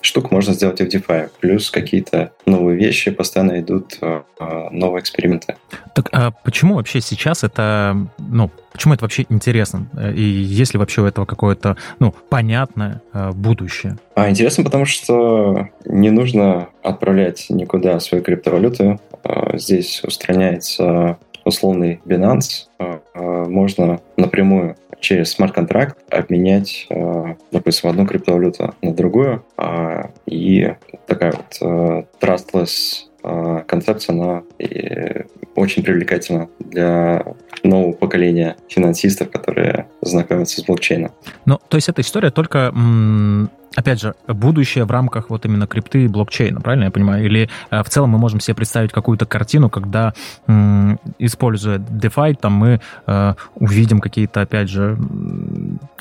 штук 0.00 0.30
можно 0.30 0.54
сделать 0.54 0.80
и 0.80 0.84
в 0.84 0.88
DeFi. 0.88 1.30
Плюс 1.40 1.70
какие-то 1.70 2.32
новые 2.46 2.76
вещи, 2.76 3.10
постоянно 3.10 3.60
идут 3.60 3.98
э, 4.00 4.22
э, 4.38 4.68
новые 4.70 5.00
эксперименты. 5.00 5.56
Так 5.94 6.08
а 6.12 6.30
почему 6.30 6.74
вообще 6.76 7.00
сейчас 7.00 7.44
это, 7.44 7.96
ну, 8.18 8.50
почему 8.72 8.94
это 8.94 9.04
вообще 9.04 9.26
интересно? 9.28 9.88
И 10.14 10.22
есть 10.22 10.74
ли 10.74 10.78
вообще 10.78 11.02
у 11.02 11.06
этого 11.06 11.24
какое-то, 11.24 11.76
ну, 11.98 12.14
понятное 12.28 13.02
э, 13.12 13.32
будущее? 13.32 13.96
А 14.14 14.30
интересно, 14.30 14.64
потому 14.64 14.84
что 14.84 15.68
не 15.84 16.10
нужно 16.10 16.68
отправлять 16.82 17.46
никуда 17.50 17.98
свою 18.00 18.22
криптовалюту. 18.22 19.00
Здесь 19.54 20.02
устраняется 20.04 21.18
условный 21.44 22.00
Binance, 22.04 22.66
можно 23.14 24.00
напрямую 24.16 24.76
через 25.00 25.32
смарт-контракт 25.32 25.98
обменять, 26.10 26.86
э, 26.90 27.34
допустим, 27.52 27.90
одну 27.90 28.06
криптовалюту 28.06 28.74
на 28.82 28.94
другую, 28.94 29.44
а, 29.56 30.10
и 30.26 30.74
такая 31.06 31.32
вот 31.32 31.58
э, 31.60 32.04
trustless 32.20 33.06
концепция, 33.66 34.14
она 34.14 34.42
очень 35.54 35.82
привлекательна 35.82 36.48
для 36.58 37.24
нового 37.62 37.92
поколения 37.92 38.56
финансистов, 38.68 39.30
которые 39.30 39.88
знакомятся 40.02 40.60
с 40.60 40.64
блокчейном. 40.64 41.12
Ну, 41.44 41.58
то 41.68 41.76
есть 41.76 41.88
эта 41.88 42.02
история 42.02 42.30
только 42.30 42.72
опять 43.74 44.00
же, 44.00 44.14
будущее 44.26 44.84
в 44.84 44.90
рамках 44.90 45.30
вот 45.30 45.44
именно 45.44 45.66
крипты 45.66 46.04
и 46.04 46.08
блокчейна, 46.08 46.60
правильно 46.60 46.84
я 46.84 46.90
понимаю? 46.90 47.24
Или 47.24 47.50
э, 47.70 47.82
в 47.82 47.88
целом 47.90 48.10
мы 48.10 48.18
можем 48.18 48.40
себе 48.40 48.54
представить 48.54 48.90
какую-то 48.90 49.26
картину, 49.26 49.68
когда, 49.68 50.14
используя 51.18 51.78
DeFi, 51.78 52.36
там 52.40 52.54
мы 52.54 52.80
э, 53.06 53.34
увидим 53.54 54.00
какие-то, 54.00 54.40
опять 54.40 54.70
же, 54.70 54.96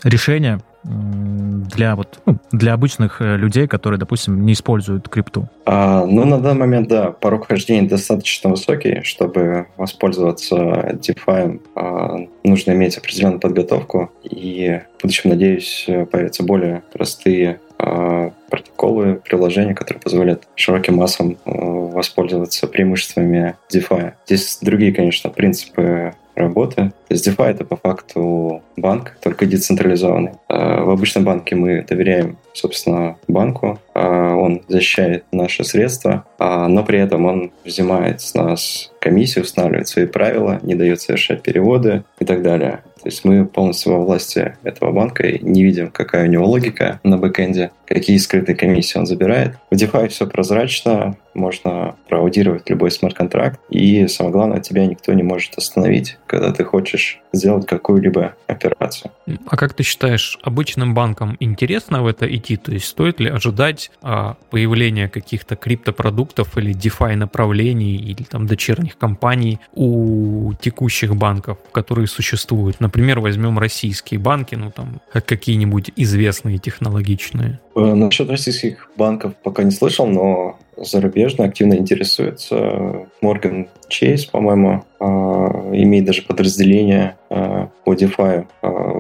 решения, 0.04 0.62
для 0.86 1.96
вот 1.96 2.20
ну, 2.26 2.38
для 2.52 2.74
обычных 2.74 3.22
э, 3.22 3.38
людей, 3.38 3.68
которые, 3.68 4.00
допустим, 4.00 4.46
не 4.46 4.54
используют 4.54 5.10
крипту? 5.10 5.48
А, 5.66 6.06
ну, 6.06 6.26
на 6.26 6.40
данный 6.40 6.60
момент, 6.60 6.88
да, 6.88 7.12
порог 7.12 7.46
вхождения 7.46 7.88
достаточно 7.88 8.50
высокий, 8.52 9.02
чтобы 9.04 9.68
воспользоваться 9.78 10.56
DeFi, 10.56 11.62
а, 11.76 12.18
нужно 12.44 12.72
иметь 12.72 12.98
определенную 12.98 13.40
подготовку, 13.40 14.12
и 14.24 14.82
в 14.98 15.02
будущем, 15.02 15.32
надеюсь, 15.32 15.88
появятся 16.12 16.44
более 16.44 16.84
простые 16.94 17.60
а, 17.78 18.32
протоколы, 18.50 19.16
приложения, 19.16 19.74
которые 19.74 20.02
позволят 20.02 20.48
широким 20.56 20.96
массам 20.96 21.32
э, 21.32 21.36
воспользоваться 21.46 22.68
преимуществами 22.68 23.58
DeFi. 23.74 24.14
Здесь 24.26 24.60
другие, 24.62 24.94
конечно, 24.94 25.30
принципы 25.30 26.14
работы. 26.36 26.92
То 27.08 27.14
есть 27.14 27.28
DeFi 27.28 27.46
это 27.46 27.66
по 27.66 27.76
факту 27.78 28.62
банк, 28.78 29.18
только 29.22 29.46
децентрализованный. 29.46 30.34
А, 30.48 30.84
в 30.84 30.90
обычном 30.90 31.24
банке 31.24 31.56
мы 31.56 31.86
доверяем, 31.88 32.38
собственно, 32.54 33.18
банку, 33.28 33.80
а, 33.94 34.36
он 34.36 34.62
защищает 34.68 35.26
наши 35.32 35.64
средства, 35.64 36.26
а, 36.38 36.68
но 36.68 36.84
при 36.84 37.00
этом 37.00 37.26
он 37.26 37.52
взимает 37.64 38.22
с 38.22 38.34
нас 38.34 38.92
комиссию, 39.00 39.44
устанавливает 39.44 39.88
свои 39.88 40.06
правила, 40.06 40.60
не 40.64 40.76
дает 40.76 41.00
совершать 41.02 41.42
переводы 41.42 42.04
и 42.20 42.26
так 42.26 42.42
далее. 42.42 42.82
То 43.02 43.10
есть 43.10 43.24
мы 43.24 43.46
полностью 43.46 43.94
во 43.94 44.00
власти 44.04 44.58
этого 44.64 44.92
банка 44.92 45.28
и 45.28 45.40
не 45.44 45.64
видим, 45.64 45.92
какая 45.92 46.26
у 46.26 46.28
него 46.28 46.48
логика 46.48 47.00
на 47.04 47.18
бэкэнде, 47.18 47.70
какие 47.86 48.18
скрытые 48.18 48.56
комиссии 48.56 48.98
он 48.98 49.06
забирает. 49.06 49.54
В 49.70 49.76
DeFi 49.76 50.08
все 50.08 50.26
прозрачно, 50.26 51.16
можно 51.36 51.96
проаудировать 52.10 52.70
любой 52.70 52.92
смарт-контракт, 52.92 53.60
и 53.70 54.08
самое 54.08 54.34
главное, 54.34 54.60
тебя 54.60 54.86
никто 54.86 55.14
не 55.14 55.24
может 55.24 55.58
остановить, 55.58 56.18
когда 56.26 56.52
ты 56.52 56.64
хочешь 56.64 57.20
сделать 57.34 57.66
какую-либо 57.66 58.36
операцию. 58.48 59.12
А 59.48 59.58
как 59.58 59.74
ты 59.74 59.84
считаешь, 59.84 60.40
обычным 60.42 60.94
банкам 60.94 61.36
интересно 61.40 62.02
в 62.04 62.08
это 62.08 62.34
идти? 62.34 62.58
То 62.58 62.72
есть 62.72 62.86
стоит 62.86 63.20
ли 63.20 63.30
ожидать 63.30 63.92
а, 64.02 64.38
появления 64.50 65.10
каких-то 65.10 65.56
криптопродуктов 65.56 66.58
или 66.58 66.74
DeFi 66.74 67.16
направлений 67.16 67.96
или 67.96 68.24
там 68.24 68.48
дочерних 68.48 68.98
компаний 68.98 69.60
у 69.74 70.54
текущих 70.62 71.16
банков, 71.16 71.58
которые 71.72 72.08
существуют? 72.08 72.80
Например, 72.80 73.20
возьмем 73.20 73.60
российские 73.60 74.20
банки, 74.20 74.56
ну 74.56 74.72
там 74.72 75.02
какие-нибудь 75.12 75.92
известные 75.96 76.58
технологичные. 76.58 77.60
Э, 77.76 77.94
насчет 77.94 78.30
российских 78.30 78.90
банков 78.96 79.34
пока 79.44 79.64
не 79.64 79.72
слышал, 79.72 80.08
но 80.08 80.58
зарубежно 80.78 81.46
активно 81.46 81.76
интересуется. 81.76 83.08
Морган 83.22 83.68
Чейз, 83.90 84.26
по-моему, 84.26 84.86
э, 85.00 85.04
имеет 85.04 86.06
даже 86.06 86.22
подразделение 86.22 87.18
э, 87.30 87.68
по 87.84 87.94
DeFi. 87.94 88.48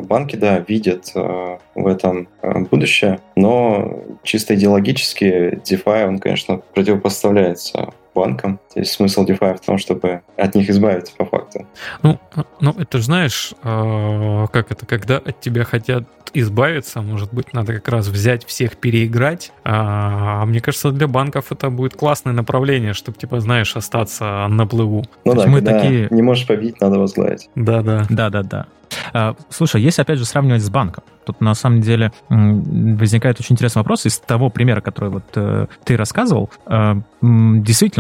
Банки, 0.06 0.36
да, 0.36 0.60
видят 0.60 1.14
в 1.16 1.88
этом 1.88 2.28
будущее, 2.70 3.20
но 3.36 4.04
чисто 4.24 4.56
идеологически 4.56 5.60
DeFi, 5.64 6.08
он, 6.08 6.20
конечно, 6.20 6.62
противопоставляется 6.74 7.94
банкам. 8.16 8.60
Здесь 8.72 8.92
смысл 8.92 9.26
DeFi 9.26 9.58
в 9.58 9.66
том, 9.66 9.78
чтобы 9.78 10.22
от 10.38 10.56
них 10.56 10.70
избавиться 10.70 11.14
по 11.16 11.26
факту. 11.26 11.68
Ну, 12.02 12.20
ну 12.60 12.74
это 12.78 12.98
же 12.98 13.04
знаешь, 13.04 13.54
э, 13.62 14.46
как 14.52 14.72
это, 14.72 14.86
когда 14.86 15.18
от 15.18 15.40
тебя 15.42 15.64
хотят 15.66 16.06
избавиться, 16.34 17.02
может 17.02 17.34
быть, 17.34 17.54
надо 17.54 17.74
как 17.74 17.88
раз 17.90 18.08
взять 18.08 18.46
всех, 18.46 18.78
переиграть. 18.78 19.52
А, 19.64 20.42
а 20.42 20.46
мне 20.46 20.60
кажется, 20.60 20.92
для 20.92 21.08
банков 21.08 21.52
это 21.52 21.70
будет 21.70 21.96
классное 21.96 22.34
направление, 22.34 22.94
чтобы, 22.94 23.18
типа, 23.18 23.40
знаешь, 23.40 23.76
остаться 23.76 24.48
на 24.50 24.68
плыву. 24.68 25.06
Ну 25.24 25.34
То 25.34 25.44
да, 25.44 25.48
мы 25.48 25.62
такие... 25.62 26.08
не 26.12 26.22
можешь 26.22 26.46
побить, 26.46 26.82
надо 26.82 27.00
возглавить. 27.00 27.50
Да-да. 27.56 28.06
Да-да-да. 28.10 28.68
А, 29.14 29.36
слушай, 29.50 29.82
если 29.82 30.02
опять 30.02 30.20
же 30.20 30.26
сравнивать 30.26 30.62
с 30.62 30.70
банком, 30.70 31.04
тут 31.26 31.42
на 31.42 31.56
самом 31.56 31.82
деле 31.82 32.12
возникает 32.30 33.40
очень 33.40 33.54
интересный 33.54 33.80
вопрос 33.80 34.06
из 34.06 34.20
того 34.20 34.50
примера, 34.50 34.82
который 34.82 35.10
вот 35.10 35.24
э, 35.36 35.68
ты 35.84 35.98
рассказывал. 35.98 36.50
Э, 36.68 36.96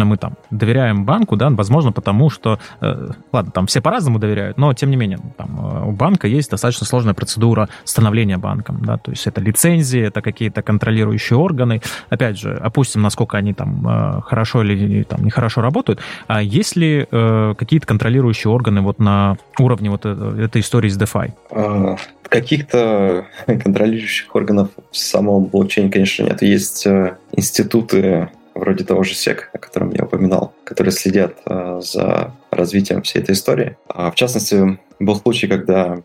действительно, 0.06 0.10
мы 0.10 0.18
там 0.18 0.34
доверяем 0.51 1.06
банку, 1.06 1.36
да, 1.36 1.49
возможно, 1.49 1.91
потому 1.91 2.30
что, 2.30 2.60
э, 2.82 3.10
ладно, 3.32 3.51
там 3.51 3.66
все 3.66 3.82
по-разному 3.82 4.20
доверяют, 4.20 4.58
но 4.58 4.74
тем 4.74 4.89
не 4.89 4.95
менее, 4.95 5.20
там 5.38 5.88
у 5.88 5.91
банка 5.91 6.28
есть 6.28 6.51
достаточно 6.51 6.86
сложная 6.86 7.14
процедура 7.14 7.68
становления 7.84 8.38
банком, 8.38 8.84
да, 8.86 8.97
то 8.97 9.12
есть 9.12 9.28
это 9.28 9.41
лицензии, 9.41 10.01
это 10.01 10.22
какие-то 10.22 10.62
контролирующие 10.62 11.38
органы. 11.38 11.82
Опять 12.10 12.38
же, 12.38 12.56
опустим, 12.56 13.01
насколько 13.01 13.38
они 13.38 13.53
там 13.53 14.22
хорошо 14.26 14.64
или 14.64 15.03
там 15.03 15.24
нехорошо 15.24 15.62
работают. 15.62 15.99
А 16.28 16.41
есть 16.41 16.76
ли 16.76 17.06
какие-то 17.10 17.88
контролирующие 17.88 18.51
органы 18.51 18.82
вот 18.82 18.99
на 18.99 19.38
уровне 19.60 19.89
вот 19.89 20.06
этой 20.06 20.62
истории 20.62 20.89
с 20.89 20.97
DeFi? 20.97 21.32
А, 21.51 21.95
каких-то 22.30 23.26
контролирующих 23.45 24.36
органов 24.36 24.70
в 24.91 24.97
самом 24.97 25.45
блокчейне, 25.45 25.91
конечно, 25.91 26.24
нет. 26.24 26.41
Есть 26.41 26.86
э, 26.88 27.18
институты 27.32 28.30
вроде 28.56 28.84
того 28.84 29.03
же 29.03 29.14
SEC, 29.14 29.43
о 29.53 29.58
котором 29.58 29.91
я 29.91 30.03
упоминал, 30.06 30.53
которые 30.64 30.91
следят 30.91 31.36
э, 31.45 31.82
за 31.82 32.34
развитием 32.51 33.01
всей 33.01 33.22
этой 33.22 33.34
истории. 33.34 33.78
А, 33.88 34.10
в 34.12 34.16
частности, 34.16 34.80
был 34.99 35.18
случай, 35.18 35.47
когда 35.47 36.01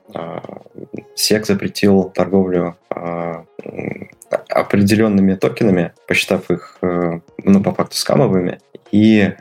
SEC 1.17 1.45
запретил 1.45 2.11
торговлю 2.11 2.77
определенными 4.49 5.35
токенами, 5.35 5.93
посчитав 6.07 6.51
их, 6.51 6.79
э, 6.83 7.21
ну, 7.45 7.63
по 7.63 7.73
факту, 7.73 7.97
скамовыми, 7.97 8.59
и 8.91 9.33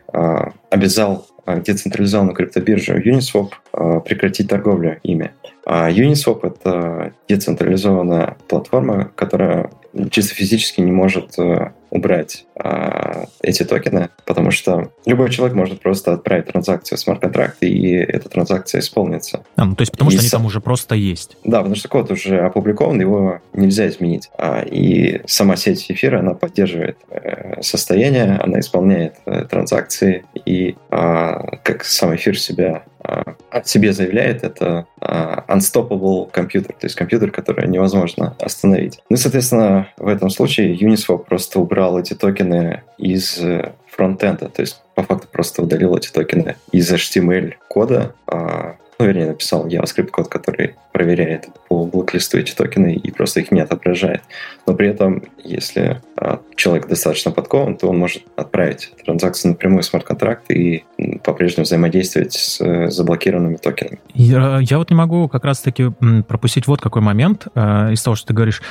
обязал 0.70 1.26
децентрализованную 1.48 2.36
криптобиржу 2.36 3.00
Uniswap 3.00 4.02
прекратить 4.04 4.48
торговлю 4.48 5.00
ими. 5.02 5.32
А 5.66 5.90
Uniswap— 5.90 6.42
это 6.44 7.14
децентрализованная 7.28 8.38
платформа, 8.48 9.12
которая 9.16 9.72
чисто 10.12 10.36
физически 10.36 10.82
не 10.82 10.92
может 10.92 11.38
э, 11.38 11.72
убрать 11.90 12.46
а, 12.56 13.26
эти 13.42 13.64
токены, 13.64 14.10
потому 14.26 14.52
что 14.52 14.92
любой 15.06 15.30
человек 15.30 15.56
может 15.56 15.82
просто 15.82 16.14
отправить 16.14 16.48
транзакцию 16.48 16.98
в 16.98 17.02
смарт-контракт, 17.02 17.58
и 17.62 17.92
эта 17.94 18.30
транзакция 18.30 18.80
исполнится. 18.80 19.44
А, 19.56 19.66
ну, 19.66 19.76
то 19.76 19.82
есть 19.82 19.92
потому 19.92 20.12
и 20.12 20.14
что 20.14 20.22
они 20.22 20.30
там 20.30 20.46
уже 20.46 20.62
просто 20.62 20.96
есть. 20.96 21.38
Да, 21.44 21.60
потому 21.60 21.76
что 21.76 21.88
код 21.90 22.12
уже 22.12 22.40
опубликован, 22.40 23.00
его 23.00 23.40
нельзя 23.54 23.88
изменить. 23.88 24.30
А, 24.38 24.62
и 24.62 25.22
сама 25.26 25.56
сеть 25.56 25.90
эфира, 25.90 26.20
она 26.20 26.34
поддерживает 26.34 26.98
э, 27.10 27.62
состояние, 27.62 28.38
она 28.42 28.60
исполняет 28.60 29.16
э, 29.26 29.46
транзакции, 29.50 30.26
и 30.46 30.76
а, 30.92 31.58
как 31.64 31.84
сам 31.84 32.16
эфир 32.16 32.38
себя 32.38 32.84
а, 33.02 33.36
о 33.50 33.64
себе 33.64 33.94
заявляет, 33.94 34.44
это 34.44 34.86
а, 35.00 35.46
unstoppable 35.48 36.30
компьютер, 36.30 36.76
то 36.80 36.86
есть 36.86 36.96
компьютер, 36.96 37.32
который 37.32 37.68
невозможно 37.68 38.36
остановить. 38.40 39.00
Ну 39.10 39.16
и, 39.16 39.20
соответственно, 39.20 39.88
в 39.98 40.08
этом 40.08 40.30
случае 40.30 40.76
Uniswap 40.76 41.26
просто 41.26 41.60
убрал 41.60 41.79
эти 42.00 42.14
токены 42.14 42.84
из 42.98 43.38
э, 43.40 43.74
фронтенда, 43.88 44.50
то 44.50 44.62
есть 44.62 44.82
по 44.96 45.04
факту 45.04 45.28
просто 45.32 45.62
удалил 45.62 45.96
эти 45.96 46.10
токены 46.10 46.56
из 46.72 46.92
HTML 46.92 47.56
кода, 47.68 48.14
а, 48.28 48.76
ну, 49.00 49.06
вернее, 49.06 49.28
написал 49.28 49.66
JavaScript 49.66 50.08
код, 50.08 50.28
который 50.28 50.76
проверяет 50.92 51.48
по 51.70 51.86
блоклисту 51.86 52.38
эти 52.38 52.54
токены 52.54 52.96
и 52.96 53.12
просто 53.12 53.40
их 53.40 53.50
не 53.50 53.62
отображает. 53.62 54.22
Но 54.68 54.74
при 54.74 54.90
этом, 54.90 55.24
если 55.42 56.02
а, 56.18 56.42
человек 56.58 56.90
достаточно 56.90 57.32
подкован, 57.32 57.78
то 57.78 57.88
он 57.88 57.98
может 57.98 58.24
отправить 58.36 58.92
транзакцию 59.06 59.52
напрямую 59.52 59.84
в 59.84 59.86
смарт-контракт 59.86 60.52
и 60.52 60.84
по-прежнему 61.24 61.64
взаимодействовать 61.64 62.34
с 62.34 62.60
э, 62.60 62.90
заблокированными 62.90 63.56
токенами. 63.56 64.00
Я, 64.14 64.60
я 64.62 64.78
вот 64.78 64.90
не 64.90 64.98
могу 64.98 65.30
как 65.30 65.46
раз-таки 65.46 65.92
пропустить 66.28 66.68
вот 66.68 66.82
какой 66.82 67.02
момент 67.02 67.48
э, 67.56 67.94
из 67.94 68.04
того, 68.04 68.18
что 68.18 68.28
ты 68.28 68.34
говоришь. 68.34 68.62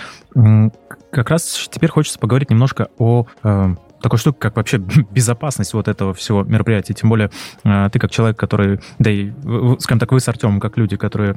Как 1.10 1.30
раз 1.30 1.68
теперь 1.70 1.88
хочется 1.88 2.18
поговорить 2.18 2.50
немножко 2.50 2.88
о 2.98 3.26
э, 3.42 3.74
такой 4.00 4.18
штука, 4.18 4.38
как 4.38 4.56
вообще 4.56 4.78
безопасность 5.10 5.74
вот 5.74 5.88
этого 5.88 6.14
всего 6.14 6.42
мероприятия. 6.42 6.94
Тем 6.94 7.08
более 7.08 7.30
э, 7.64 7.88
ты 7.92 7.98
как 7.98 8.10
человек, 8.10 8.38
который, 8.38 8.80
да 8.98 9.10
и, 9.10 9.32
скажем 9.78 9.98
так, 9.98 10.12
вы 10.12 10.20
с 10.20 10.28
Артемом 10.28 10.60
как 10.60 10.76
люди, 10.76 10.96
которые 10.96 11.34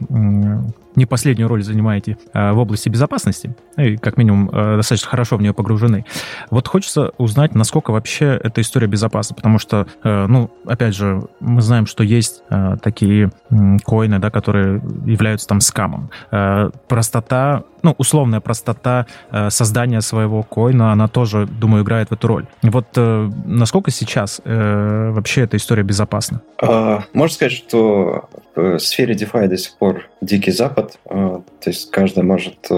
не 0.96 1.06
последнюю 1.06 1.48
роль 1.48 1.64
занимаете 1.64 2.18
э, 2.34 2.52
в 2.52 2.58
области 2.58 2.90
безопасности, 2.90 3.56
ну 3.78 3.84
и 3.84 3.98
как 3.98 4.18
минимум 4.18 4.50
э, 4.50 4.78
достаточно 4.78 5.10
хорошо 5.10 5.38
в 5.38 5.42
нее 5.42 5.54
погружены. 5.54 6.06
Вот 6.50 6.68
хочется 6.68 7.12
узнать, 7.18 7.56
насколько 7.56 7.92
вообще 7.92 8.40
эта 8.42 8.62
история 8.62 8.88
безопасна, 8.88 9.36
потому 9.36 9.60
что, 9.60 9.88
ну, 10.04 10.52
опять 10.66 10.96
же, 10.96 11.22
мы 11.40 11.62
знаем, 11.62 11.86
что 11.86 12.04
есть 12.04 12.44
такие 12.82 13.32
коины, 13.84 14.20
да, 14.20 14.30
которые 14.30 14.82
являются 15.06 15.48
там 15.48 15.62
скамом. 15.62 16.10
Простота 16.88 17.64
ну, 17.84 17.96
условная 17.98 18.40
простота 18.40 19.06
э, 19.32 19.50
создания 19.50 20.02
своего 20.02 20.44
коина, 20.44 20.92
она 20.92 21.08
тоже, 21.08 21.48
думаю, 21.48 21.84
играет 21.84 22.10
в 22.10 22.14
эту 22.14 22.28
роль. 22.28 22.46
Вот 22.62 22.88
э, 22.96 23.30
насколько 23.46 23.92
сейчас 23.92 24.42
э, 24.44 25.12
вообще 25.12 25.42
эта 25.42 25.58
история 25.58 25.84
безопасна? 25.84 26.42
А, 26.62 27.04
можно 27.14 27.34
сказать, 27.34 27.54
что 27.54 28.30
в 28.56 28.80
сфере 28.80 29.16
DeFi 29.16 29.48
до 29.48 29.58
сих 29.58 29.78
пор 29.78 30.10
дикий 30.22 30.52
запад, 30.52 31.00
то 31.06 31.44
есть 31.66 31.90
каждый 31.92 32.24
может 32.24 32.70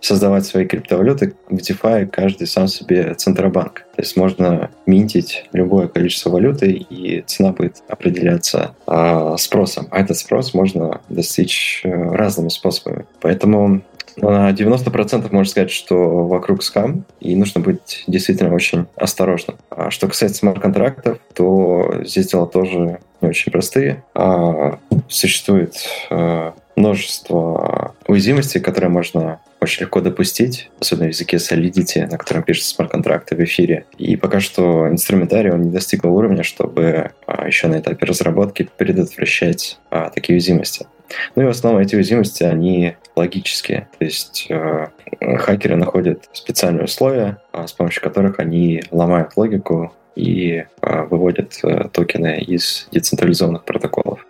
создавать 0.00 0.46
свои 0.46 0.64
криптовалюты 0.64 1.34
в 1.48 1.56
DeFi 1.56 2.06
каждый 2.06 2.46
сам 2.46 2.68
себе 2.68 3.14
центробанк. 3.14 3.84
То 3.96 4.02
есть 4.02 4.16
можно 4.16 4.70
минтить 4.86 5.48
любое 5.52 5.88
количество 5.88 6.30
валюты, 6.30 6.70
и 6.70 7.22
цена 7.22 7.52
будет 7.52 7.82
определяться 7.88 8.74
э, 8.86 9.34
спросом. 9.38 9.88
А 9.90 10.00
этот 10.00 10.16
спрос 10.16 10.54
можно 10.54 11.00
достичь 11.08 11.82
э, 11.84 11.90
разными 11.90 12.48
способами. 12.48 13.06
Поэтому 13.20 13.82
на 14.20 14.50
90% 14.50 15.28
можно 15.32 15.50
сказать, 15.50 15.70
что 15.70 16.26
вокруг 16.26 16.62
скам, 16.62 17.04
и 17.20 17.34
нужно 17.36 17.60
быть 17.60 18.04
действительно 18.06 18.54
очень 18.54 18.86
осторожным. 18.96 19.56
А 19.70 19.90
что 19.90 20.08
касается 20.08 20.38
смарт-контрактов, 20.38 21.18
то 21.34 22.00
здесь 22.04 22.28
дела 22.28 22.46
тоже 22.46 23.00
не 23.20 23.28
очень 23.28 23.52
простые. 23.52 24.04
А 24.14 24.78
существует 25.08 25.74
э, 26.10 26.52
множество 26.76 27.94
уязвимостей, 28.06 28.60
которые 28.60 28.90
можно 28.90 29.40
очень 29.60 29.82
легко 29.82 30.00
допустить, 30.00 30.70
особенно 30.80 31.06
в 31.06 31.12
языке 31.12 31.36
Solidity, 31.38 32.08
на 32.08 32.16
котором 32.16 32.42
пишутся 32.42 32.74
смарт-контракты 32.74 33.34
в 33.34 33.40
эфире. 33.40 33.84
И 33.98 34.16
пока 34.16 34.40
что 34.40 34.88
инструментарий 34.88 35.50
он 35.50 35.62
не 35.62 35.70
достиг 35.70 36.04
уровня, 36.04 36.42
чтобы 36.42 37.10
а, 37.26 37.46
еще 37.46 37.66
на 37.66 37.80
этапе 37.80 38.06
разработки 38.06 38.68
предотвращать 38.76 39.78
а, 39.90 40.10
такие 40.10 40.36
уязвимости. 40.36 40.86
Ну 41.34 41.42
и 41.42 41.46
в 41.46 41.50
основном 41.50 41.82
эти 41.82 41.94
уязвимости, 41.94 42.42
они 42.44 42.96
логические. 43.16 43.88
То 43.98 44.04
есть 44.04 44.46
э, 44.48 44.88
хакеры 45.38 45.76
находят 45.76 46.28
специальные 46.32 46.84
условия, 46.84 47.38
э, 47.52 47.66
с 47.66 47.72
помощью 47.72 48.02
которых 48.02 48.38
они 48.38 48.82
ломают 48.90 49.36
логику 49.36 49.92
и 50.18 50.64
э, 50.82 51.02
выводят 51.04 51.58
э, 51.62 51.88
токены 51.92 52.40
из 52.40 52.88
децентрализованных 52.90 53.64
протоколов. 53.64 54.26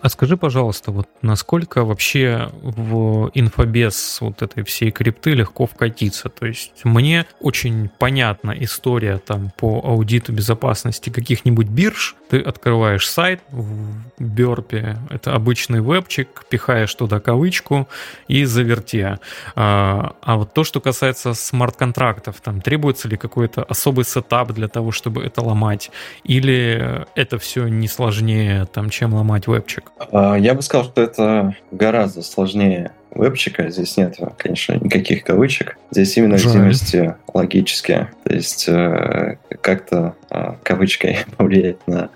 А 0.00 0.08
скажи, 0.08 0.36
пожалуйста, 0.36 0.90
вот 0.90 1.08
насколько 1.22 1.84
вообще 1.84 2.50
в 2.62 3.30
инфобез 3.34 4.18
вот 4.20 4.42
этой 4.42 4.64
всей 4.64 4.90
крипты 4.90 5.30
легко 5.30 5.66
вкатиться? 5.66 6.28
То 6.28 6.46
есть 6.46 6.72
мне 6.84 7.26
очень 7.40 7.88
понятна 7.98 8.54
история 8.58 9.18
там 9.18 9.50
по 9.56 9.80
аудиту 9.84 10.32
безопасности 10.32 11.10
каких-нибудь 11.10 11.68
бирж. 11.68 12.16
Ты 12.28 12.40
открываешь 12.40 13.08
сайт 13.08 13.40
в 13.50 13.94
Burp 14.18 14.70
е, 14.70 14.96
это 15.10 15.34
обычный 15.34 15.80
вебчик, 15.80 16.44
пихаешь 16.48 16.94
туда 16.94 17.20
кавычку 17.20 17.88
и 18.28 18.44
заверте. 18.44 19.18
А, 19.54 20.14
а 20.22 20.36
вот 20.36 20.54
то, 20.54 20.64
что 20.64 20.80
касается 20.80 21.34
смарт-контрактов, 21.34 22.40
там 22.42 22.60
требуется 22.60 23.08
ли 23.08 23.16
какой-то 23.16 23.62
особый 23.64 24.04
сетап 24.04 24.52
для 24.52 24.68
того, 24.68 24.92
чтобы 24.92 25.22
это 25.32 25.42
ломать? 25.42 25.90
Или 26.24 27.06
это 27.14 27.38
все 27.38 27.66
не 27.66 27.88
сложнее, 27.88 28.66
там, 28.72 28.90
чем 28.90 29.14
ломать 29.14 29.46
вебчик? 29.46 29.90
А, 30.12 30.36
я 30.36 30.54
бы 30.54 30.62
сказал, 30.62 30.84
что 30.84 31.02
это 31.02 31.56
гораздо 31.70 32.22
сложнее 32.22 32.92
вебчика. 33.14 33.70
Здесь 33.70 33.96
нет, 33.96 34.18
конечно, 34.36 34.74
никаких 34.74 35.24
кавычек. 35.24 35.76
Здесь 35.90 36.16
именно 36.16 36.34
уязвимости 36.34 37.14
логические. 37.32 38.10
То 38.24 38.34
есть 38.34 38.68
э, 38.68 39.36
как-то 39.60 40.14
э, 40.30 40.54
кавычкой 40.62 41.18
повлиять 41.36 41.86
на 41.86 42.10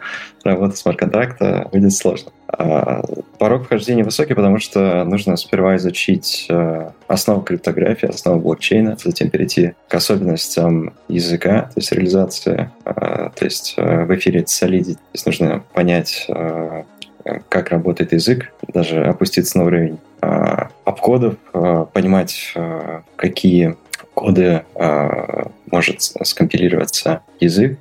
работу 0.44 0.76
смарт-контракта 0.76 1.68
будет 1.72 1.92
сложно. 1.92 2.30
А 2.48 3.02
порог 3.38 3.64
вхождения 3.64 4.04
высокий, 4.04 4.34
потому 4.34 4.58
что 4.58 5.04
нужно 5.04 5.36
сперва 5.36 5.76
изучить 5.76 6.46
э, 6.48 6.90
основу 7.08 7.42
криптографии, 7.42 8.08
основу 8.08 8.40
блокчейна, 8.40 8.96
затем 9.02 9.30
перейти 9.30 9.74
к 9.88 9.94
особенностям 9.94 10.94
языка, 11.08 11.62
то 11.62 11.80
есть 11.80 11.92
реализации, 11.92 12.70
э, 12.84 12.92
то 12.94 13.44
есть 13.44 13.74
э, 13.76 14.04
в 14.04 14.14
эфире 14.14 14.42
Solidity. 14.42 14.94
То 14.94 15.00
есть 15.12 15.26
нужно 15.26 15.64
понять, 15.72 16.26
э, 16.28 16.84
как 17.48 17.70
работает 17.70 18.12
язык, 18.12 18.52
даже 18.68 19.04
опуститься 19.04 19.58
на 19.58 19.64
уровень 19.64 19.98
э, 20.22 20.68
обкодов, 20.84 21.36
э, 21.52 21.86
понимать, 21.92 22.52
э, 22.54 23.02
какие 23.16 23.76
коды 24.16 24.62
э, 24.74 25.42
может 25.70 26.00
скомпилироваться 26.00 27.20
язык 27.38 27.78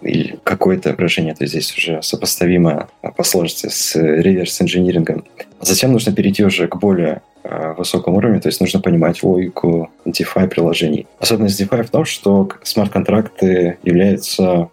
или 0.00 0.38
какое-то 0.44 0.92
выражение, 0.92 1.34
то 1.34 1.44
здесь 1.44 1.76
уже 1.76 2.00
сопоставимо 2.02 2.88
по 3.16 3.24
сложности 3.24 3.68
с 3.68 3.96
реверс-инжинирингом. 3.96 5.24
Затем 5.60 5.92
нужно 5.92 6.12
перейти 6.12 6.44
уже 6.44 6.68
к 6.68 6.76
более 6.76 7.20
э, 7.42 7.74
высокому 7.76 8.18
уровню, 8.18 8.40
то 8.40 8.48
есть 8.48 8.60
нужно 8.60 8.80
понимать 8.80 9.24
логику 9.24 9.90
DeFi 10.06 10.46
приложений. 10.46 11.08
Особенность 11.18 11.60
DeFi 11.60 11.82
в 11.82 11.90
том, 11.90 12.04
что 12.04 12.48
смарт-контракты 12.62 13.78
являются 13.82 14.68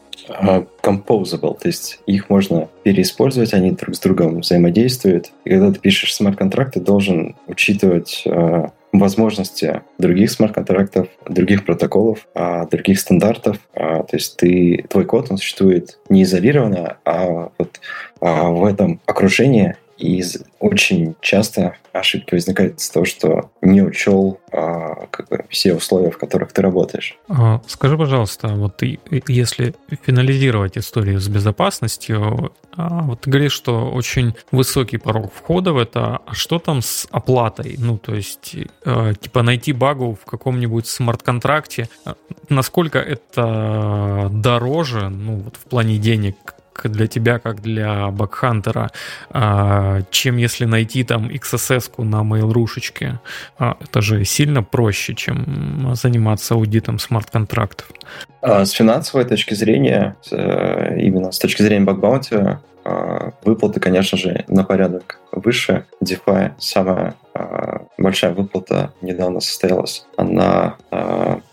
composable, 0.84 1.58
то 1.60 1.68
есть 1.68 2.02
их 2.06 2.30
можно 2.30 2.68
переиспользовать, 2.84 3.54
они 3.54 3.72
друг 3.72 3.96
с 3.96 4.00
другом 4.00 4.42
взаимодействуют. 4.42 5.32
И 5.44 5.50
когда 5.50 5.72
ты 5.72 5.80
пишешь 5.80 6.14
смарт-контракт, 6.14 6.76
ты 6.76 6.82
должен 6.82 7.36
учитывать 7.48 8.28
возможности 8.92 9.82
других 9.98 10.32
смарт-контрактов, 10.32 11.08
других 11.28 11.66
протоколов, 11.66 12.28
uh, 12.36 12.70
других 12.70 13.00
стандартов. 13.00 13.58
То 13.74 14.08
есть 14.12 14.38
ты, 14.38 14.86
твой 14.90 15.06
код 15.06 15.28
он 15.30 15.38
существует 15.38 16.00
не 16.10 16.24
изолированно, 16.24 16.98
а 17.06 17.52
вот 17.58 17.80
в 18.20 18.66
этом 18.66 19.00
окружении 19.06 19.76
и 20.00 20.24
очень 20.60 21.16
часто 21.20 21.76
ошибки 21.92 22.34
возникают 22.34 22.80
из-за 22.80 22.94
того, 22.94 23.06
что 23.06 23.52
не 23.62 23.82
учел 23.82 24.40
а, 24.52 25.08
как 25.12 25.28
бы, 25.28 25.46
все 25.50 25.76
условия, 25.76 26.10
в 26.10 26.18
которых 26.18 26.54
ты 26.54 26.62
работаешь. 26.62 27.18
А, 27.28 27.62
скажи, 27.68 27.98
пожалуйста, 27.98 28.48
вот 28.48 28.78
ты, 28.78 29.00
если 29.28 29.76
финализировать 30.06 30.78
историю 30.78 31.20
с 31.20 31.28
безопасностью, 31.28 32.54
а, 32.76 33.02
вот 33.04 33.22
ты 33.22 33.30
говоришь, 33.30 33.52
что 33.52 33.90
очень 33.90 34.36
высокий 34.52 34.98
порог 34.98 35.34
входа 35.34 35.74
в 35.74 35.78
это, 35.78 36.20
а 36.26 36.34
что 36.34 36.60
там 36.60 36.82
с 36.82 37.08
оплатой? 37.12 37.76
Ну, 37.78 37.98
то 37.98 38.16
есть, 38.16 38.56
а, 38.86 39.14
типа 39.14 39.44
найти 39.44 39.74
багу 39.74 40.18
в 40.22 40.26
каком-нибудь 40.26 40.88
смарт-контракте, 40.88 41.90
а, 42.06 42.16
насколько 42.48 43.00
это 43.00 44.30
дороже, 44.32 45.10
ну, 45.10 45.38
вот 45.40 45.58
в 45.58 45.66
плане 45.70 45.98
денег, 45.98 46.36
для 46.88 47.08
тебя, 47.08 47.40
как 47.40 47.62
для 47.62 48.10
бакхантера, 48.12 48.92
а, 49.30 50.02
чем 50.12 50.38
если 50.38 50.66
найти 50.66 51.04
там 51.04 51.28
XSS 51.30 52.02
на 52.04 52.22
mail.рушечке. 52.22 53.20
А, 53.58 53.78
это 53.80 54.02
же 54.02 54.24
сильно 54.26 54.64
проще, 54.64 55.16
чем 55.16 55.92
заниматься 55.96 56.54
аудитом 56.54 57.00
смарт-контрактов. 57.00 57.88
А, 58.42 58.66
с 58.66 58.72
финансовой 58.72 59.26
точки 59.26 59.54
зрения, 59.54 60.16
э, 60.32 61.00
именно 61.00 61.32
с 61.32 61.40
точки 61.40 61.62
зрения 61.62 61.86
бакбаунти, 61.86 62.58
выплаты, 63.44 63.80
конечно 63.80 64.18
же, 64.18 64.46
на 64.48 64.64
порядок 64.64 65.20
выше. 65.32 65.86
DeFi 66.04 66.54
самая 66.58 67.14
большая 67.98 68.34
выплата 68.34 68.94
недавно 69.02 69.42
состоялась. 69.42 70.06
Она 70.18 70.78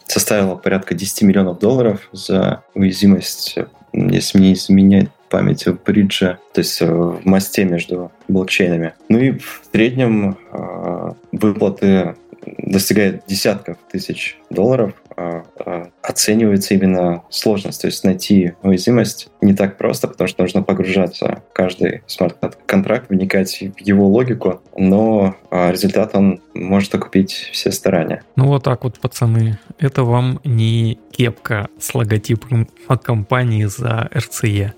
составила 0.06 0.54
порядка 0.54 0.94
10 0.94 1.22
миллионов 1.22 1.58
долларов 1.58 2.08
за 2.12 2.62
уязвимость, 2.74 3.58
если 3.92 4.38
мне 4.38 4.52
изменять 4.54 5.08
памяти 5.28 5.70
в 5.70 5.82
бридже, 5.82 6.38
то 6.52 6.60
есть 6.60 6.80
э, 6.80 6.86
в 6.86 7.24
мосте 7.24 7.64
между 7.64 8.10
блокчейнами. 8.28 8.94
Ну 9.08 9.18
и 9.18 9.32
в 9.32 9.62
среднем 9.72 10.36
э, 10.52 11.12
выплаты 11.32 12.14
достигает 12.58 13.24
десятков 13.26 13.78
тысяч 13.90 14.38
долларов, 14.50 14.94
а, 15.16 15.44
а, 15.58 15.88
оценивается 16.02 16.74
именно 16.74 17.22
сложность. 17.30 17.80
То 17.80 17.86
есть 17.86 18.04
найти 18.04 18.52
уязвимость 18.62 19.28
не 19.40 19.54
так 19.54 19.78
просто, 19.78 20.08
потому 20.08 20.28
что 20.28 20.42
нужно 20.42 20.62
погружаться 20.62 21.42
в 21.50 21.52
каждый 21.52 22.02
смарт-контракт, 22.06 23.08
вникать 23.10 23.58
в 23.60 23.80
его 23.80 24.08
логику, 24.08 24.60
но 24.76 25.36
а, 25.50 25.70
результат 25.70 26.14
он 26.14 26.40
может 26.54 26.94
окупить 26.94 27.50
все 27.52 27.72
старания. 27.72 28.22
Ну 28.36 28.46
вот 28.46 28.64
так 28.64 28.84
вот, 28.84 28.98
пацаны. 29.00 29.58
Это 29.78 30.04
вам 30.04 30.40
не 30.44 30.98
кепка 31.10 31.68
с 31.78 31.94
логотипом 31.94 32.68
компании 33.02 33.64
за 33.64 34.08
RCE. 34.12 34.72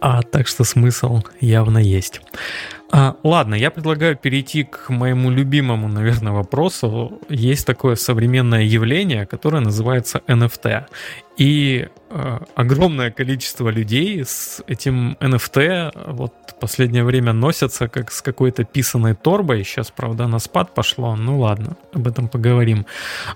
А 0.00 0.22
так 0.22 0.46
что 0.46 0.64
смысл 0.64 1.22
явно 1.40 1.78
есть. 1.78 2.20
А, 2.96 3.16
ладно, 3.24 3.56
я 3.56 3.72
предлагаю 3.72 4.14
перейти 4.14 4.62
к 4.62 4.88
моему 4.88 5.28
любимому, 5.28 5.88
наверное, 5.88 6.32
вопросу. 6.32 7.18
Есть 7.28 7.66
такое 7.66 7.96
современное 7.96 8.62
явление, 8.62 9.26
которое 9.26 9.58
называется 9.58 10.22
NFT. 10.28 10.84
И 11.36 11.88
э, 12.10 12.38
огромное 12.54 13.10
количество 13.10 13.68
людей 13.68 14.24
с 14.24 14.62
этим 14.66 15.16
NFT 15.20 16.12
вот 16.12 16.32
последнее 16.64 17.04
время 17.04 17.34
носятся 17.34 17.88
как 17.88 18.10
с 18.10 18.22
какой-то 18.22 18.64
писаной 18.64 19.14
торбой. 19.14 19.64
Сейчас, 19.64 19.90
правда, 19.90 20.26
на 20.26 20.38
спад 20.38 20.74
пошло. 20.74 21.14
Ну 21.14 21.40
ладно, 21.40 21.76
об 21.92 22.08
этом 22.08 22.26
поговорим. 22.28 22.86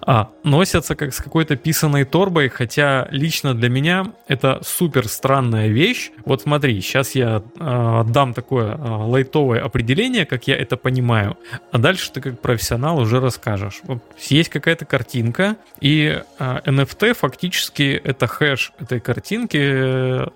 А, 0.00 0.30
носятся 0.44 0.94
как 0.94 1.12
с 1.12 1.20
какой-то 1.20 1.56
писаной 1.56 2.04
торбой, 2.04 2.48
хотя 2.48 3.06
лично 3.10 3.54
для 3.54 3.68
меня 3.68 4.12
это 4.28 4.60
супер 4.62 5.08
странная 5.08 5.68
вещь. 5.68 6.10
Вот 6.24 6.42
смотри, 6.42 6.80
сейчас 6.80 7.14
я 7.14 7.42
э, 7.60 8.04
дам 8.08 8.32
такое 8.32 8.74
э, 8.74 8.78
лайтовое 8.78 9.62
определение, 9.62 10.24
как 10.24 10.48
я 10.48 10.56
это 10.56 10.78
понимаю, 10.78 11.36
а 11.70 11.76
дальше 11.76 12.10
ты 12.10 12.22
как 12.22 12.40
профессионал 12.40 12.98
уже 12.98 13.20
расскажешь. 13.20 13.80
Вот 13.82 14.02
есть 14.30 14.48
какая-то 14.48 14.86
картинка, 14.86 15.56
и 15.82 16.22
э, 16.38 16.60
NFT 16.64 17.12
фактически 17.12 17.82
это 17.92 18.26
хэш 18.26 18.72
этой 18.78 19.00
картинки 19.00 19.58
э, 19.60 20.26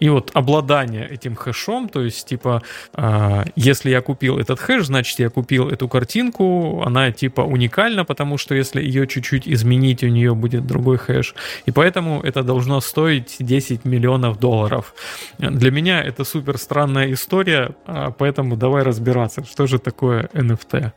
и 0.00 0.08
вот 0.08 0.30
обладание 0.34 1.08
этим 1.08 1.34
хэшом, 1.34 1.88
то 1.88 2.02
есть 2.02 2.26
типа 2.26 2.62
э, 2.94 3.44
если 3.56 3.90
я 3.90 4.00
купил 4.00 4.38
этот 4.38 4.60
хэш, 4.60 4.86
значит 4.86 5.18
я 5.18 5.30
купил 5.30 5.68
эту 5.68 5.88
картинку, 5.88 6.82
она 6.84 7.12
типа 7.12 7.42
уникальна, 7.42 8.04
потому 8.04 8.38
что 8.38 8.54
если 8.54 8.82
ее 8.82 9.06
чуть-чуть 9.06 9.48
изменить, 9.48 10.02
у 10.04 10.08
нее 10.08 10.34
будет 10.34 10.66
другой 10.66 10.98
хэш, 10.98 11.34
и 11.66 11.70
поэтому 11.70 12.20
это 12.22 12.42
должно 12.42 12.80
стоить 12.80 13.36
10 13.38 13.84
миллионов 13.84 14.38
долларов. 14.38 14.94
Для 15.38 15.70
меня 15.70 16.02
это 16.02 16.24
супер 16.24 16.58
странная 16.58 17.12
история, 17.12 17.70
а, 17.86 18.10
поэтому 18.10 18.56
давай 18.56 18.82
разбираться, 18.82 19.44
что 19.44 19.66
же 19.66 19.78
такое 19.78 20.28
NFT. 20.34 20.92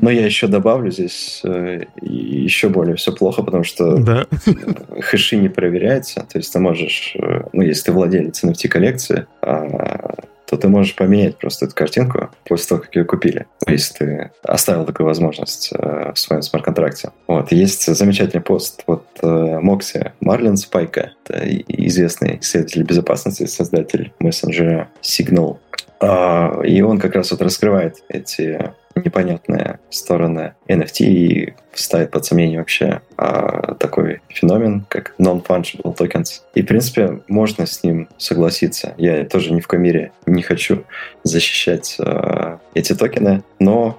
Но 0.00 0.10
я 0.10 0.24
еще 0.24 0.46
добавлю 0.48 0.90
здесь 0.90 1.40
э, 1.44 1.84
еще 2.02 2.68
более 2.68 2.96
все 2.96 3.12
плохо, 3.12 3.42
потому 3.42 3.64
что 3.64 3.96
да. 3.98 4.26
хэши 5.00 5.36
не 5.36 5.48
проверяются. 5.48 6.20
То 6.20 6.38
есть 6.38 6.52
ты 6.52 6.58
можешь, 6.58 7.16
э, 7.16 7.42
ну, 7.52 7.62
если 7.62 7.84
ты 7.84 7.92
владелец 7.92 8.42
NFT 8.44 8.68
коллекции, 8.68 9.26
а, 9.42 10.14
то 10.46 10.56
ты 10.56 10.68
можешь 10.68 10.94
поменять 10.94 11.38
просто 11.38 11.66
эту 11.66 11.74
картинку 11.74 12.30
после 12.44 12.68
того, 12.68 12.80
как 12.82 12.94
ее 12.94 13.04
купили, 13.04 13.46
если 13.66 13.94
ты 13.94 14.30
оставил 14.42 14.84
такую 14.84 15.06
возможность 15.06 15.72
э, 15.72 16.12
в 16.14 16.18
своем 16.18 16.42
смарт-контракте. 16.42 17.10
Вот. 17.26 17.50
Есть 17.50 17.86
замечательный 17.86 18.42
пост 18.42 18.82
от 18.86 19.06
Мокси 19.22 20.12
Марлин 20.20 20.56
Спайка, 20.56 21.12
это 21.24 21.42
известный 21.68 22.38
исследователь 22.40 22.84
безопасности, 22.84 23.46
создатель 23.46 24.12
мессенджера 24.20 24.88
Signal. 25.02 25.58
А, 26.00 26.60
и 26.62 26.80
он 26.82 26.98
как 26.98 27.14
раз 27.14 27.30
вот 27.30 27.42
раскрывает 27.42 28.02
эти 28.08 28.72
непонятные 28.96 29.78
стороны 29.90 30.54
NFT 30.68 31.04
и 31.04 31.54
ставит 31.74 32.10
под 32.10 32.24
сомнение 32.24 32.58
вообще 32.58 33.02
а, 33.16 33.74
такой 33.74 34.22
феномен, 34.28 34.86
как 34.88 35.14
non-fungible 35.18 35.94
tokens. 35.96 36.42
И, 36.54 36.62
в 36.62 36.66
принципе, 36.66 37.20
можно 37.28 37.66
с 37.66 37.82
ним 37.84 38.08
согласиться. 38.16 38.94
Я 38.96 39.24
тоже 39.24 39.52
ни 39.52 39.60
в 39.60 39.66
коем 39.66 39.82
мере 39.82 40.12
не 40.24 40.42
хочу 40.42 40.84
защищать 41.22 41.96
а, 41.98 42.58
эти 42.74 42.94
токены, 42.94 43.42
но 43.58 43.98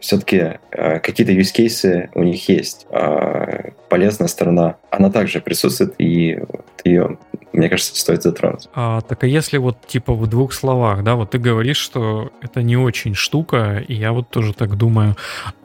все-таки 0.00 0.58
а, 0.72 0.98
какие-то 0.98 1.32
use 1.32 1.54
cases 1.54 2.08
у 2.14 2.22
них 2.22 2.48
есть. 2.48 2.86
А, 2.90 3.70
полезная 3.88 4.28
сторона, 4.28 4.76
она 4.90 5.10
также 5.10 5.40
присутствует, 5.40 5.94
и 5.98 6.38
ее 6.84 7.18
мне 7.56 7.70
кажется, 7.70 7.98
стоит 7.98 8.22
затронуть. 8.22 8.68
А, 8.74 9.00
так 9.00 9.24
а 9.24 9.26
если 9.26 9.56
вот 9.56 9.78
типа 9.86 10.12
в 10.12 10.26
двух 10.26 10.52
словах, 10.52 11.02
да, 11.02 11.14
вот 11.14 11.30
ты 11.30 11.38
говоришь, 11.38 11.78
что 11.78 12.30
это 12.42 12.62
не 12.62 12.76
очень 12.76 13.14
штука, 13.14 13.82
и 13.88 13.94
я 13.94 14.12
вот 14.12 14.28
тоже 14.28 14.52
так 14.52 14.76
думаю, 14.76 15.16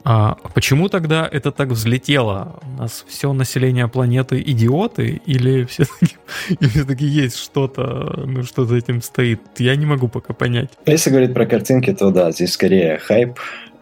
а 0.02 0.38
почему 0.54 0.88
тогда 0.88 1.28
это 1.30 1.52
так 1.52 1.68
взлетело? 1.68 2.60
У 2.62 2.80
нас 2.80 3.04
все 3.06 3.32
население 3.34 3.88
планеты 3.88 4.40
идиоты 4.40 5.20
или 5.26 5.64
все-таки, 5.64 6.16
все-таки 6.66 7.04
есть 7.04 7.36
что-то, 7.36 8.24
ну 8.26 8.42
что 8.42 8.64
за 8.64 8.76
этим 8.76 9.02
стоит? 9.02 9.42
Я 9.58 9.76
не 9.76 9.84
могу 9.84 10.08
пока 10.08 10.32
понять. 10.32 10.70
Если 10.86 11.10
говорить 11.10 11.34
про 11.34 11.44
картинки, 11.44 11.92
то 11.92 12.10
да, 12.10 12.32
здесь 12.32 12.52
скорее 12.52 12.98
хайп, 12.98 13.38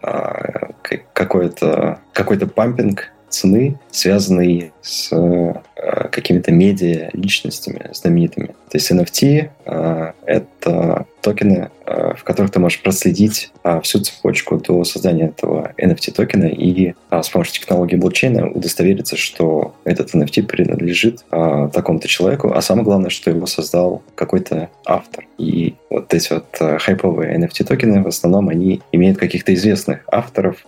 какой-то 1.13 1.99
какой-то 2.13 2.47
пампинг 2.47 3.11
цены, 3.31 3.79
связанный 3.91 4.73
с 4.81 5.09
э, 5.11 5.53
какими-то 6.11 6.51
медиа 6.51 7.09
личностями 7.13 7.89
знаменитыми. 7.93 8.47
То 8.47 8.73
есть 8.73 8.91
NFT 8.91 9.49
э,— 9.65 10.11
это 10.25 11.05
токены, 11.21 11.69
э, 11.85 12.13
в 12.15 12.23
которых 12.23 12.51
ты 12.51 12.59
можешь 12.59 12.81
проследить 12.81 13.51
э, 13.63 13.79
всю 13.81 13.99
цепочку 13.99 14.57
до 14.57 14.83
создания 14.83 15.27
этого 15.27 15.73
NFT 15.77 16.13
токена 16.13 16.45
и 16.45 16.93
э, 17.09 17.21
с 17.21 17.29
помощью 17.29 17.53
технологии 17.55 17.95
блокчейна 17.95 18.49
удостовериться, 18.49 19.15
что 19.15 19.75
этот 19.83 20.13
NFT 20.13 20.43
принадлежит 20.43 21.23
такому-то 21.29 22.07
человеку, 22.07 22.51
а 22.53 22.61
самое 22.61 22.85
главное, 22.85 23.09
что 23.09 23.29
его 23.29 23.45
создал 23.45 24.01
какой-то 24.15 24.69
автор. 24.85 25.25
И 25.37 25.75
вот 25.89 26.13
эти 26.13 26.33
вот 26.33 26.81
хайповые 26.81 27.37
NFT 27.37 27.65
токены 27.65 28.03
в 28.03 28.07
основном 28.07 28.49
они 28.49 28.81
имеют 28.91 29.17
каких-то 29.17 29.53
известных 29.53 30.01
авторов, 30.07 30.65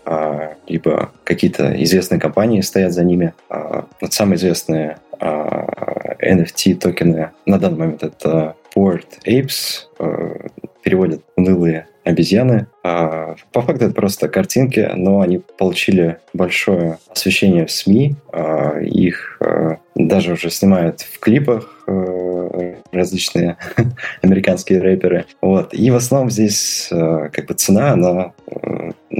либо 0.67 1.11
какие-то 1.23 1.81
известные 1.83 2.19
компании 2.19 2.61
стоят 2.61 2.93
за 2.93 3.03
ними. 3.03 3.33
Вот 3.49 4.13
самые 4.13 4.37
известные 4.37 4.97
NFT 5.19 6.75
токены 6.75 7.31
на 7.45 7.59
данный 7.59 7.77
момент 7.77 8.03
это 8.03 8.55
Bored 8.75 9.05
Apes, 9.25 9.87
э, 9.99 10.47
переводят 10.83 11.21
унылые 11.35 11.87
обезьяны. 12.03 12.67
А 12.83 13.35
по 13.53 13.61
факту 13.61 13.85
это 13.85 13.93
просто 13.93 14.27
картинки, 14.27 14.91
но 14.95 15.21
они 15.21 15.41
получили 15.57 16.17
большое 16.33 16.97
освещение 17.09 17.65
в 17.65 17.71
СМИ. 17.71 18.15
А 18.31 18.79
их 18.79 19.37
э, 19.39 19.77
даже 19.95 20.33
уже 20.33 20.49
снимают 20.49 21.01
в 21.01 21.19
клипах 21.19 21.83
э, 21.87 22.75
различные 22.91 23.57
американские 24.21 24.81
рэперы. 24.81 25.25
Вот. 25.41 25.73
И 25.73 25.89
в 25.91 25.95
основном 25.95 26.29
здесь 26.29 26.89
как 26.89 27.45
бы 27.45 27.53
цена, 27.53 27.91
она 27.91 28.33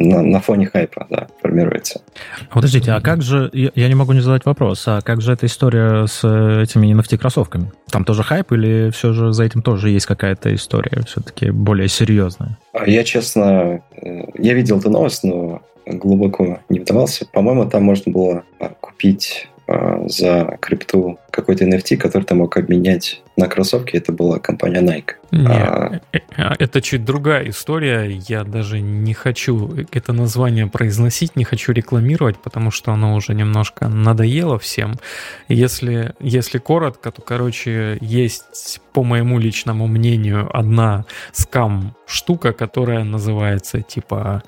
на, 0.04 0.22
на 0.22 0.40
фоне 0.40 0.68
хайпа, 0.68 1.08
да, 1.10 1.28
формируется. 1.42 2.02
Подождите, 2.52 2.92
а 2.92 3.02
как 3.02 3.22
же, 3.22 3.50
я 3.54 3.88
не 3.88 3.96
могу 3.96 4.14
не 4.14 4.22
задать 4.22 4.46
вопрос, 4.46 4.84
а 4.88 5.02
как 5.02 5.22
же 5.22 5.34
эта 5.34 5.46
история 5.46 6.06
с 6.08 6.20
этими 6.20 6.94
NFT-кроссовками? 6.94 7.72
Там 7.90 8.06
тоже 8.06 8.24
хайп 8.24 8.52
или 8.52 8.90
все 8.92 9.14
же 9.14 9.34
за 9.34 9.44
этим 9.44 9.62
тоже 9.62 9.90
есть 9.90 10.06
какая-то 10.06 10.54
история 10.54 11.02
все-таки 11.06 11.52
более 11.52 11.88
серьезная? 11.88 12.58
А 12.74 12.88
я, 12.88 13.04
честно, 13.04 13.82
э, 14.02 14.24
я 14.38 14.54
видел 14.54 14.80
эту 14.80 14.90
новость, 14.90 15.24
но 15.24 15.62
глубоко 15.86 16.60
не 16.70 16.80
вдавался. 16.80 17.26
По-моему, 17.32 17.70
там 17.70 17.84
можно 17.84 18.12
было 18.12 18.44
а, 18.60 18.70
купить 18.80 19.50
за 20.08 20.58
крипту 20.60 21.20
какой-то 21.32 21.66
NFT, 21.66 21.98
который 21.98 22.24
ты 22.24 22.36
мог 22.36 22.58
обменять 22.58 23.22
на 23.36 23.48
кроссовки. 23.48 23.98
Это 23.98 24.12
была 24.12 24.40
компания 24.40 24.82
Nike. 24.82 25.14
Нет, 25.32 25.50
а... 25.50 26.00
Э, 26.12 26.20
э, 26.38 26.54
это 26.60 26.82
чуть 26.82 27.04
другая 27.04 27.50
история. 27.50 28.22
Я 28.28 28.44
даже 28.44 28.82
не 28.82 29.14
хочу 29.14 29.74
это 29.92 30.14
название 30.14 30.68
произносить, 30.68 31.36
не 31.36 31.44
хочу 31.44 31.72
рекламировать, 31.72 32.38
потому 32.38 32.72
что 32.72 32.92
оно 32.92 33.16
уже 33.16 33.34
немножко 33.34 33.88
надоело 33.88 34.60
всем. 34.60 35.00
Если, 35.48 36.14
если 36.20 36.60
коротко, 36.60 37.12
то, 37.12 37.22
короче, 37.22 37.98
есть, 38.02 38.80
по 38.94 39.04
моему 39.04 39.40
личному 39.40 39.88
мнению, 39.88 40.50
одна 40.56 41.06
скам 41.32 41.96
штука, 42.06 42.54
которая 42.54 43.04
называется 43.04 43.82
типа... 43.82 44.44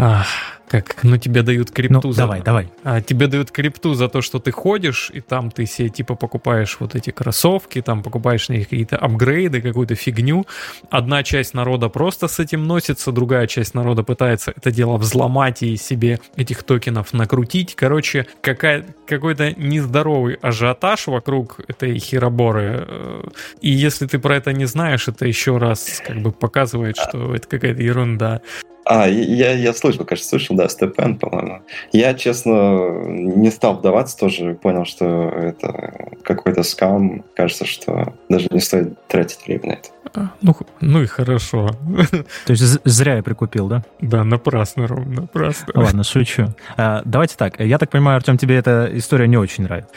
Ах, 0.00 0.26
как, 0.68 1.02
ну 1.02 1.16
тебе 1.16 1.42
дают 1.42 1.72
крипту 1.72 2.08
ну, 2.08 2.12
за... 2.12 2.22
Давай, 2.22 2.42
давай. 2.42 2.68
А, 2.84 3.00
тебе 3.00 3.26
дают 3.26 3.50
крипту 3.50 3.94
за 3.94 4.08
то, 4.08 4.20
что 4.20 4.38
ты 4.38 4.52
ходишь, 4.52 5.10
и 5.12 5.20
там 5.20 5.50
ты 5.50 5.66
себе 5.66 5.88
типа 5.88 6.14
покупаешь 6.14 6.76
вот 6.78 6.94
эти 6.94 7.10
кроссовки, 7.10 7.82
там 7.82 8.04
покупаешь 8.04 8.48
на 8.48 8.54
них 8.54 8.68
какие-то 8.68 8.96
апгрейды, 8.96 9.60
какую-то 9.60 9.96
фигню. 9.96 10.46
Одна 10.88 11.24
часть 11.24 11.52
народа 11.52 11.88
просто 11.88 12.28
с 12.28 12.38
этим 12.38 12.66
носится, 12.66 13.10
другая 13.10 13.48
часть 13.48 13.74
народа 13.74 14.04
пытается 14.04 14.52
это 14.54 14.70
дело 14.70 14.98
взломать 14.98 15.62
и 15.62 15.76
себе 15.76 16.20
этих 16.36 16.62
токенов 16.62 17.12
накрутить. 17.12 17.74
Короче, 17.74 18.26
какая, 18.40 18.84
какой-то 19.06 19.52
нездоровый 19.54 20.34
ажиотаж 20.34 21.08
вокруг 21.08 21.60
этой 21.66 21.98
хероборы. 21.98 22.84
Э, 22.86 23.22
и 23.62 23.70
если 23.70 24.06
ты 24.06 24.20
про 24.20 24.36
это 24.36 24.52
не 24.52 24.66
знаешь, 24.66 25.08
это 25.08 25.26
еще 25.26 25.56
раз 25.56 26.00
как 26.06 26.20
бы 26.20 26.30
показывает, 26.30 26.96
что 26.96 27.34
это 27.34 27.48
какая-то 27.48 27.82
ерунда. 27.82 28.42
А, 28.90 29.06
я, 29.06 29.52
я 29.52 29.74
слышал, 29.74 30.06
кажется, 30.06 30.30
слышал, 30.30 30.56
да, 30.56 30.66
Степен, 30.66 31.16
по-моему. 31.18 31.60
Я, 31.92 32.14
честно, 32.14 33.04
не 33.06 33.50
стал 33.50 33.74
вдаваться 33.76 34.16
тоже, 34.16 34.54
понял, 34.54 34.86
что 34.86 35.28
это 35.28 36.08
какой-то 36.24 36.62
скам. 36.62 37.22
Кажется, 37.36 37.66
что 37.66 38.14
даже 38.30 38.48
не 38.50 38.60
стоит 38.60 39.06
тратить 39.06 39.46
время 39.46 39.66
на 39.66 39.72
это. 39.72 39.88
А, 40.14 40.30
ну, 40.40 40.56
ну 40.80 41.02
и 41.02 41.06
хорошо. 41.06 41.70
То 42.46 42.52
есть 42.52 42.80
зря 42.84 43.16
я 43.16 43.22
прикупил, 43.22 43.68
да? 43.68 43.84
Да, 44.00 44.24
напрасно, 44.24 44.86
ровно, 44.86 45.22
напрасно. 45.22 45.66
Ладно, 45.74 46.04
шучу. 46.04 46.54
А, 46.76 47.02
давайте 47.04 47.36
так. 47.36 47.60
Я 47.60 47.78
так 47.78 47.90
понимаю, 47.90 48.16
Артем, 48.16 48.38
тебе 48.38 48.56
эта 48.56 48.88
история 48.92 49.28
не 49.28 49.36
очень 49.36 49.64
нравится. 49.64 49.92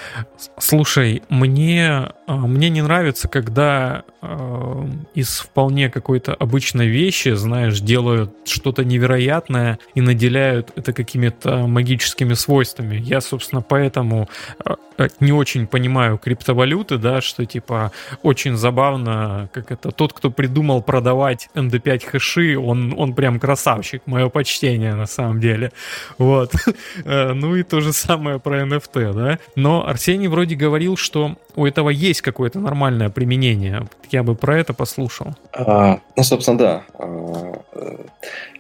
Слушай, 0.58 1.24
мне, 1.30 2.12
а, 2.28 2.36
мне 2.36 2.70
не 2.70 2.82
нравится, 2.82 3.28
когда 3.28 4.04
э, 4.22 4.88
из 5.14 5.40
вполне 5.40 5.90
какой-то 5.90 6.34
обычной 6.34 6.88
вещи, 6.88 7.30
знаешь, 7.30 7.80
делают 7.80 8.32
что-то 8.46 8.81
что-то 8.82 8.86
невероятное 8.86 9.78
и 9.96 10.02
наделяют 10.02 10.72
это 10.76 10.94
какими-то 10.94 11.68
магическими 11.68 12.34
свойствами. 12.36 12.96
Я, 12.96 13.22
собственно, 13.22 13.62
поэтому 13.62 14.28
э, 14.66 15.08
не 15.20 15.32
очень 15.32 15.68
понимаю 15.68 16.18
криптовалюты, 16.18 16.98
да, 16.98 17.22
что 17.22 17.46
типа 17.46 17.92
очень 18.24 18.56
забавно, 18.56 19.50
как 19.54 19.72
это 19.72 19.92
тот, 19.92 20.14
кто 20.14 20.32
придумал 20.32 20.82
продавать 20.82 21.50
MD5 21.56 22.06
хэши, 22.12 22.58
он, 22.58 22.94
он 22.98 23.14
прям 23.14 23.40
красавчик, 23.40 24.02
мое 24.06 24.30
почтение 24.30 24.96
на 24.96 25.08
самом 25.08 25.40
деле. 25.40 25.72
Вот. 26.18 26.52
Э, 27.06 27.34
ну 27.34 27.56
и 27.56 27.64
то 27.64 27.82
же 27.82 27.94
самое 27.94 28.40
про 28.40 28.62
NFT, 28.62 29.14
да. 29.14 29.40
Но 29.56 29.88
Арсений 29.88 30.28
вроде 30.28 30.56
говорил, 30.56 30.98
что 30.98 31.36
у 31.56 31.66
этого 31.66 31.90
есть 31.90 32.22
какое-то 32.22 32.60
нормальное 32.60 33.10
применение. 33.10 33.88
Я 34.12 34.24
бы 34.24 34.36
про 34.36 34.60
это 34.60 34.74
послушал. 34.74 35.36
А, 35.54 36.00
ну, 36.16 36.24
собственно, 36.24 36.58
да. 36.58 36.84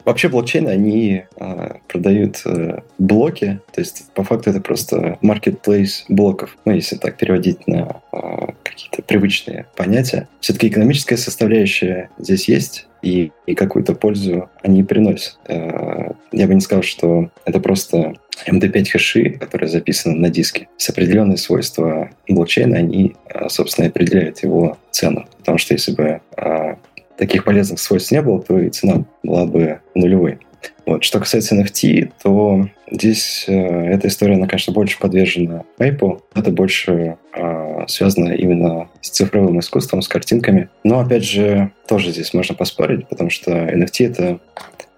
Э, 0.01 0.09
вообще 0.09 0.29
блокчейны, 0.29 0.69
они 0.69 1.23
а, 1.39 1.77
продают 1.87 2.41
а, 2.45 2.83
блоки, 2.97 3.59
то 3.73 3.81
есть 3.81 4.11
по 4.13 4.23
факту 4.23 4.49
это 4.49 4.61
просто 4.61 5.17
marketplace 5.21 6.03
блоков, 6.09 6.57
ну, 6.65 6.73
если 6.73 6.97
так 6.97 7.17
переводить 7.17 7.67
на 7.67 8.01
а, 8.11 8.53
какие-то 8.63 9.01
привычные 9.01 9.65
понятия. 9.75 10.27
Все-таки 10.39 10.67
экономическая 10.67 11.17
составляющая 11.17 12.09
здесь 12.17 12.47
есть, 12.47 12.87
и, 13.01 13.31
и 13.47 13.55
какую-то 13.55 13.95
пользу 13.95 14.49
они 14.61 14.83
приносят. 14.83 15.37
А, 15.47 16.13
я 16.31 16.47
бы 16.47 16.53
не 16.53 16.61
сказал, 16.61 16.83
что 16.83 17.29
это 17.45 17.59
просто 17.59 18.13
MD5 18.47 18.85
хэши, 18.89 19.29
которые 19.31 19.69
записаны 19.69 20.15
на 20.15 20.29
диске, 20.29 20.67
с 20.77 20.89
определенные 20.89 21.37
свойства 21.37 22.09
блокчейна, 22.27 22.77
они, 22.77 23.15
а, 23.33 23.49
собственно, 23.49 23.87
определяют 23.87 24.43
его 24.43 24.77
цену. 24.91 25.27
Потому 25.39 25.57
что 25.57 25.73
если 25.73 25.93
бы 25.93 26.21
а, 26.37 26.77
таких 27.21 27.43
полезных 27.43 27.79
свойств 27.79 28.11
не 28.11 28.19
было, 28.19 28.41
то 28.41 28.57
и 28.57 28.71
цена 28.71 29.03
была 29.21 29.45
бы 29.45 29.79
нулевой. 29.93 30.39
Вот. 30.87 31.03
Что 31.03 31.19
касается 31.19 31.55
NFT, 31.55 32.11
то 32.23 32.67
здесь 32.89 33.45
э, 33.47 33.53
эта 33.53 34.07
история, 34.07 34.33
она, 34.33 34.47
конечно, 34.47 34.73
больше 34.73 34.97
подвержена 34.97 35.63
хайпу. 35.77 36.23
Это 36.33 36.49
больше 36.49 37.17
э, 37.35 37.85
связано 37.87 38.29
именно 38.29 38.89
с 39.01 39.11
цифровым 39.11 39.59
искусством, 39.59 40.01
с 40.01 40.07
картинками. 40.07 40.69
Но, 40.83 40.99
опять 40.99 41.23
же, 41.23 41.71
тоже 41.87 42.09
здесь 42.09 42.33
можно 42.33 42.55
поспорить, 42.55 43.07
потому 43.07 43.29
что 43.29 43.51
NFT— 43.51 43.97
это 43.99 44.39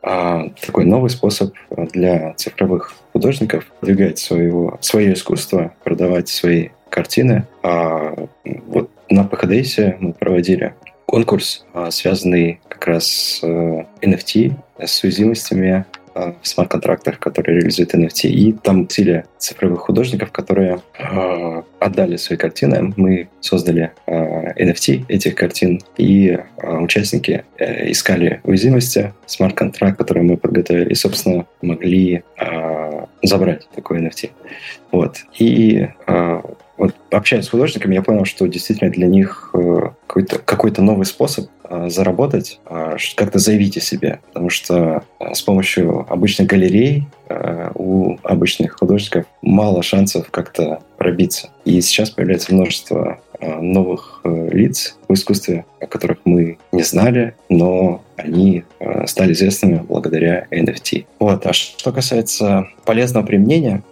а, 0.02 0.48
такой 0.66 0.86
новый 0.86 1.10
способ 1.10 1.54
для 1.92 2.36
цифровых 2.36 2.94
художников 3.12 3.66
продвигать 3.82 4.18
своего, 4.18 4.78
свое 4.80 5.12
искусство, 5.12 5.74
продавать 5.84 6.30
свои 6.30 6.70
картины. 6.90 7.48
А 7.64 8.16
вот 8.46 8.92
на 9.10 9.22
PHDS 9.22 9.98
мы 10.00 10.14
проводили 10.14 10.74
конкурс, 11.14 11.64
а, 11.76 11.92
связанный 11.92 12.60
как 12.68 12.88
раз 12.88 13.06
с 13.06 13.44
NFT, 14.02 14.56
с 14.80 15.04
уязвимостями 15.04 15.86
в 16.16 16.48
смарт-контрактах, 16.48 17.20
которые 17.20 17.58
реализуют 17.58 17.94
NFT. 17.94 18.30
И 18.30 18.54
там 18.54 18.88
цели 18.88 19.26
цифровых 19.38 19.82
художников, 19.82 20.32
которые 20.32 20.80
э, 20.98 21.62
отдали 21.80 22.18
свои 22.18 22.38
картины. 22.38 22.94
Мы 22.98 23.30
создали 23.42 23.92
э, 24.06 24.64
NFT 24.64 25.06
этих 25.08 25.36
картин, 25.36 25.82
и 25.98 26.30
э, 26.30 26.78
участники 26.78 27.44
э, 27.58 27.92
искали 27.92 28.42
уязвимости 28.44 29.14
смарт-контракт, 29.26 29.98
который 29.98 30.24
мы 30.24 30.38
подготовили, 30.38 30.90
и, 30.90 30.96
собственно, 30.96 31.46
могли 31.62 32.24
э, 32.40 33.06
забрать 33.24 33.68
такой 33.76 34.00
NFT. 34.00 34.32
Вот. 34.92 35.18
И 35.40 35.88
э, 36.08 36.42
вот 36.84 36.96
общаясь 37.12 37.46
с 37.46 37.50
художниками, 37.50 37.96
я 37.96 38.02
понял, 38.02 38.26
что 38.26 38.46
действительно 38.46 38.92
для 38.92 39.08
них 39.08 39.52
э, 39.54 39.92
какой-то 40.06 40.40
какой 40.40 40.70
новый 40.80 41.06
способ 41.06 41.48
э, 41.64 41.88
заработать, 41.88 42.60
э, 42.66 42.98
как-то 43.16 43.40
заявить 43.40 43.78
о 43.78 43.80
себе. 43.80 44.20
Потому 44.28 44.50
что 44.50 45.04
с 45.18 45.42
помощью 45.42 46.06
обычных 46.12 46.50
галерей 46.50 47.08
у 47.76 48.18
обычных 48.24 48.78
художников 48.78 49.26
мало 49.42 49.82
шансов 49.82 50.30
как-то 50.30 50.82
пробиться. 50.98 51.52
И 51.64 51.80
сейчас 51.80 52.10
появляется 52.10 52.54
множество 52.54 53.20
новых 53.42 54.22
лиц 54.24 54.98
в 55.08 55.14
искусстве, 55.14 55.66
о 55.80 55.88
которых 55.88 56.20
мы 56.26 56.60
не 56.72 56.84
знали, 56.84 57.34
но 57.50 58.04
они 58.18 58.66
стали 59.08 59.34
известными 59.34 59.78
благодаря 59.88 60.48
NFT. 60.52 61.06
Вот. 61.20 61.46
А 61.48 61.54
что 61.54 61.92
касается 61.92 62.68
полезного 62.86 63.26
применения, 63.26 63.84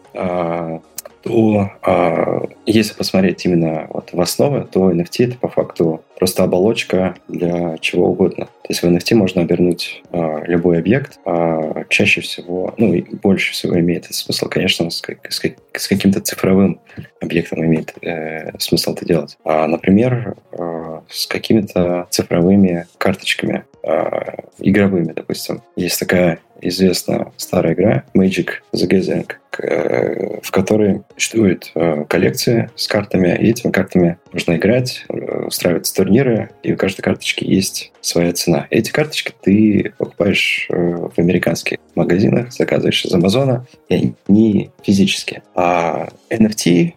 то 1.22 1.72
а, 1.82 2.48
если 2.66 2.94
посмотреть 2.94 3.46
именно 3.46 3.88
вот 3.90 4.10
в 4.12 4.20
основу, 4.20 4.66
то 4.66 4.92
NFT 4.92 5.28
это 5.28 5.38
по 5.38 5.50
факту 5.50 6.04
просто 6.18 6.44
оболочка 6.44 7.16
для 7.28 7.78
чего 7.80 8.10
угодно. 8.10 8.46
То 8.46 8.68
есть 8.70 8.84
в 8.84 8.86
NFT 8.86 9.16
можно 9.16 9.42
обернуть 9.42 10.04
а, 10.12 10.44
любой 10.46 10.80
объект. 10.80 11.20
А, 11.26 11.84
чаще 11.90 12.22
всего, 12.22 12.74
ну 12.78 12.94
и 12.94 13.02
больше 13.02 13.54
всего 13.54 13.80
имеет 13.80 14.06
смысл, 14.14 14.48
конечно, 14.48 14.90
с, 14.90 15.02
с, 15.30 15.42
с 15.74 15.88
каким-то 15.88 16.22
цифровым 16.22 16.80
объектом 17.20 17.64
имеет 17.66 17.94
э, 18.02 18.58
смысл 18.60 18.94
это 18.94 19.06
делать. 19.06 19.38
А, 19.44 19.68
например, 19.68 20.36
э, 20.52 21.02
с 21.10 21.28
какими-то 21.28 22.08
цифровыми 22.10 22.86
карточками 22.98 23.66
э, 23.84 24.22
игровыми, 24.60 25.14
допустим. 25.14 25.62
Есть 25.76 26.00
такая 26.00 26.40
известная 26.62 27.32
старая 27.38 27.74
игра 27.74 28.04
Magic 28.16 28.50
the 28.74 28.88
Gathering, 28.88 29.30
э, 29.60 30.40
в 30.42 30.52
которой 30.52 31.02
существует 31.16 31.72
э, 31.76 32.06
коллекция 32.08 32.72
с 32.76 32.88
картами, 32.88 33.30
и 33.30 33.50
этими 33.50 33.72
картами 33.72 34.18
можно 34.32 34.56
играть, 34.56 35.06
э, 35.10 35.46
устраивать 35.48 35.92
турниры, 35.94 36.52
и 36.64 36.74
у 36.74 36.78
каждой 36.78 37.02
карточки 37.02 37.44
есть 37.44 37.92
своя 38.02 38.32
цена. 38.34 38.68
Эти 38.70 38.92
карточки 38.92 39.34
ты 39.42 39.94
покупаешь 39.98 40.68
в 40.70 41.12
американских 41.18 41.80
магазинах, 41.96 42.54
заказываешь 42.54 43.06
из 43.06 43.14
Амазона, 43.14 43.66
и 43.90 44.14
они 44.28 44.70
физические. 44.84 45.44
А 45.56 46.10
NFT 46.30 46.94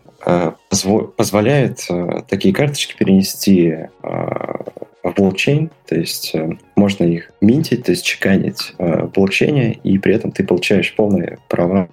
позволяет 1.16 1.86
такие 2.28 2.54
карточки 2.54 2.96
перенести 2.96 3.76
в 5.04 5.14
блокчейн, 5.14 5.70
то 5.86 5.94
есть 5.94 6.34
э, 6.34 6.56
можно 6.76 7.04
их 7.04 7.30
минтить, 7.40 7.84
то 7.84 7.92
есть 7.92 8.04
чеканить 8.04 8.72
э, 8.78 9.04
в 9.04 9.12
блокчейне, 9.12 9.74
и 9.84 9.98
при 9.98 10.14
этом 10.14 10.32
ты 10.32 10.44
получаешь 10.44 10.94
полные 10.96 11.38
права 11.48 11.88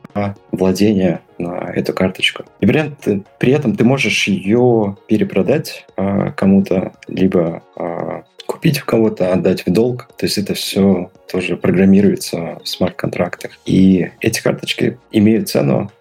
владения 0.51 1.21
на 1.37 1.71
эту 1.75 1.93
карточку. 1.93 2.45
И 2.61 2.65
при 2.65 2.79
этом, 2.79 3.25
при 3.37 3.51
этом 3.51 3.75
ты 3.75 3.83
можешь 3.83 4.27
ее 4.27 4.97
перепродать 5.07 5.85
э, 5.97 6.31
кому-то, 6.35 6.93
либо 7.07 7.61
купить 8.45 8.81
у 8.81 8.85
кого-то, 8.85 9.33
отдать 9.33 9.65
в 9.65 9.71
долг. 9.71 10.09
То 10.17 10.25
есть 10.25 10.37
это 10.37 10.53
все 10.53 11.09
тоже 11.31 11.57
программируется 11.57 12.59
в 12.63 12.67
смарт-контрактах. 12.67 13.51
И 13.65 14.11
эти 14.19 14.41
карточки 14.41 14.97
имеют 15.11 15.49
цену 15.49 15.91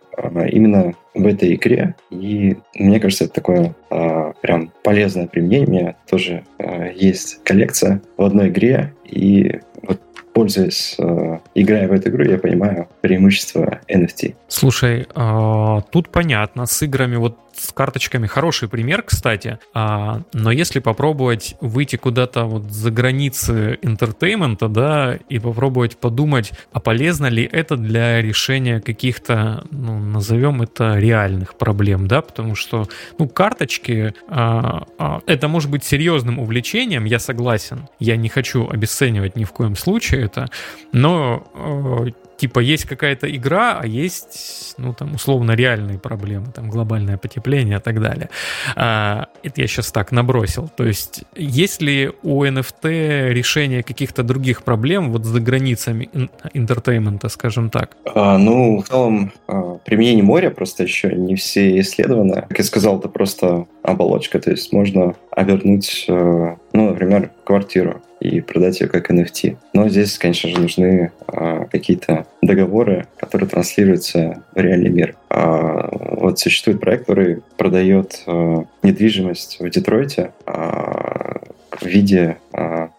именно 0.50 0.94
в 1.22 1.26
этой 1.26 1.54
игре. 1.54 1.94
И 2.10 2.56
мне 2.74 3.00
кажется, 3.00 3.24
это 3.24 3.34
такое 3.34 3.74
э, 3.90 4.32
прям 4.40 4.72
полезное 4.82 5.26
применение. 5.26 5.96
Тоже 6.08 6.44
э, 6.58 6.92
есть 6.94 7.42
коллекция 7.44 8.02
в 8.16 8.22
одной 8.22 8.48
игре. 8.48 8.94
И 9.04 9.60
вот 9.82 10.00
пользуясь, 10.32 10.94
э, 10.98 11.38
играя 11.54 11.88
в 11.88 11.92
эту 11.92 12.10
игру, 12.10 12.24
я 12.24 12.38
понимаю 12.38 12.88
преимущество 13.00 13.80
NFT. 13.88 14.34
Слушай, 14.48 15.06
э, 15.14 15.80
тут 15.90 16.08
понятно, 16.10 16.66
с 16.66 16.82
играми 16.82 17.16
вот 17.16 17.36
с 17.60 17.72
карточками 17.72 18.26
хороший 18.26 18.68
пример, 18.68 19.02
кстати. 19.02 19.58
А, 19.74 20.22
но 20.32 20.50
если 20.50 20.78
попробовать 20.78 21.56
выйти 21.60 21.96
куда-то 21.96 22.44
вот 22.44 22.70
за 22.70 22.90
границы 22.90 23.78
entertainment 23.82 24.57
а, 24.57 24.68
да, 24.68 25.18
и 25.28 25.38
попробовать 25.38 25.96
подумать, 25.98 26.52
а 26.72 26.80
полезно 26.80 27.26
ли 27.26 27.48
это 27.50 27.76
для 27.76 28.22
решения 28.22 28.80
каких-то, 28.80 29.64
ну, 29.70 29.98
назовем 29.98 30.62
это 30.62 30.98
реальных 31.10 31.54
проблем, 31.54 32.06
да, 32.06 32.22
потому 32.22 32.54
что, 32.54 32.86
ну, 33.18 33.28
карточки, 33.28 34.14
а, 34.28 34.86
а, 34.98 35.20
это 35.26 35.48
может 35.48 35.70
быть 35.70 35.84
серьезным 35.84 36.38
увлечением, 36.38 37.04
я 37.04 37.18
согласен. 37.18 37.88
Я 37.98 38.16
не 38.16 38.28
хочу 38.28 38.68
обесценивать 38.68 39.36
ни 39.36 39.44
в 39.44 39.50
коем 39.52 39.76
случае 39.76 40.24
это, 40.24 40.50
но 40.92 41.42
э, 41.54 42.12
типа 42.40 42.60
есть 42.60 42.86
какая-то 42.86 43.26
игра, 43.36 43.78
а 43.82 43.86
есть, 43.86 44.74
ну, 44.78 44.94
там, 44.94 45.14
условно, 45.14 45.52
реальные 45.52 45.98
проблемы, 45.98 46.46
там, 46.54 46.70
глобальное 46.70 47.18
потепление 47.18 47.76
и 47.76 47.80
так 47.80 48.00
далее. 48.00 48.30
А, 48.76 49.26
это 49.42 49.60
я 49.60 49.66
сейчас 49.66 49.92
так 49.92 50.10
набросил. 50.10 50.70
То 50.74 50.84
есть, 50.84 51.24
есть 51.36 51.82
ли 51.82 52.10
у 52.22 52.42
NFT 52.44 53.32
решение 53.32 53.82
каких-то 53.82 54.22
других 54.22 54.62
проблем 54.62 55.12
вот 55.12 55.24
за 55.26 55.38
границами 55.40 56.08
интертеймента, 56.54 57.28
скажем 57.28 57.68
так? 57.68 57.96
А, 58.14 58.38
ну, 58.38 58.82
в 58.82 58.88
целом, 58.88 59.32
а, 59.46 59.78
применение 59.84 60.24
моря 60.24 60.50
просто 60.50 60.84
еще 60.84 61.14
не 61.14 61.34
все 61.34 61.78
исследованы. 61.80 62.46
Как 62.48 62.58
я 62.58 62.64
сказал, 62.64 62.98
это 62.98 63.08
просто 63.08 63.66
оболочка, 63.82 64.40
то 64.40 64.50
есть 64.50 64.72
можно 64.72 65.14
обернуть, 65.30 66.06
э, 66.08 66.56
например, 66.90 67.30
квартиру 67.44 68.02
и 68.20 68.40
продать 68.40 68.80
ее 68.80 68.88
как 68.88 69.10
NFT. 69.10 69.56
Но 69.72 69.88
здесь, 69.88 70.18
конечно 70.18 70.50
же, 70.50 70.60
нужны 70.60 71.10
а, 71.26 71.64
какие-то 71.64 72.26
договоры, 72.42 73.06
которые 73.16 73.48
транслируются 73.48 74.42
в 74.54 74.60
реальный 74.60 74.90
мир. 74.90 75.16
А, 75.30 75.88
вот 75.90 76.38
существует 76.38 76.80
проект, 76.80 77.06
который 77.06 77.42
продает 77.56 78.22
а, 78.26 78.64
недвижимость 78.82 79.58
в 79.58 79.68
Детройте, 79.70 80.32
а, 80.46 81.40
в 81.70 81.86
виде 81.86 82.36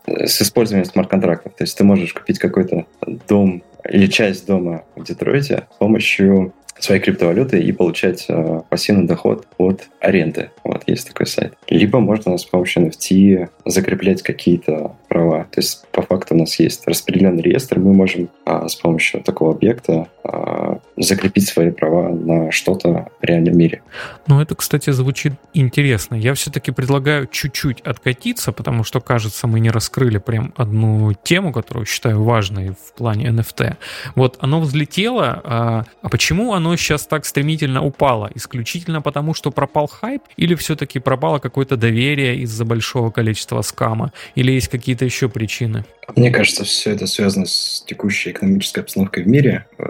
с 0.07 0.41
использованием 0.41 0.85
смарт-контрактов. 0.85 1.53
То 1.55 1.63
есть 1.65 1.77
ты 1.77 1.83
можешь 1.83 2.13
купить 2.13 2.39
какой-то 2.39 2.85
дом 3.27 3.61
или 3.87 4.07
часть 4.07 4.47
дома 4.47 4.83
в 4.95 5.03
Детройте 5.03 5.67
с 5.75 5.77
помощью 5.77 6.53
своей 6.83 7.01
криптовалюты 7.01 7.59
и 7.59 7.71
получать 7.71 8.25
э, 8.27 8.61
пассивный 8.69 9.07
доход 9.07 9.47
от 9.57 9.87
аренды. 9.99 10.51
Вот 10.63 10.83
есть 10.87 11.07
такой 11.07 11.27
сайт. 11.27 11.53
Либо 11.69 11.99
можно 11.99 12.37
с 12.37 12.45
помощью 12.45 12.87
NFT 12.87 13.49
закреплять 13.65 14.21
какие-то 14.21 14.95
права. 15.07 15.45
То 15.51 15.59
есть 15.59 15.85
по 15.91 16.01
факту 16.01 16.35
у 16.35 16.37
нас 16.37 16.59
есть 16.59 16.87
распределенный 16.87 17.41
реестр, 17.41 17.79
мы 17.79 17.93
можем 17.93 18.29
э, 18.45 18.67
с 18.67 18.75
помощью 18.75 19.21
такого 19.21 19.53
объекта 19.53 20.07
э, 20.23 20.77
закрепить 20.97 21.47
свои 21.47 21.71
права 21.71 22.09
на 22.09 22.51
что-то 22.51 23.09
в 23.21 23.23
реальном 23.23 23.57
мире. 23.57 23.81
Ну, 24.27 24.41
это, 24.41 24.55
кстати, 24.55 24.89
звучит 24.91 25.33
интересно. 25.53 26.15
Я 26.15 26.33
все-таки 26.33 26.71
предлагаю 26.71 27.27
чуть-чуть 27.27 27.81
откатиться, 27.81 28.51
потому 28.51 28.83
что, 28.83 29.01
кажется, 29.01 29.47
мы 29.47 29.59
не 29.59 29.69
раскрыли 29.69 30.17
прям 30.17 30.53
одну 30.55 31.13
тему, 31.13 31.51
которую 31.51 31.85
считаю 31.85 32.23
важной 32.23 32.69
в 32.69 32.93
плане 32.97 33.27
NFT. 33.27 33.75
Вот 34.15 34.37
оно 34.39 34.61
взлетело, 34.61 35.41
а, 35.43 35.85
а 36.01 36.09
почему 36.09 36.53
оно 36.53 36.70
сейчас 36.77 37.05
так 37.05 37.25
стремительно 37.25 37.83
упало? 37.83 38.29
Исключительно 38.35 39.01
потому, 39.01 39.33
что 39.33 39.51
пропал 39.51 39.87
хайп? 39.87 40.23
Или 40.37 40.55
все-таки 40.55 40.99
пропало 40.99 41.39
какое-то 41.39 41.77
доверие 41.77 42.37
из-за 42.39 42.65
большого 42.65 43.11
количества 43.11 43.61
скама? 43.61 44.11
Или 44.35 44.51
есть 44.51 44.67
какие-то 44.67 45.05
еще 45.05 45.29
причины? 45.29 45.85
Мне 46.15 46.31
кажется, 46.31 46.63
все 46.63 46.91
это 46.91 47.07
связано 47.07 47.45
с 47.45 47.83
текущей 47.85 48.31
экономической 48.31 48.79
обстановкой 48.79 49.23
в 49.23 49.27
мире, 49.27 49.65
э, 49.77 49.83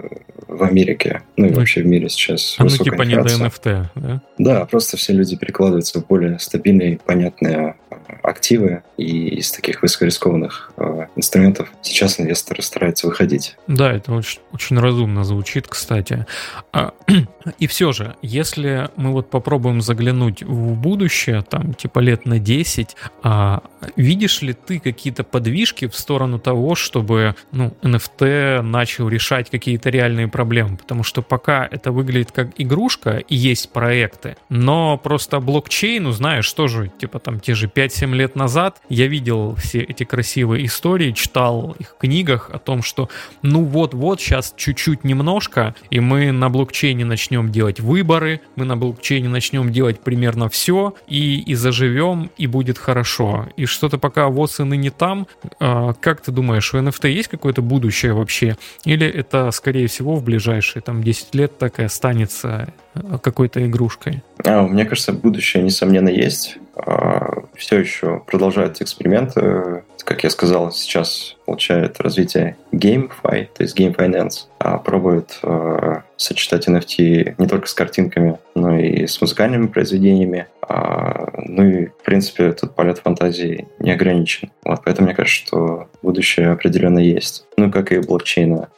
в 0.46 0.62
Америке, 0.62 1.22
ну 1.36 1.46
и 1.46 1.50
ну, 1.50 1.56
вообще 1.56 1.82
в 1.82 1.86
мире 1.86 2.08
сейчас. 2.08 2.56
А 2.58 2.64
ну 2.64 2.70
типа 2.70 3.02
не 3.02 3.16
до 3.16 3.22
NFT, 3.22 3.86
да? 3.94 4.22
Да, 4.38 4.64
просто 4.66 4.96
все 4.96 5.12
люди 5.12 5.36
перекладываются 5.36 6.00
в 6.00 6.06
более 6.06 6.38
стабильные, 6.38 6.98
понятные 6.98 7.76
э, 7.90 7.96
активы, 8.22 8.82
и 8.96 9.28
из 9.28 9.50
таких 9.50 9.82
высокорискованных 9.82 10.72
э, 10.76 11.06
инструментов 11.16 11.72
сейчас 11.82 12.20
инвесторы 12.20 12.62
стараются 12.62 13.06
выходить. 13.06 13.56
Да, 13.66 13.92
это 13.92 14.12
очень, 14.12 14.40
очень 14.52 14.78
разумно 14.78 15.24
звучит, 15.24 15.66
кстати. 15.66 16.26
А, 16.72 16.94
и 17.58 17.66
все 17.66 17.92
же, 17.92 18.16
если 18.22 18.88
мы 18.96 19.12
вот 19.12 19.28
попробуем 19.28 19.82
заглянуть 19.82 20.42
в 20.42 20.74
будущее, 20.74 21.42
там 21.42 21.74
типа 21.74 21.98
лет 21.98 22.24
на 22.24 22.38
10, 22.38 22.96
а, 23.22 23.62
видишь 23.96 24.40
ли 24.40 24.54
ты 24.54 24.78
какие-то 24.78 25.22
подвижки 25.22 25.86
в 25.86 25.94
сторону 25.94 26.38
того, 26.38 26.74
чтобы 26.74 27.34
ну, 27.52 27.76
NFT 27.82 28.62
начал 28.62 29.08
решать 29.08 29.50
какие-то 29.50 29.90
реальные 29.90 30.28
проблемы? 30.28 30.78
Потому 30.78 31.02
что 31.02 31.20
пока 31.20 31.68
это 31.70 31.92
выглядит 31.92 32.32
как 32.32 32.52
игрушка 32.56 33.18
и 33.18 33.36
есть 33.36 33.70
проекты, 33.70 34.38
но 34.48 34.96
просто 34.96 35.40
блокчейну, 35.40 36.12
знаешь, 36.12 36.50
тоже 36.52 36.90
типа 36.98 37.18
там 37.18 37.38
те 37.38 37.54
же 37.54 37.66
5-7 37.66 38.14
лет 38.14 38.34
назад 38.34 38.80
я 38.88 39.08
видел 39.08 39.56
все 39.56 39.80
эти 39.80 40.04
красивые 40.04 40.64
истории, 40.64 41.12
читал 41.12 41.76
их 41.78 41.90
в 41.90 41.98
книгах 41.98 42.48
о 42.50 42.58
том, 42.58 42.82
что 42.82 43.10
ну 43.42 43.62
вот-вот 43.64 44.22
сейчас 44.22 44.54
чуть-чуть 44.56 45.04
немножко, 45.04 45.74
и 45.90 46.00
мы 46.00 46.32
на 46.32 46.48
блокчейне 46.48 46.61
начнем 47.04 47.50
делать 47.50 47.80
выборы, 47.80 48.40
мы 48.56 48.64
на 48.64 48.76
блокчейне 48.76 49.28
начнем 49.28 49.72
делать 49.72 50.00
примерно 50.00 50.48
все, 50.48 50.94
и, 51.06 51.40
и 51.40 51.54
заживем, 51.54 52.30
и 52.36 52.46
будет 52.46 52.78
хорошо. 52.78 53.48
И 53.56 53.66
что-то 53.66 53.98
пока 53.98 54.28
вот 54.28 54.52
и 54.74 54.76
не 54.76 54.90
там. 54.90 55.26
А, 55.60 55.94
как 55.94 56.20
ты 56.20 56.30
думаешь, 56.32 56.74
у 56.74 56.78
NFT 56.78 57.10
есть 57.10 57.28
какое-то 57.28 57.62
будущее 57.62 58.12
вообще? 58.12 58.56
Или 58.84 59.06
это, 59.06 59.50
скорее 59.50 59.86
всего, 59.86 60.16
в 60.16 60.24
ближайшие 60.24 60.82
там 60.82 61.02
10 61.02 61.34
лет 61.34 61.58
так 61.58 61.80
и 61.80 61.84
останется 61.84 62.72
какой-то 63.22 63.64
игрушкой? 63.66 64.22
А, 64.44 64.62
мне 64.62 64.84
кажется, 64.84 65.12
будущее, 65.12 65.62
несомненно, 65.62 66.08
есть. 66.08 66.58
А, 66.74 67.44
все 67.54 67.78
еще 67.78 68.22
продолжаются 68.26 68.84
эксперименты. 68.84 69.84
Как 70.04 70.24
я 70.24 70.30
сказал, 70.30 70.72
сейчас 70.72 71.36
получает 71.46 72.00
развитие 72.00 72.56
GameFi, 72.72 73.48
то 73.54 73.62
есть 73.62 73.78
Game 73.78 73.94
Finance, 73.94 74.46
а 74.58 74.78
пробует 74.78 75.38
э, 75.42 76.00
сочетать 76.16 76.66
NFT 76.66 77.36
не 77.38 77.46
только 77.46 77.68
с 77.68 77.74
картинками, 77.74 78.38
но 78.62 78.78
и 78.78 79.06
с 79.06 79.20
музыкальными 79.20 79.66
произведениями. 79.66 80.46
А, 80.62 81.28
ну 81.36 81.64
и, 81.64 81.86
в 81.86 82.02
принципе, 82.04 82.52
тут 82.52 82.74
полет 82.74 82.98
фантазии 82.98 83.68
не 83.78 83.90
ограничен. 83.90 84.50
Вот, 84.64 84.80
поэтому 84.84 85.06
мне 85.06 85.14
кажется, 85.14 85.46
что 85.46 85.88
будущее 86.02 86.50
определенно 86.50 87.00
есть. 87.00 87.44
Ну, 87.56 87.70
как 87.70 87.92
и 87.92 87.98
блокчейна 87.98 88.68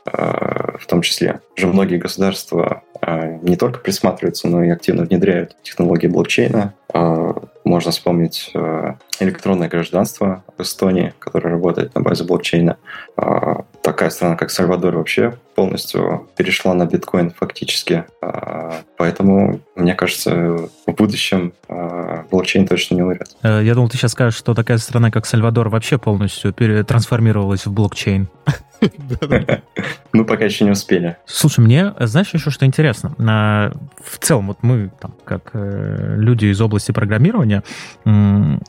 в 0.78 0.86
том 0.86 1.02
числе. 1.02 1.40
Уже 1.56 1.66
многие 1.66 1.96
государства 1.96 2.82
э, 3.00 3.38
не 3.42 3.56
только 3.56 3.80
присматриваются, 3.80 4.48
но 4.48 4.62
и 4.62 4.68
активно 4.68 5.04
внедряют 5.04 5.56
технологии 5.62 6.06
блокчейна. 6.06 6.74
Э, 6.94 7.32
можно 7.64 7.90
вспомнить 7.90 8.50
э, 8.54 8.94
электронное 9.20 9.68
гражданство 9.68 10.44
Эстонии, 10.58 11.12
которое 11.18 11.50
работает 11.50 11.94
на 11.94 12.02
базе 12.02 12.24
блокчейна. 12.24 12.76
А, 13.16 13.64
такая 13.82 14.10
страна, 14.10 14.36
как 14.36 14.50
Сальвадор, 14.50 14.96
вообще 14.96 15.36
полностью 15.54 16.28
перешла 16.36 16.74
на 16.74 16.86
биткоин 16.86 17.30
фактически. 17.30 18.04
А, 18.20 18.80
поэтому, 18.96 19.60
мне 19.76 19.94
кажется, 19.94 20.68
в 20.86 20.92
будущем 20.92 21.52
а, 21.68 22.24
блокчейн 22.30 22.66
точно 22.66 22.96
не 22.96 23.02
умрет. 23.02 23.28
Э, 23.42 23.60
я 23.62 23.74
думал, 23.74 23.88
ты 23.88 23.96
сейчас 23.96 24.12
скажешь, 24.12 24.38
что 24.38 24.54
такая 24.54 24.78
страна, 24.78 25.10
как 25.10 25.26
Сальвадор, 25.26 25.68
вообще 25.68 25.98
полностью 25.98 26.52
трансформировалась 26.52 27.66
в 27.66 27.72
блокчейн. 27.72 28.28
Ну, 30.12 30.24
пока 30.24 30.44
еще 30.44 30.64
не 30.64 30.70
успели. 30.70 31.16
Слушай, 31.26 31.60
мне, 31.60 31.92
знаешь, 31.98 32.32
еще 32.32 32.50
что 32.50 32.64
интересно? 32.64 33.14
В 33.18 34.18
целом, 34.20 34.46
вот 34.46 34.58
мы, 34.62 34.92
как 35.24 35.50
э, 35.54 36.14
люди 36.16 36.46
из 36.46 36.60
области 36.60 36.92
программирования, 36.92 37.64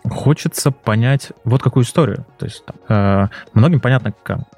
хочется 0.09 0.71
понять 0.71 1.33
вот 1.43 1.61
какую 1.61 1.83
историю. 1.83 2.25
То 2.39 2.45
есть 2.45 2.63
э, 2.89 3.27
многим 3.53 3.79
понятно, 3.79 4.11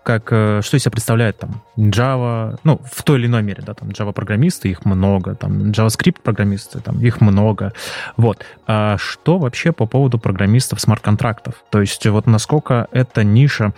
как, 0.03 0.31
э, 0.31 0.61
что 0.63 0.77
из 0.77 0.83
себя 0.83 0.91
представляет 0.91 1.39
там 1.39 1.61
Java, 1.77 2.57
ну, 2.63 2.79
в 2.89 3.03
той 3.03 3.19
или 3.19 3.27
иной 3.27 3.43
мере, 3.43 3.61
да, 3.65 3.73
там 3.73 3.89
Java-программисты, 3.89 4.69
их 4.69 4.85
много, 4.85 5.35
там 5.35 5.71
JavaScript-программисты, 5.71 6.79
там 6.79 6.99
их 7.01 7.19
много. 7.21 7.73
Вот. 8.15 8.45
А 8.65 8.97
что 8.97 9.37
вообще 9.37 9.71
по 9.71 9.85
поводу 9.85 10.19
программистов 10.19 10.79
смарт-контрактов? 10.79 11.55
То 11.69 11.81
есть 11.81 12.05
вот 12.05 12.27
насколько 12.27 12.87
эта 12.91 13.23
ниша 13.23 13.73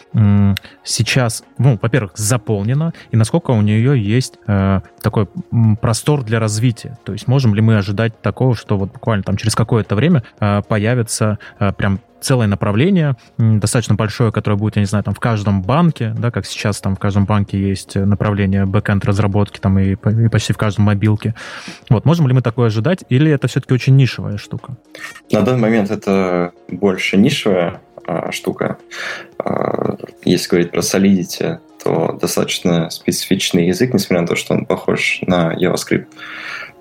сейчас, 0.83 1.43
ну, 1.57 1.68
во-первых, 1.81 2.13
заполнена, 2.15 2.93
и 3.11 3.17
насколько 3.17 3.51
у 3.51 3.61
нее 3.61 4.01
есть 4.01 4.35
э, 4.47 4.81
такой 5.01 5.27
простор 5.81 6.23
для 6.23 6.39
развития. 6.39 6.97
То 7.03 7.13
есть 7.13 7.27
можем 7.27 7.53
ли 7.53 7.61
мы 7.61 7.77
ожидать 7.77 8.21
такого, 8.21 8.55
что 8.55 8.77
вот 8.77 8.93
буквально 8.93 9.23
там 9.23 9.37
через 9.37 9.55
какое-то 9.55 9.95
время 9.95 10.23
э, 10.39 10.61
появится 10.67 11.39
э, 11.59 11.71
прям 11.73 11.99
целое 12.21 12.47
направление, 12.47 13.15
достаточно 13.37 13.95
большое, 13.95 14.31
которое 14.31 14.57
будет, 14.57 14.75
я 14.75 14.81
не 14.81 14.85
знаю, 14.85 15.03
там 15.03 15.13
в 15.13 15.19
каждом 15.19 15.61
банке, 15.61 16.13
да, 16.17 16.31
как 16.31 16.45
сейчас 16.45 16.81
там 16.81 16.95
в 16.95 16.99
каждом 16.99 17.25
банке 17.25 17.59
есть 17.59 17.95
направление 17.95 18.65
бэкэнд 18.65 19.05
разработки 19.05 19.59
там 19.59 19.79
и, 19.79 19.91
и 19.93 20.27
почти 20.29 20.53
в 20.53 20.57
каждом 20.57 20.85
мобилке. 20.85 21.33
Вот, 21.89 22.05
можем 22.05 22.27
ли 22.27 22.33
мы 22.33 22.41
такое 22.41 22.67
ожидать, 22.67 23.03
или 23.09 23.31
это 23.31 23.47
все-таки 23.47 23.73
очень 23.73 23.95
нишевая 23.95 24.37
штука? 24.37 24.75
На 25.31 25.41
данный 25.41 25.61
момент 25.61 25.91
это 25.91 26.51
больше 26.67 27.17
нишевая 27.17 27.81
а, 28.09 28.31
штука. 28.31 28.79
А, 29.37 29.97
если 30.25 30.49
говорить 30.49 30.71
про 30.71 30.79
Solidity, 30.79 31.59
то 31.83 32.17
достаточно 32.19 32.89
специфичный 32.89 33.67
язык, 33.67 33.93
несмотря 33.93 34.21
на 34.21 34.27
то, 34.27 34.35
что 34.35 34.55
он 34.55 34.65
похож 34.65 35.19
на 35.27 35.53
JavaScript, 35.53 36.07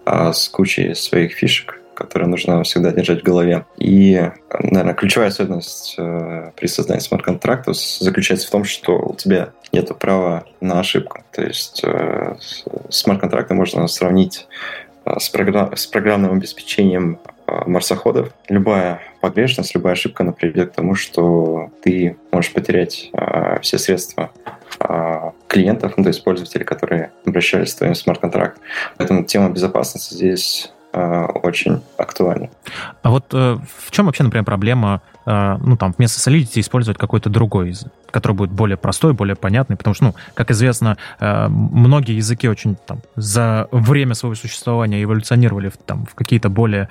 а 0.06 0.32
с 0.32 0.48
кучей 0.48 0.94
своих 0.94 1.32
фишек, 1.32 1.82
которые 1.92 2.30
нужно 2.30 2.62
всегда 2.62 2.92
держать 2.92 3.20
в 3.20 3.24
голове. 3.24 3.66
И, 3.76 4.30
наверное, 4.58 4.94
ключевая 4.94 5.28
особенность 5.28 5.96
э, 5.98 6.50
при 6.56 6.66
создании 6.66 7.02
смарт-контракта 7.02 7.74
заключается 7.74 8.46
в 8.48 8.50
том, 8.50 8.64
что 8.64 8.98
у 8.98 9.14
тебя 9.14 9.50
нет 9.70 9.90
права 9.98 10.46
на 10.62 10.80
ошибку. 10.80 11.22
То 11.32 11.42
есть 11.42 11.82
э, 11.84 12.36
смарт-контракты 12.88 13.52
можно 13.52 13.86
сравнить 13.86 14.46
э, 15.04 15.10
с, 15.18 15.28
программ, 15.28 15.76
с 15.76 15.86
программным 15.86 16.32
обеспечением 16.32 17.18
марсоходов. 17.66 18.32
Любая 18.48 19.00
погрешность, 19.20 19.74
любая 19.74 19.94
ошибка 19.94 20.22
она 20.22 20.32
приведет 20.32 20.72
к 20.72 20.74
тому, 20.74 20.94
что 20.94 21.70
ты 21.82 22.16
можешь 22.30 22.52
потерять 22.52 23.10
э, 23.12 23.60
все 23.60 23.78
средства 23.78 24.30
э, 24.80 25.30
клиентов, 25.46 25.94
ну, 25.96 26.04
то 26.04 26.08
есть 26.08 26.22
пользователей, 26.24 26.64
которые 26.64 27.10
обращались 27.24 27.74
в 27.74 27.78
твоим 27.78 27.94
смарт-контракт. 27.94 28.60
Поэтому 28.96 29.24
тема 29.24 29.50
безопасности 29.50 30.14
здесь 30.14 30.72
очень 30.92 31.82
актуальна. 31.96 32.48
А 33.02 33.10
вот 33.10 33.26
э, 33.32 33.58
в 33.78 33.90
чем 33.90 34.06
вообще, 34.06 34.22
например, 34.24 34.44
проблема 34.44 35.02
а, 35.30 35.58
ну, 35.62 35.76
там, 35.76 35.94
вместо 35.98 36.30
Solidity 36.30 36.60
использовать 36.60 36.96
какой-то 36.96 37.28
другой 37.28 37.68
язык, 37.68 37.92
который 38.10 38.32
будет 38.32 38.50
более 38.50 38.78
простой, 38.78 39.12
более 39.12 39.36
понятный, 39.36 39.76
потому 39.76 39.92
что, 39.92 40.04
ну, 40.04 40.14
как 40.32 40.50
известно, 40.50 40.96
а, 41.20 41.50
многие 41.50 42.16
языки 42.16 42.48
очень 42.48 42.76
там 42.76 43.00
за 43.14 43.68
время 43.70 44.14
своего 44.14 44.34
существования 44.34 45.02
эволюционировали 45.02 45.68
в, 45.68 45.76
там, 45.76 46.06
в 46.06 46.14
какие-то 46.14 46.48
более 46.48 46.88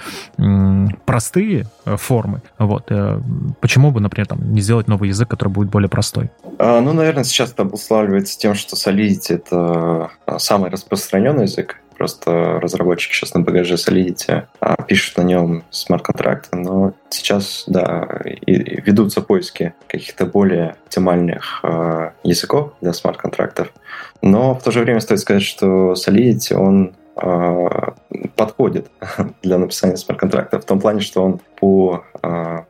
простые 1.06 1.66
э, 1.86 1.98
формы. 1.98 2.44
Вот. 2.60 2.86
Э, 2.92 3.20
почему 3.60 3.90
бы, 3.90 4.02
например, 4.02 4.28
там, 4.28 4.54
не 4.54 4.62
сделать 4.62 4.88
новый 4.88 5.10
язык, 5.10 5.28
который 5.28 5.50
будет 5.50 5.70
более 5.72 5.90
простой? 5.90 6.30
А, 6.60 6.80
ну, 6.80 6.94
наверное, 6.94 7.24
сейчас 7.24 7.54
это 7.54 7.64
обуславливается 7.64 8.38
тем, 8.38 8.54
что 8.54 8.76
Solidity— 8.76 9.30
это 9.30 10.12
самый 10.38 10.70
распространенный 10.70 11.46
язык, 11.46 11.82
Просто 11.98 12.60
разработчики 12.60 13.14
сейчас 13.14 13.34
на 13.34 13.42
багаже 13.42 13.74
Solidity 13.74 14.44
а, 14.60 14.82
пишут 14.84 15.18
на 15.18 15.24
нем 15.24 15.64
смарт-контракты, 15.72 16.56
но 16.56 16.94
сейчас, 17.10 17.64
да, 17.66 18.08
и, 18.24 18.54
и 18.54 18.82
ведутся 18.82 19.22
поиски 19.22 19.74
каких-то 19.88 20.28
более 20.28 20.76
оптимальных 20.86 21.60
а, 21.64 22.14
языков 22.24 22.74
для 22.82 22.94
смарт-контрактов. 22.94 23.74
Но 24.22 24.54
в 24.54 24.62
то 24.62 24.72
же 24.72 24.82
время 24.82 25.00
стоит 25.00 25.20
сказать, 25.20 25.44
что 25.44 25.94
Solidity, 25.94 26.54
он 26.54 26.94
а, 27.16 27.96
подходит 28.36 28.92
для 29.42 29.58
написания 29.58 29.98
смарт-контракта 29.98 30.60
в 30.60 30.66
том 30.66 30.80
плане, 30.80 31.02
что 31.02 31.24
он 31.24 31.42
по 31.60 32.04
а, 32.22 32.66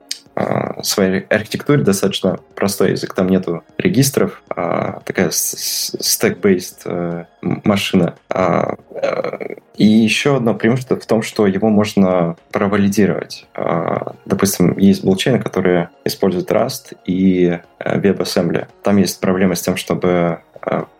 своей 0.84 1.22
архитектуре 1.30 1.84
достаточно 1.84 2.40
простой 2.56 2.92
язык. 2.92 3.14
Там 3.14 3.28
нету 3.30 3.64
регистров, 3.78 4.42
а 4.50 5.02
такая 5.06 5.30
stack-based 5.30 6.82
э, 6.86 7.26
машина. 7.42 8.16
А, 8.30 8.76
э, 8.90 9.56
и 9.76 9.86
еще 9.86 10.38
одно 10.38 10.54
преимущество 10.54 11.00
в 11.00 11.06
том, 11.06 11.22
что 11.22 11.48
его 11.48 11.70
можно 11.70 12.36
провалидировать. 12.52 13.48
А, 13.54 14.14
допустим, 14.26 14.78
есть 14.78 15.04
блокчейны, 15.04 15.40
которые 15.40 15.90
используют 16.06 16.52
Rust 16.52 16.98
и 17.06 17.60
э, 17.80 18.00
WebAssembly. 18.00 18.68
Там 18.84 18.98
есть 18.98 19.20
проблема 19.20 19.56
с 19.56 19.62
тем, 19.62 19.78
чтобы 19.78 20.40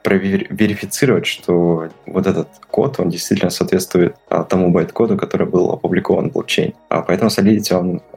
проверифицировать, 0.04 1.26
что 1.26 1.90
вот 2.06 2.28
этот 2.28 2.48
код, 2.70 3.00
он 3.00 3.10
действительно 3.10 3.50
соответствует 3.50 4.16
а, 4.30 4.44
тому 4.44 4.72
байт-коду, 4.72 5.18
который 5.18 5.48
был 5.48 5.72
опубликован 5.72 6.30
в 6.30 6.34
блокчейн. 6.34 6.74
А 6.90 7.02
поэтому 7.02 7.30
Solidity, 7.30 7.74
он 7.74 8.02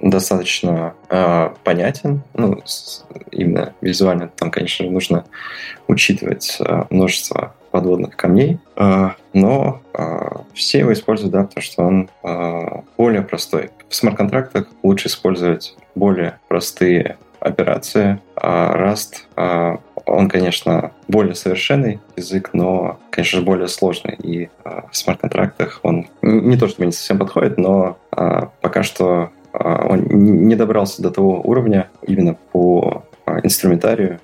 достаточно 0.00 0.94
а, 1.08 1.54
понятен, 1.64 2.22
ну, 2.34 2.62
именно 3.30 3.74
визуально. 3.80 4.28
Там, 4.28 4.50
конечно 4.50 4.88
нужно 4.90 5.24
учитывать 5.88 6.58
а, 6.60 6.86
множество 6.90 7.54
подводных 7.70 8.16
камней, 8.16 8.58
а, 8.76 9.14
но 9.32 9.80
а, 9.94 10.42
все 10.54 10.80
его 10.80 10.92
используют, 10.92 11.32
да, 11.32 11.44
потому 11.44 11.62
что 11.62 11.82
он 11.82 12.10
а, 12.22 12.82
более 12.96 13.22
простой. 13.22 13.70
В 13.88 13.94
смарт-контрактах 13.94 14.66
лучше 14.82 15.08
использовать 15.08 15.76
более 15.94 16.38
простые 16.48 17.18
операции. 17.40 18.20
А 18.36 18.76
Rust, 18.76 19.14
а, 19.36 19.78
он, 20.06 20.28
конечно, 20.28 20.92
более 21.08 21.34
совершенный 21.34 22.00
язык, 22.16 22.50
но, 22.52 22.98
конечно 23.10 23.38
же, 23.38 23.44
более 23.44 23.68
сложный. 23.68 24.14
И 24.22 24.50
а, 24.64 24.86
в 24.90 24.96
смарт-контрактах 24.96 25.80
он 25.82 26.08
не 26.22 26.56
то 26.56 26.68
чтобы 26.68 26.86
не 26.86 26.92
совсем 26.92 27.18
подходит, 27.18 27.58
но 27.58 27.98
а, 28.10 28.50
пока 28.60 28.82
что 28.82 29.04
а, 29.06 29.30
он 29.52 30.04
не 30.08 30.56
добрался 30.56 31.02
до 31.02 31.10
того 31.10 31.40
уровня 31.42 31.88
именно 32.06 32.36
по 32.52 33.04
а, 33.30 33.40
инструментарию, 33.44 34.20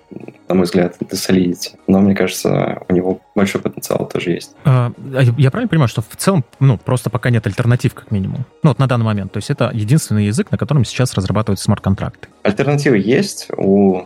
на 0.49 0.55
мой 0.55 0.65
взгляд, 0.65 0.97
это 1.01 1.17
Solidity. 1.17 1.77
Но 1.87 2.01
мне 2.01 2.15
кажется, 2.15 2.83
у 2.89 2.93
него 2.93 3.21
большой 3.35 3.61
потенциал 3.61 4.09
тоже 4.09 4.33
есть. 4.33 4.55
А, 4.65 4.93
а 5.15 5.23
я 5.23 5.51
правильно 5.51 5.69
понимаю, 5.69 5.89
что 5.89 6.03
в 6.03 6.17
целом, 6.17 6.45
ну, 6.61 6.79
просто 6.79 7.11
пока 7.11 7.31
нет 7.31 7.47
альтернатив, 7.47 7.95
как 7.95 8.11
минимум? 8.11 8.45
Ну, 8.63 8.71
вот 8.71 8.79
на 8.79 8.87
данный 8.87 9.05
момент. 9.05 9.33
То 9.33 9.39
есть 9.39 9.51
это 9.51 9.71
единственный 9.73 10.27
язык, 10.27 10.51
на 10.51 10.59
котором 10.59 10.85
сейчас 10.85 11.15
разрабатывают 11.15 11.61
смарт-контракты. 11.61 12.29
Альтернативы 12.43 12.99
есть 12.99 13.49
у 13.57 14.03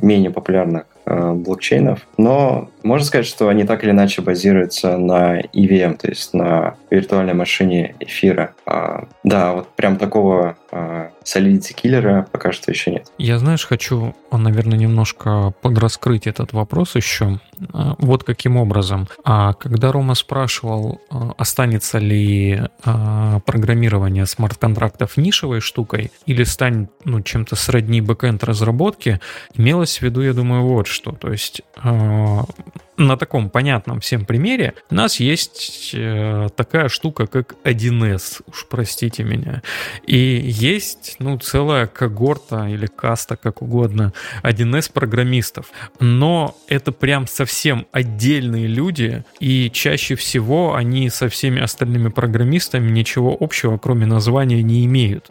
менее 0.00 0.30
популярных 0.30 0.84
блокчейнов, 1.06 2.06
но 2.16 2.70
можно 2.82 3.04
сказать, 3.06 3.26
что 3.26 3.48
они 3.48 3.64
так 3.64 3.84
или 3.84 3.90
иначе 3.90 4.22
базируются 4.22 4.96
на 4.96 5.40
EVM, 5.40 5.96
то 5.96 6.08
есть 6.08 6.34
на 6.34 6.76
виртуальной 6.90 7.34
машине 7.34 7.94
эфира. 8.00 8.54
Да, 9.22 9.52
вот 9.52 9.68
прям 9.76 9.96
такого 9.96 10.56
Solidity 10.70 11.72
киллера 11.74 12.26
пока 12.30 12.52
что 12.52 12.70
еще 12.70 12.90
нет. 12.90 13.06
Я, 13.18 13.38
знаешь, 13.38 13.66
хочу, 13.66 14.14
наверное, 14.30 14.78
немножко 14.78 15.52
подраскрыть 15.62 16.26
этот 16.26 16.52
вопрос 16.52 16.96
еще. 16.96 17.40
А, 17.72 17.94
вот 17.98 18.24
каким 18.24 18.56
образом. 18.56 19.08
А 19.24 19.52
когда 19.54 19.92
Рома 19.92 20.14
спрашивал, 20.14 21.00
а, 21.10 21.32
останется 21.36 21.98
ли 21.98 22.60
а, 22.84 23.40
программирование 23.40 24.26
смарт-контрактов 24.26 25.16
нишевой 25.16 25.60
штукой 25.60 26.10
или 26.26 26.44
станет 26.44 26.90
ну, 27.04 27.20
чем-то 27.20 27.56
сродни 27.56 28.00
бэкэнд 28.00 28.44
разработки, 28.44 29.20
имелось 29.54 29.98
в 29.98 30.02
виду, 30.02 30.22
я 30.22 30.32
думаю, 30.32 30.62
вот 30.62 30.86
что. 30.86 31.12
То 31.12 31.30
есть 31.32 31.62
на 32.96 33.16
таком 33.16 33.50
понятном 33.50 34.00
всем 34.00 34.24
примере 34.24 34.74
у 34.90 34.94
нас 34.94 35.20
есть 35.20 35.90
э, 35.94 36.48
такая 36.54 36.88
штука, 36.88 37.26
как 37.26 37.54
1С, 37.64 38.42
уж 38.46 38.66
простите 38.68 39.24
меня. 39.24 39.62
И 40.06 40.16
есть, 40.16 41.16
ну, 41.18 41.38
целая 41.38 41.86
когорта 41.86 42.68
или 42.68 42.86
каста, 42.86 43.36
как 43.36 43.62
угодно, 43.62 44.12
1С 44.42 44.92
программистов. 44.92 45.70
Но 46.00 46.56
это 46.68 46.92
прям 46.92 47.26
совсем 47.26 47.86
отдельные 47.92 48.66
люди, 48.66 49.24
и 49.40 49.70
чаще 49.70 50.14
всего 50.14 50.74
они 50.74 51.10
со 51.10 51.28
всеми 51.28 51.60
остальными 51.60 52.08
программистами 52.08 52.90
ничего 52.90 53.36
общего, 53.38 53.78
кроме 53.78 54.06
названия, 54.06 54.62
не 54.62 54.84
имеют. 54.84 55.30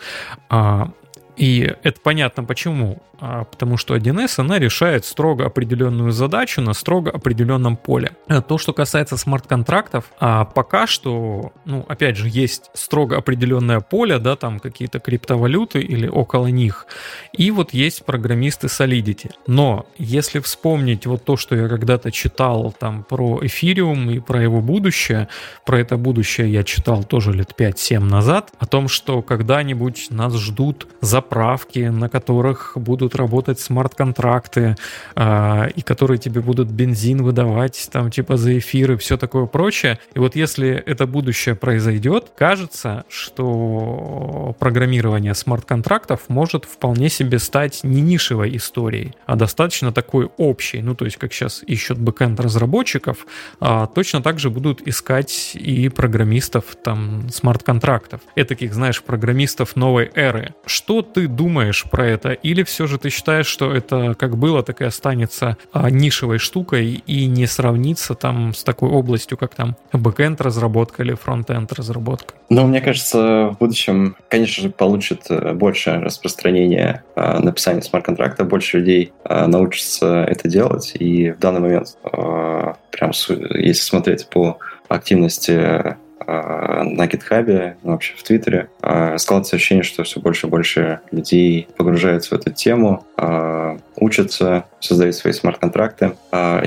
А, 0.50 0.92
и 1.38 1.74
это 1.84 2.00
понятно 2.02 2.44
почему. 2.44 3.02
А, 3.26 3.46
потому 3.46 3.78
что 3.78 3.96
1С, 3.96 4.42
она 4.42 4.60
решает 4.60 5.06
строго 5.06 5.46
определенную 5.46 6.12
задачу 6.12 6.60
на 6.62 6.74
строго 6.74 7.10
определенном 7.10 7.78
поле. 7.78 8.12
Э, 8.28 8.42
то, 8.42 8.58
что 8.58 8.74
касается 8.74 9.16
смарт-контрактов, 9.16 10.12
а 10.20 10.44
пока 10.44 10.88
что, 10.88 11.54
ну, 11.64 11.86
опять 11.88 12.18
же, 12.18 12.28
есть 12.28 12.70
строго 12.74 13.16
определенное 13.16 13.80
поле, 13.80 14.20
да, 14.20 14.36
там 14.36 14.60
какие-то 14.60 15.00
криптовалюты 15.00 15.80
или 15.80 16.06
около 16.06 16.48
них, 16.48 16.86
и 17.32 17.50
вот 17.52 17.74
есть 17.74 18.04
программисты 18.04 18.68
Solidity. 18.68 19.32
Но 19.48 19.86
если 19.98 20.40
вспомнить 20.40 21.06
вот 21.06 21.24
то, 21.24 21.38
что 21.38 21.56
я 21.56 21.70
когда-то 21.70 22.12
читал 22.12 22.76
там 22.78 23.06
про 23.06 23.40
эфириум 23.42 24.10
и 24.10 24.20
про 24.20 24.44
его 24.44 24.60
будущее, 24.60 25.30
про 25.66 25.80
это 25.80 25.96
будущее 25.96 26.52
я 26.52 26.66
читал 26.66 27.06
тоже 27.06 27.32
лет 27.32 27.54
5-7 27.58 28.00
назад, 28.00 28.52
о 28.60 28.66
том, 28.66 28.90
что 28.90 29.22
когда-нибудь 29.22 30.08
нас 30.10 30.36
ждут 30.36 30.88
заправки, 31.00 31.80
на 31.80 32.10
которых 32.10 32.74
будут 32.76 33.13
будут 33.14 33.16
работать 33.16 33.60
смарт-контракты, 33.60 34.76
э, 35.16 35.70
и 35.76 35.82
которые 35.82 36.18
тебе 36.18 36.42
будут 36.42 36.70
бензин 36.70 37.24
выдавать, 37.24 37.90
там, 37.92 38.12
типа, 38.12 38.38
за 38.38 38.58
эфир 38.58 38.94
и 38.94 38.96
все 38.98 39.18
такое 39.18 39.46
прочее. 39.46 40.00
И 40.16 40.20
вот 40.20 40.36
если 40.36 40.70
это 40.70 41.08
будущее 41.08 41.56
произойдет, 41.56 42.32
кажется, 42.38 43.04
что 43.10 44.56
программирование 44.60 45.34
смарт-контрактов 45.34 46.22
может 46.28 46.66
вполне 46.66 47.10
себе 47.10 47.40
стать 47.40 47.84
не 47.84 48.02
нишевой 48.02 48.56
историей, 48.56 49.14
а 49.26 49.36
достаточно 49.36 49.92
такой 49.92 50.30
общей. 50.38 50.82
Ну, 50.82 50.96
то 50.96 51.06
есть, 51.06 51.18
как 51.18 51.34
сейчас 51.34 51.64
ищут 51.68 51.98
бэкэнд 51.98 52.40
разработчиков, 52.40 53.26
а 53.60 53.88
точно 53.88 54.22
так 54.22 54.40
же 54.40 54.50
будут 54.50 54.88
искать 54.88 55.52
и 55.56 55.90
программистов 55.90 56.64
там 56.84 57.30
смарт-контрактов. 57.30 58.22
Этаких, 58.36 58.74
знаешь, 58.74 59.02
программистов 59.02 59.76
новой 59.76 60.12
эры. 60.16 60.54
Что 60.66 61.02
ты 61.02 61.28
думаешь 61.28 61.84
про 61.92 62.08
это? 62.08 62.32
Или 62.32 62.64
все 62.64 62.88
же 62.88 62.98
ты 63.04 63.10
считаешь, 63.10 63.48
что 63.48 63.74
это 63.74 64.16
как 64.18 64.38
было, 64.38 64.64
так 64.64 64.80
и 64.80 64.86
останется 64.86 65.58
а, 65.74 65.90
нишевой 65.90 66.38
штукой 66.38 67.04
и 67.06 67.26
не 67.26 67.48
сравнится 67.48 68.16
там 68.16 68.54
с 68.54 68.64
такой 68.64 68.90
областью, 68.90 69.38
как 69.38 69.54
там 69.56 69.76
бэкенд 69.92 70.40
разработка 70.40 71.04
или 71.04 71.14
фронтенд 71.14 71.74
разработка? 71.74 72.34
Ну, 72.50 72.66
мне 72.66 72.80
кажется, 72.80 73.50
в 73.54 73.58
будущем, 73.60 74.16
конечно 74.30 74.64
же, 74.64 74.70
получит 74.70 75.26
э, 75.30 75.52
больше 75.52 76.00
распространения 76.00 77.04
а, 77.18 77.40
написания 77.40 77.82
смарт-контракта, 77.82 78.46
больше 78.46 78.80
людей 78.80 79.12
а, 79.26 79.48
научатся 79.48 80.24
это 80.24 80.48
делать, 80.48 80.94
и 80.98 81.32
в 81.32 81.40
данный 81.40 81.60
момент, 81.60 81.98
прям 82.04 83.12
если 83.12 83.82
смотреть 83.82 84.28
по 84.30 84.60
активности 84.88 85.98
на 86.28 87.06
GitHub, 87.06 87.76
ну, 87.84 87.92
вообще 87.92 88.14
в 88.16 88.24
Твиттере, 88.24 88.70
э, 88.82 89.18
складывается 89.18 89.56
ощущение, 89.56 89.84
что 89.84 90.04
все 90.04 90.20
больше 90.20 90.48
и 90.48 90.50
больше 90.50 91.00
людей 91.12 91.68
погружаются 91.78 92.36
в 92.36 92.40
эту 92.40 92.52
тему, 92.52 93.06
э, 93.18 93.78
учатся, 93.96 94.66
создают 94.80 95.16
свои 95.16 95.34
смарт-контракты. 95.34 96.14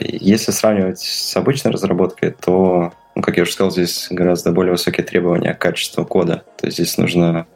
Если 0.00 0.52
сравнивать 0.52 1.00
с 1.00 1.36
обычной 1.36 1.72
разработкой, 1.72 2.30
то 2.30 2.92
ну, 3.14 3.22
как 3.22 3.36
я 3.38 3.44
уже 3.44 3.52
сказал, 3.52 3.70
здесь 3.70 4.08
гораздо 4.10 4.52
более 4.52 4.72
высокие 4.72 5.04
требования 5.04 5.54
к 5.54 5.58
качеству 5.58 6.04
кода. 6.04 6.44
То 6.58 6.66
есть 6.66 6.76
здесь 6.76 6.98
нужно 6.98 7.46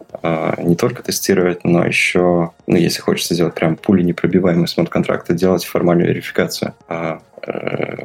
не 0.59 0.75
только 0.75 1.03
тестировать, 1.03 1.65
но 1.65 1.85
еще, 1.85 2.51
ну, 2.67 2.77
если 2.77 3.01
хочется 3.01 3.35
сделать 3.35 3.55
прям 3.55 3.77
пули 3.77 4.03
непробиваемый 4.03 4.69
смарт-контракты, 4.69 5.35
делать 5.35 5.65
формальную 5.65 6.09
верификацию. 6.09 6.75
А, 6.89 7.21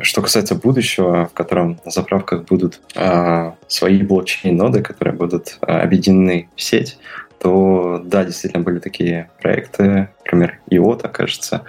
что 0.02 0.22
касается 0.22 0.56
будущего, 0.56 1.28
в 1.28 1.34
котором 1.34 1.80
на 1.84 1.92
заправках 1.92 2.46
будут 2.46 2.80
э, 2.96 3.52
свои 3.68 4.02
блокчейн-ноды, 4.02 4.82
которые 4.82 5.16
будут 5.16 5.58
э, 5.62 5.72
объединены 5.72 6.50
в 6.56 6.62
сеть, 6.62 6.98
то 7.40 8.02
да, 8.04 8.24
действительно 8.24 8.64
были 8.64 8.80
такие 8.80 9.30
проекты, 9.42 10.10
например, 10.24 10.60
IOTA, 10.72 11.10
кажется, 11.10 11.64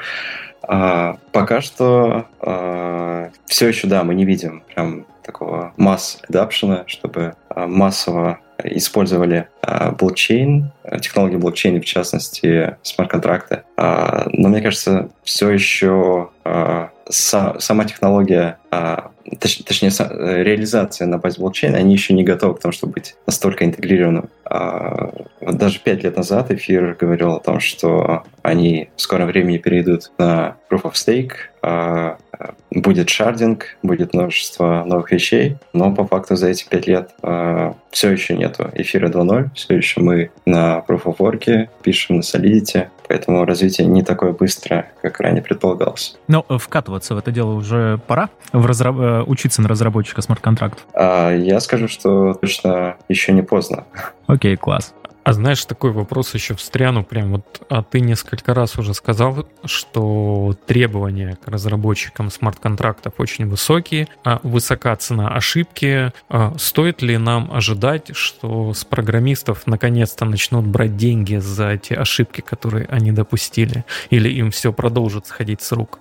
а, 0.63 1.19
пока 1.33 1.61
что 1.61 2.27
а, 2.41 3.31
все 3.47 3.69
еще, 3.69 3.87
да, 3.87 4.03
мы 4.03 4.15
не 4.15 4.25
видим 4.25 4.63
прям 4.75 5.07
такого 5.27 5.73
масс 5.77 6.19
адапшена, 6.29 6.85
чтобы 6.87 7.35
а, 7.49 7.67
массово 7.67 8.39
использовали 8.65 9.49
а, 9.61 9.91
блокчейн, 9.91 10.71
технологии 11.03 11.37
блокчейна, 11.37 11.81
в 11.81 11.85
частности, 11.85 12.77
смарт-контракты. 12.83 13.65
А, 13.77 14.27
но 14.33 14.49
мне 14.49 14.63
кажется, 14.63 15.11
все 15.25 15.51
еще 15.51 16.31
са, 17.09 17.57
сама 17.59 17.85
технология 17.85 18.59
точ, 19.41 19.59
точнее, 19.65 19.91
реализация 20.45 21.07
на 21.07 21.19
базе 21.19 21.41
блокчейна, 21.41 21.77
они 21.77 21.93
еще 21.93 22.15
не 22.15 22.23
готовы 22.23 22.55
к 22.55 22.61
тому, 22.61 22.73
чтобы 22.73 22.95
быть 22.95 23.17
настолько 23.27 23.65
интегрированным. 23.65 24.31
Даже 25.41 25.81
пять 25.81 26.05
лет 26.05 26.17
назад 26.17 26.53
эфир 26.53 26.97
говорил 26.99 27.33
о 27.33 27.41
том, 27.41 27.59
что 27.59 28.23
они 28.43 28.91
в 28.97 29.01
скором 29.01 29.27
времени 29.27 29.59
перейдут 29.59 30.13
на 30.19 30.57
Proof 30.71 30.83
of 30.83 30.93
Stake, 30.93 32.17
будет 32.71 33.09
шардинг, 33.09 33.77
будет 33.83 34.15
множество 34.15 34.85
новых 34.85 35.13
вещей, 35.13 35.57
но 35.73 35.95
по 35.95 36.07
факту 36.07 36.37
за 36.37 36.49
эти 36.49 36.69
пять 36.69 36.87
лет 36.87 37.11
а, 37.23 37.75
все 37.91 38.11
еще 38.11 38.37
нету 38.37 38.71
эфира 38.75 39.09
2.0, 39.09 39.51
все 39.55 39.77
еще 39.77 40.01
мы 40.01 40.31
на 40.45 40.85
Proof 40.87 41.05
of 41.05 41.17
Work 41.19 41.69
пишем 41.83 42.17
на 42.17 42.21
Solidity, 42.21 42.89
поэтому 43.09 43.45
развитие 43.45 43.87
не 43.87 44.03
такое 44.03 44.33
быстрое, 44.33 44.93
как 45.03 45.21
ранее 45.21 45.43
предполагалось. 45.43 46.17
Но 46.29 46.45
вкатываться 46.49 47.15
в 47.15 47.19
это 47.19 47.31
дело 47.31 47.53
уже 47.53 47.99
пора? 48.07 48.29
В 48.53 48.67
разраб... 48.67 48.97
Э, 48.99 49.23
учиться 49.23 49.63
на 49.63 49.69
разработчика 49.69 50.23
смарт-контрактов? 50.23 50.85
А, 50.93 51.33
я 51.33 51.61
скажу, 51.61 51.89
что 51.89 52.35
точно 52.35 52.97
еще 53.09 53.33
не 53.33 53.43
поздно. 53.43 53.85
Окей, 54.27 54.57
класс. 54.57 54.95
А 55.27 55.33
знаешь, 55.33 55.65
такой 55.65 55.91
вопрос 55.91 56.35
еще 56.35 56.55
встряну, 56.55 57.03
прям 57.03 57.33
вот, 57.33 57.67
а 57.69 57.83
ты 57.83 57.99
несколько 57.99 58.55
раз 58.55 58.79
уже 58.79 58.95
сказал, 58.95 59.49
что 59.65 60.57
требования 60.67 61.37
к 61.45 61.49
разработчикам 61.49 62.31
смарт-контрактов 62.31 63.15
очень 63.19 63.49
высокие, 63.49 64.07
а 64.23 64.39
высока 64.45 64.95
цена 64.95 65.31
ошибки. 65.35 66.13
А 66.29 66.55
стоит 66.59 67.03
ли 67.03 67.19
нам 67.19 67.51
ожидать, 67.53 68.15
что 68.15 68.73
с 68.73 68.85
программистов 68.85 69.67
наконец-то 69.67 70.25
начнут 70.27 70.65
брать 70.65 70.97
деньги 70.97 71.39
за 71.39 71.71
эти 71.71 71.93
ошибки, 71.93 72.41
которые 72.41 72.87
они 72.87 73.11
допустили, 73.11 73.85
или 74.11 74.29
им 74.29 74.53
все 74.53 74.73
продолжит 74.73 75.27
сходить 75.27 75.61
с 75.61 75.73
рук? 75.73 75.99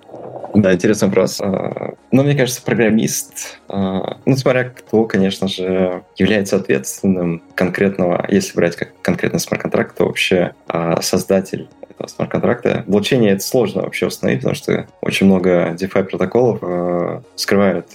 Да, 0.55 0.73
интересный 0.73 1.09
вопрос. 1.09 1.41
А, 1.41 1.95
Но 2.11 2.21
ну, 2.21 2.23
мне 2.23 2.35
кажется, 2.35 2.61
программист, 2.61 3.59
а, 3.67 4.17
ну, 4.25 4.37
смотря 4.37 4.63
кто, 4.65 5.03
конечно 5.03 5.49
же, 5.49 6.03
является 6.15 6.55
ответственным 6.55 7.43
конкретного, 7.55 8.25
если 8.29 8.55
брать 8.55 8.77
как 8.77 8.93
конкретно 9.01 9.39
смарт-контракт, 9.39 9.97
то 9.97 10.05
вообще 10.05 10.53
а, 10.67 11.01
создатель 11.01 11.67
этого 11.89 12.07
смарт-контракта. 12.07 12.85
Блокчейне 12.87 13.31
это 13.31 13.43
сложно 13.43 13.81
вообще 13.81 14.07
установить, 14.07 14.39
потому 14.41 14.55
что 14.55 14.87
очень 15.01 15.25
много 15.25 15.71
DeFi 15.73 16.03
протоколов 16.05 17.23
скрывают 17.35 17.87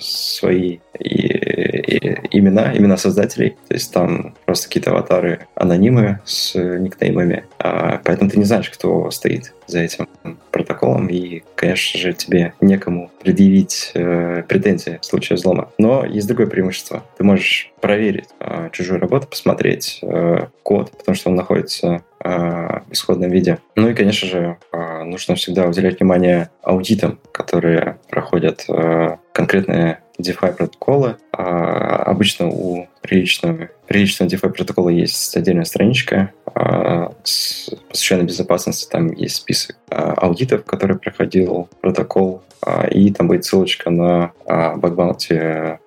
свои 0.00 0.78
и 0.98 1.43
имена, 1.54 2.76
имена 2.76 2.96
создателей. 2.96 3.56
То 3.68 3.74
есть 3.74 3.92
там 3.92 4.34
просто 4.44 4.68
какие-то 4.68 4.90
аватары 4.90 5.46
анонимы 5.54 6.20
с 6.24 6.54
никнеймами. 6.54 7.44
А, 7.58 8.00
поэтому 8.04 8.30
ты 8.30 8.38
не 8.38 8.44
знаешь, 8.44 8.70
кто 8.70 9.10
стоит 9.10 9.52
за 9.66 9.80
этим 9.80 10.08
протоколом, 10.50 11.08
и, 11.08 11.42
конечно 11.54 11.98
же, 11.98 12.12
тебе 12.12 12.52
некому 12.60 13.10
предъявить 13.22 13.92
э, 13.94 14.42
претензии 14.46 14.98
в 15.00 15.04
случае 15.04 15.36
взлома. 15.36 15.70
Но 15.78 16.04
есть 16.04 16.28
другое 16.28 16.46
преимущество. 16.46 17.02
Ты 17.16 17.24
можешь 17.24 17.72
проверить 17.80 18.28
э, 18.40 18.68
чужую 18.72 19.00
работу, 19.00 19.26
посмотреть 19.26 20.00
э, 20.02 20.46
код, 20.62 20.90
потому 20.96 21.16
что 21.16 21.30
он 21.30 21.36
находится 21.36 22.02
в 22.24 22.92
исходном 22.92 23.30
виде. 23.30 23.58
Ну 23.76 23.88
и, 23.88 23.94
конечно 23.94 24.26
же, 24.26 24.56
э, 24.72 25.02
нужно 25.04 25.34
всегда 25.34 25.66
уделять 25.66 26.00
внимание 26.00 26.50
аудитам, 26.62 27.18
которые 27.32 27.98
проходят 28.08 28.64
э, 28.68 29.16
конкретные 29.32 30.00
DeFi 30.18 30.54
протоколы. 30.54 31.16
А 31.32 32.02
обычно 32.04 32.48
у 32.48 32.88
приличного, 33.02 33.68
приличного 33.94 34.28
DeFi 34.28 34.50
протокола 34.50 34.88
есть 34.88 35.36
отдельная 35.36 35.64
страничка, 35.64 36.32
а, 36.46 37.12
посвященная 37.88 38.24
безопасности. 38.24 38.90
Там 38.90 39.12
есть 39.12 39.36
список 39.36 39.76
а, 39.88 40.14
аудитов, 40.14 40.64
который 40.64 40.98
проходил 40.98 41.68
протокол, 41.80 42.42
а, 42.60 42.86
и 42.88 43.12
там 43.12 43.28
будет 43.28 43.44
ссылочка 43.44 43.90
на 43.90 44.32
баг 44.46 44.96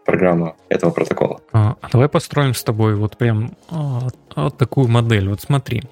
программу 0.05 0.55
этого 0.69 0.91
протокола. 0.91 1.41
А, 1.51 1.75
давай 1.91 2.07
построим 2.07 2.53
с 2.53 2.63
тобой 2.63 2.95
вот 2.95 3.17
прям 3.17 3.51
вот 3.69 4.57
такую 4.57 4.87
модель. 4.87 5.27
Вот 5.27 5.41
смотри, 5.41 5.83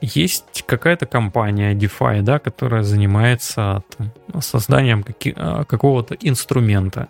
есть 0.00 0.64
какая-то 0.66 1.06
компания 1.06 1.74
DeFi, 1.74 2.22
да, 2.22 2.38
которая 2.38 2.82
занимается 2.82 3.82
там, 3.96 4.40
созданием 4.40 5.02
каки- 5.02 5.34
какого-то 5.34 6.16
инструмента. 6.20 7.08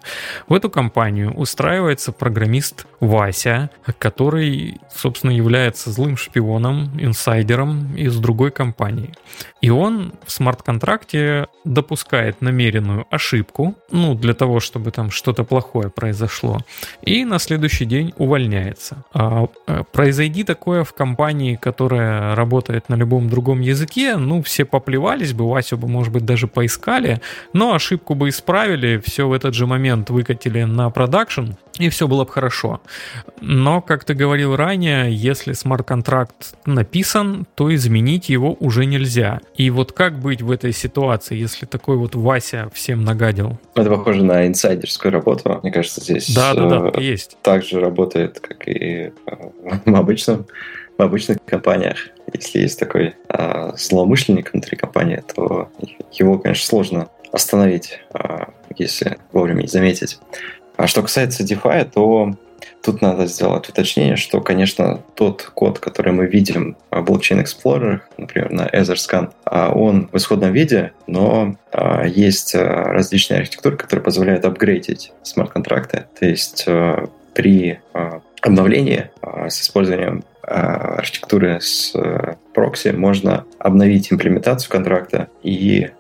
В 0.48 0.54
эту 0.54 0.68
компанию 0.68 1.32
устраивается 1.32 2.12
программист 2.12 2.86
Вася, 3.00 3.70
который, 3.98 4.17
собственно, 4.94 5.30
является 5.30 5.90
злым 5.90 6.16
шпионом, 6.16 6.90
инсайдером 6.98 7.94
из 7.96 8.16
другой 8.18 8.50
компании. 8.50 9.14
И 9.60 9.70
он 9.70 10.12
в 10.24 10.30
смарт-контракте 10.32 11.46
допускает 11.64 12.40
намеренную 12.40 13.06
ошибку, 13.10 13.74
ну, 13.90 14.14
для 14.14 14.34
того, 14.34 14.60
чтобы 14.60 14.90
там 14.90 15.10
что-то 15.10 15.44
плохое 15.44 15.90
произошло, 15.90 16.58
и 17.02 17.24
на 17.24 17.38
следующий 17.38 17.84
день 17.84 18.12
увольняется. 18.16 19.04
А, 19.12 19.46
а 19.66 19.84
произойди 19.84 20.44
такое 20.44 20.84
в 20.84 20.92
компании, 20.92 21.56
которая 21.56 22.34
работает 22.34 22.88
на 22.88 22.94
любом 22.94 23.28
другом 23.28 23.60
языке, 23.60 24.16
ну, 24.16 24.42
все 24.42 24.64
поплевались 24.64 25.32
бы, 25.32 25.48
Васю 25.48 25.76
бы, 25.76 25.88
может 25.88 26.12
быть, 26.12 26.24
даже 26.24 26.46
поискали, 26.46 27.20
но 27.52 27.74
ошибку 27.74 28.14
бы 28.14 28.28
исправили, 28.28 29.02
все 29.04 29.28
в 29.28 29.32
этот 29.32 29.54
же 29.54 29.66
момент 29.66 30.10
выкатили 30.10 30.64
на 30.64 30.90
продакшн, 30.90 31.52
и 31.78 31.88
все 31.88 32.08
было 32.08 32.24
бы 32.24 32.30
хорошо. 32.30 32.80
Но, 33.40 33.80
как 33.80 34.04
ты 34.04 34.14
говорил 34.14 34.56
ранее, 34.56 35.14
если 35.14 35.52
смарт-контракт 35.52 36.54
написан, 36.66 37.46
то 37.54 37.74
изменить 37.74 38.28
его 38.28 38.56
уже 38.60 38.84
нельзя. 38.86 39.40
И 39.56 39.70
вот 39.70 39.92
как 39.92 40.18
быть 40.18 40.42
в 40.42 40.50
этой 40.50 40.72
ситуации, 40.72 41.36
если 41.36 41.66
такой 41.66 41.96
вот 41.96 42.14
Вася 42.14 42.70
всем 42.72 43.04
нагадил? 43.04 43.58
Это 43.74 43.90
похоже 43.90 44.24
на 44.24 44.46
инсайдерскую 44.46 45.12
работу. 45.12 45.60
Мне 45.62 45.72
кажется, 45.72 46.00
здесь 46.00 46.34
да, 46.34 46.54
да, 46.54 46.68
да, 46.68 46.90
э, 46.94 47.02
есть. 47.02 47.36
так 47.42 47.64
же 47.64 47.80
работает, 47.80 48.40
как 48.40 48.68
и 48.68 48.74
э, 48.74 49.10
в 49.84 49.94
обычном 49.94 50.46
в 50.98 51.02
обычных 51.02 51.38
компаниях. 51.46 52.08
Если 52.32 52.58
есть 52.58 52.78
такой 52.78 53.14
э, 53.28 53.72
злоумышленник 53.76 54.52
внутри 54.52 54.76
компании, 54.76 55.22
то 55.34 55.70
его, 56.12 56.38
конечно, 56.38 56.66
сложно 56.66 57.08
остановить, 57.32 58.00
э, 58.14 58.46
если 58.76 59.18
вовремя 59.32 59.62
не 59.62 59.68
заметить. 59.68 60.18
А 60.78 60.86
что 60.86 61.02
касается 61.02 61.42
DeFi, 61.42 61.90
то 61.92 62.34
тут 62.84 63.02
надо 63.02 63.26
сделать 63.26 63.68
уточнение, 63.68 64.14
что, 64.14 64.40
конечно, 64.40 65.02
тот 65.16 65.42
код, 65.42 65.80
который 65.80 66.12
мы 66.12 66.26
видим 66.26 66.76
в 66.92 67.02
блокчейн 67.02 67.40
Explorer, 67.40 67.98
например, 68.16 68.52
на 68.52 68.68
Etherscan, 68.68 69.32
а 69.44 69.72
он 69.72 70.08
в 70.12 70.16
исходном 70.16 70.52
виде, 70.52 70.92
но 71.08 71.56
а, 71.72 72.06
есть 72.06 72.54
а, 72.54 72.92
различные 72.92 73.40
архитектуры, 73.40 73.76
которые 73.76 74.04
позволяют 74.04 74.44
апгрейдить 74.44 75.12
смарт-контракты. 75.24 76.04
То 76.16 76.26
есть 76.26 76.64
при 77.34 77.80
обновлении 78.40 79.10
с 79.48 79.60
использованием 79.60 80.22
архитектуры 80.42 81.60
с 81.60 81.92
прокси 82.54 82.88
можно 82.88 83.44
обновить 83.58 84.12
имплементацию 84.12 84.70
контракта 84.70 85.28
и, 85.42 85.90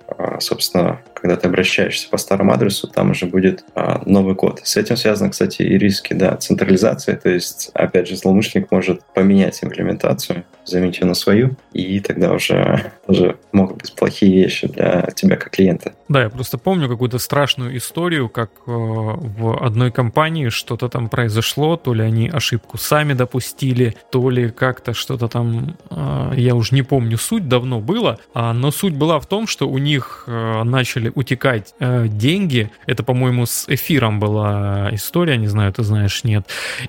собственно, 0.40 1.00
когда 1.20 1.36
ты 1.36 1.48
обращаешься 1.48 2.08
по 2.08 2.16
старому 2.16 2.52
адресу, 2.52 2.88
там 2.88 3.10
уже 3.10 3.26
будет 3.26 3.64
а, 3.74 4.02
новый 4.06 4.34
код. 4.34 4.60
С 4.64 4.76
этим 4.76 4.96
связаны, 4.96 5.30
кстати, 5.30 5.62
и 5.62 5.78
риски 5.78 6.14
да, 6.14 6.36
централизации. 6.36 7.14
То 7.14 7.28
есть, 7.28 7.70
опять 7.74 8.08
же, 8.08 8.16
злоумышленник 8.16 8.70
может 8.70 9.02
поменять 9.14 9.62
имплементацию, 9.62 10.44
заменить 10.70 11.00
ее 11.00 11.06
на 11.06 11.14
свою, 11.14 11.56
и 11.72 12.00
тогда 12.00 12.32
уже 12.32 12.92
тоже 13.06 13.36
могут 13.52 13.78
быть 13.78 13.94
плохие 13.94 14.42
вещи 14.42 14.68
для 14.68 15.08
тебя 15.14 15.36
как 15.36 15.50
клиента. 15.50 15.92
Да, 16.08 16.22
я 16.22 16.30
просто 16.30 16.58
помню 16.58 16.88
какую-то 16.88 17.18
страшную 17.18 17.76
историю, 17.76 18.28
как 18.28 18.50
э, 18.66 18.70
в 18.70 19.64
одной 19.64 19.90
компании 19.90 20.48
что-то 20.48 20.88
там 20.88 21.08
произошло, 21.08 21.76
то 21.76 21.94
ли 21.94 22.02
они 22.02 22.28
ошибку 22.28 22.78
сами 22.78 23.12
допустили, 23.12 23.96
то 24.10 24.30
ли 24.30 24.50
как-то 24.50 24.94
что-то 24.94 25.28
там, 25.28 25.76
э, 25.90 26.32
я 26.36 26.54
уже 26.54 26.74
не 26.74 26.82
помню, 26.82 27.18
суть 27.18 27.48
давно 27.48 27.80
было, 27.80 28.18
а, 28.34 28.52
но 28.52 28.70
суть 28.70 28.94
была 28.94 29.20
в 29.20 29.26
том, 29.26 29.46
что 29.46 29.68
у 29.68 29.78
них 29.78 30.24
э, 30.26 30.62
начали 30.64 31.12
утекать 31.14 31.74
э, 31.80 32.06
деньги. 32.08 32.70
Это, 32.86 33.02
по-моему, 33.02 33.46
с 33.46 33.68
эфиром 33.68 34.20
была 34.20 34.88
история, 34.92 35.36
не 35.36 35.46
знаю, 35.46 35.72
ты 35.72 35.82
знаешь, 35.82 36.24
нет. 36.24 36.46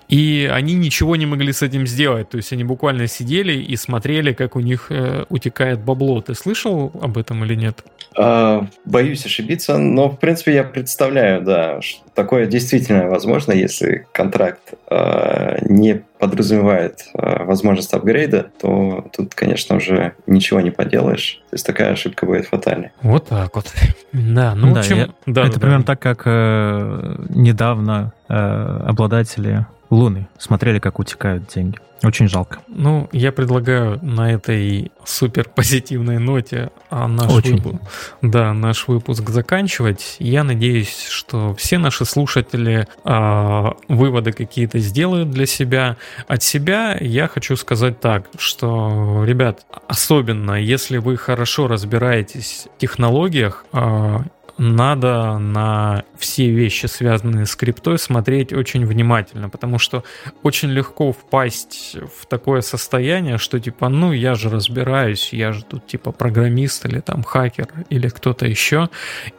И 0.07 0.49
они 0.51 0.73
ничего 0.76 1.15
не 1.15 1.26
могли 1.26 1.53
с 1.53 1.61
этим 1.61 1.88
сделать. 1.88 2.30
То 2.30 2.38
есть 2.38 2.53
они 2.53 2.64
буквально 2.64 3.07
сидели 3.07 3.53
и 3.69 3.75
смотрели, 3.75 4.33
как 4.33 4.55
у 4.55 4.61
них 4.61 4.87
э, 4.89 5.25
утекает 5.29 5.79
бабло. 5.79 6.21
Ты 6.21 6.33
слышал 6.33 6.91
об 7.01 7.19
этом 7.19 7.45
или 7.45 7.53
нет? 7.53 7.83
А, 8.17 8.65
боюсь 8.83 9.23
ошибиться, 9.25 9.77
но, 9.77 10.09
в 10.09 10.17
принципе, 10.17 10.55
я 10.55 10.63
представляю, 10.63 11.43
да, 11.43 11.79
что 11.81 12.01
такое 12.15 12.47
действительно 12.47 13.07
возможно, 13.07 13.51
если 13.51 14.07
контракт 14.11 14.73
э, 14.89 15.57
не 15.69 16.01
подразумевает 16.17 17.05
э, 17.13 17.43
возможность 17.43 17.93
апгрейда, 17.93 18.49
то 18.59 19.07
тут, 19.15 19.35
конечно, 19.35 19.75
уже 19.75 20.13
ничего 20.25 20.61
не 20.61 20.71
поделаешь. 20.71 21.39
То 21.51 21.55
есть 21.55 21.65
такая 21.65 21.91
ошибка 21.91 22.25
будет 22.25 22.47
фатальной. 22.47 22.89
Вот 23.03 23.27
так 23.27 23.55
вот. 23.55 23.67
Да, 24.11 24.55
ну, 24.55 24.69
да, 24.69 24.73
в 24.73 24.77
общем... 24.79 24.97
Я, 24.97 25.09
да, 25.27 25.43
это 25.43 25.53
да, 25.53 25.59
примерно 25.59 25.83
да. 25.83 25.93
так, 25.93 25.99
как 25.99 26.23
э, 26.25 27.15
недавно 27.29 28.13
э, 28.27 28.33
обладатели 28.33 29.67
Луны, 29.90 30.28
смотрели, 30.38 30.80
как 30.80 30.99
утекают 30.99 31.48
деньги. 31.48 31.80
Очень 32.03 32.30
жалко. 32.30 32.60
Ну, 32.68 33.10
я 33.11 33.32
предлагаю 33.32 33.99
на 34.02 34.32
этой 34.32 34.91
супер 35.03 35.49
позитивной 35.56 36.18
ноте 36.18 36.70
а 36.90 37.07
наш, 37.07 37.32
Очень. 37.32 37.57
Выпуск, 37.57 37.84
да, 38.22 38.53
наш 38.53 38.88
выпуск 38.88 39.30
заканчивать. 39.30 40.16
Я 40.20 40.44
надеюсь, 40.44 41.07
что 41.10 41.53
все 41.56 41.78
наши 41.78 42.06
слушатели 42.06 42.88
а, 43.03 43.76
выводы 43.90 44.32
какие-то 44.32 44.80
сделают 44.80 45.30
для 45.32 45.45
себя. 45.45 45.98
От 46.28 46.41
себя 46.41 46.95
я 46.99 47.28
хочу 47.28 47.57
сказать 47.57 47.99
так, 47.99 48.28
что, 48.38 49.26
ребят, 49.26 49.66
особенно 49.88 50.53
если 50.53 50.98
вы 50.98 51.18
хорошо 51.18 51.68
разбираетесь 51.68 52.68
в 52.74 52.80
технологиях, 52.80 53.66
а, 53.74 54.24
надо 54.60 55.38
на 55.38 56.03
все 56.18 56.49
вещи, 56.52 56.86
связанные 56.86 57.45
с 57.45 57.56
криптой, 57.56 57.98
смотреть 57.98 58.52
очень 58.52 58.86
внимательно, 58.86 59.49
потому 59.49 59.80
что 59.80 60.03
очень 60.44 60.69
легко 60.69 61.14
впасть 61.14 61.95
в 61.95 62.26
такое 62.26 62.61
состояние, 62.61 63.38
что 63.38 63.60
типа, 63.60 63.88
ну, 63.88 64.11
я 64.11 64.36
же 64.36 64.49
разбираюсь, 64.49 65.31
я 65.31 65.53
же 65.53 65.64
тут 65.64 65.88
типа 65.88 66.11
программист 66.11 66.86
или 66.86 66.99
там 66.99 67.23
хакер 67.23 67.69
или 67.90 68.10
кто-то 68.10 68.45
еще, 68.45 68.90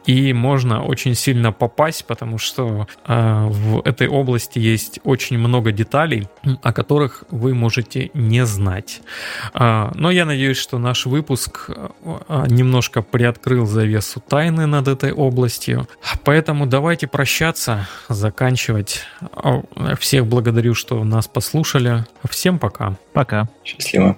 и 0.07 0.33
можно 0.33 0.83
очень 0.83 1.13
сильно 1.13 1.51
попасть, 1.51 2.05
потому 2.05 2.39
что 2.39 2.87
э, 3.07 3.47
в 3.47 3.81
этой 3.85 4.07
области 4.07 4.57
есть 4.57 4.99
очень 5.03 5.37
много 5.37 5.71
деталей, 5.71 6.27
о 6.63 6.73
которых 6.73 7.25
вы 7.29 7.53
можете 7.53 8.09
не 8.15 8.43
знать. 8.45 9.01
Э, 9.53 9.91
но 9.93 10.09
я 10.09 10.25
надеюсь, 10.25 10.57
что 10.57 10.79
наш 10.79 11.05
выпуск 11.05 11.69
э, 11.69 12.45
немножко 12.47 13.03
приоткрыл 13.03 13.67
завесу 13.67 14.19
тайны 14.19 14.65
над 14.65 14.87
этой 15.11 15.13
областью, 15.13 15.87
поэтому 16.23 16.65
давайте 16.65 17.07
прощаться, 17.07 17.87
заканчивать. 18.09 19.05
Всех 19.99 20.25
благодарю, 20.25 20.73
что 20.73 21.03
нас 21.03 21.27
послушали. 21.27 22.05
Всем 22.29 22.59
пока. 22.59 22.97
Пока. 23.13 23.49
Счастливо. 23.63 24.17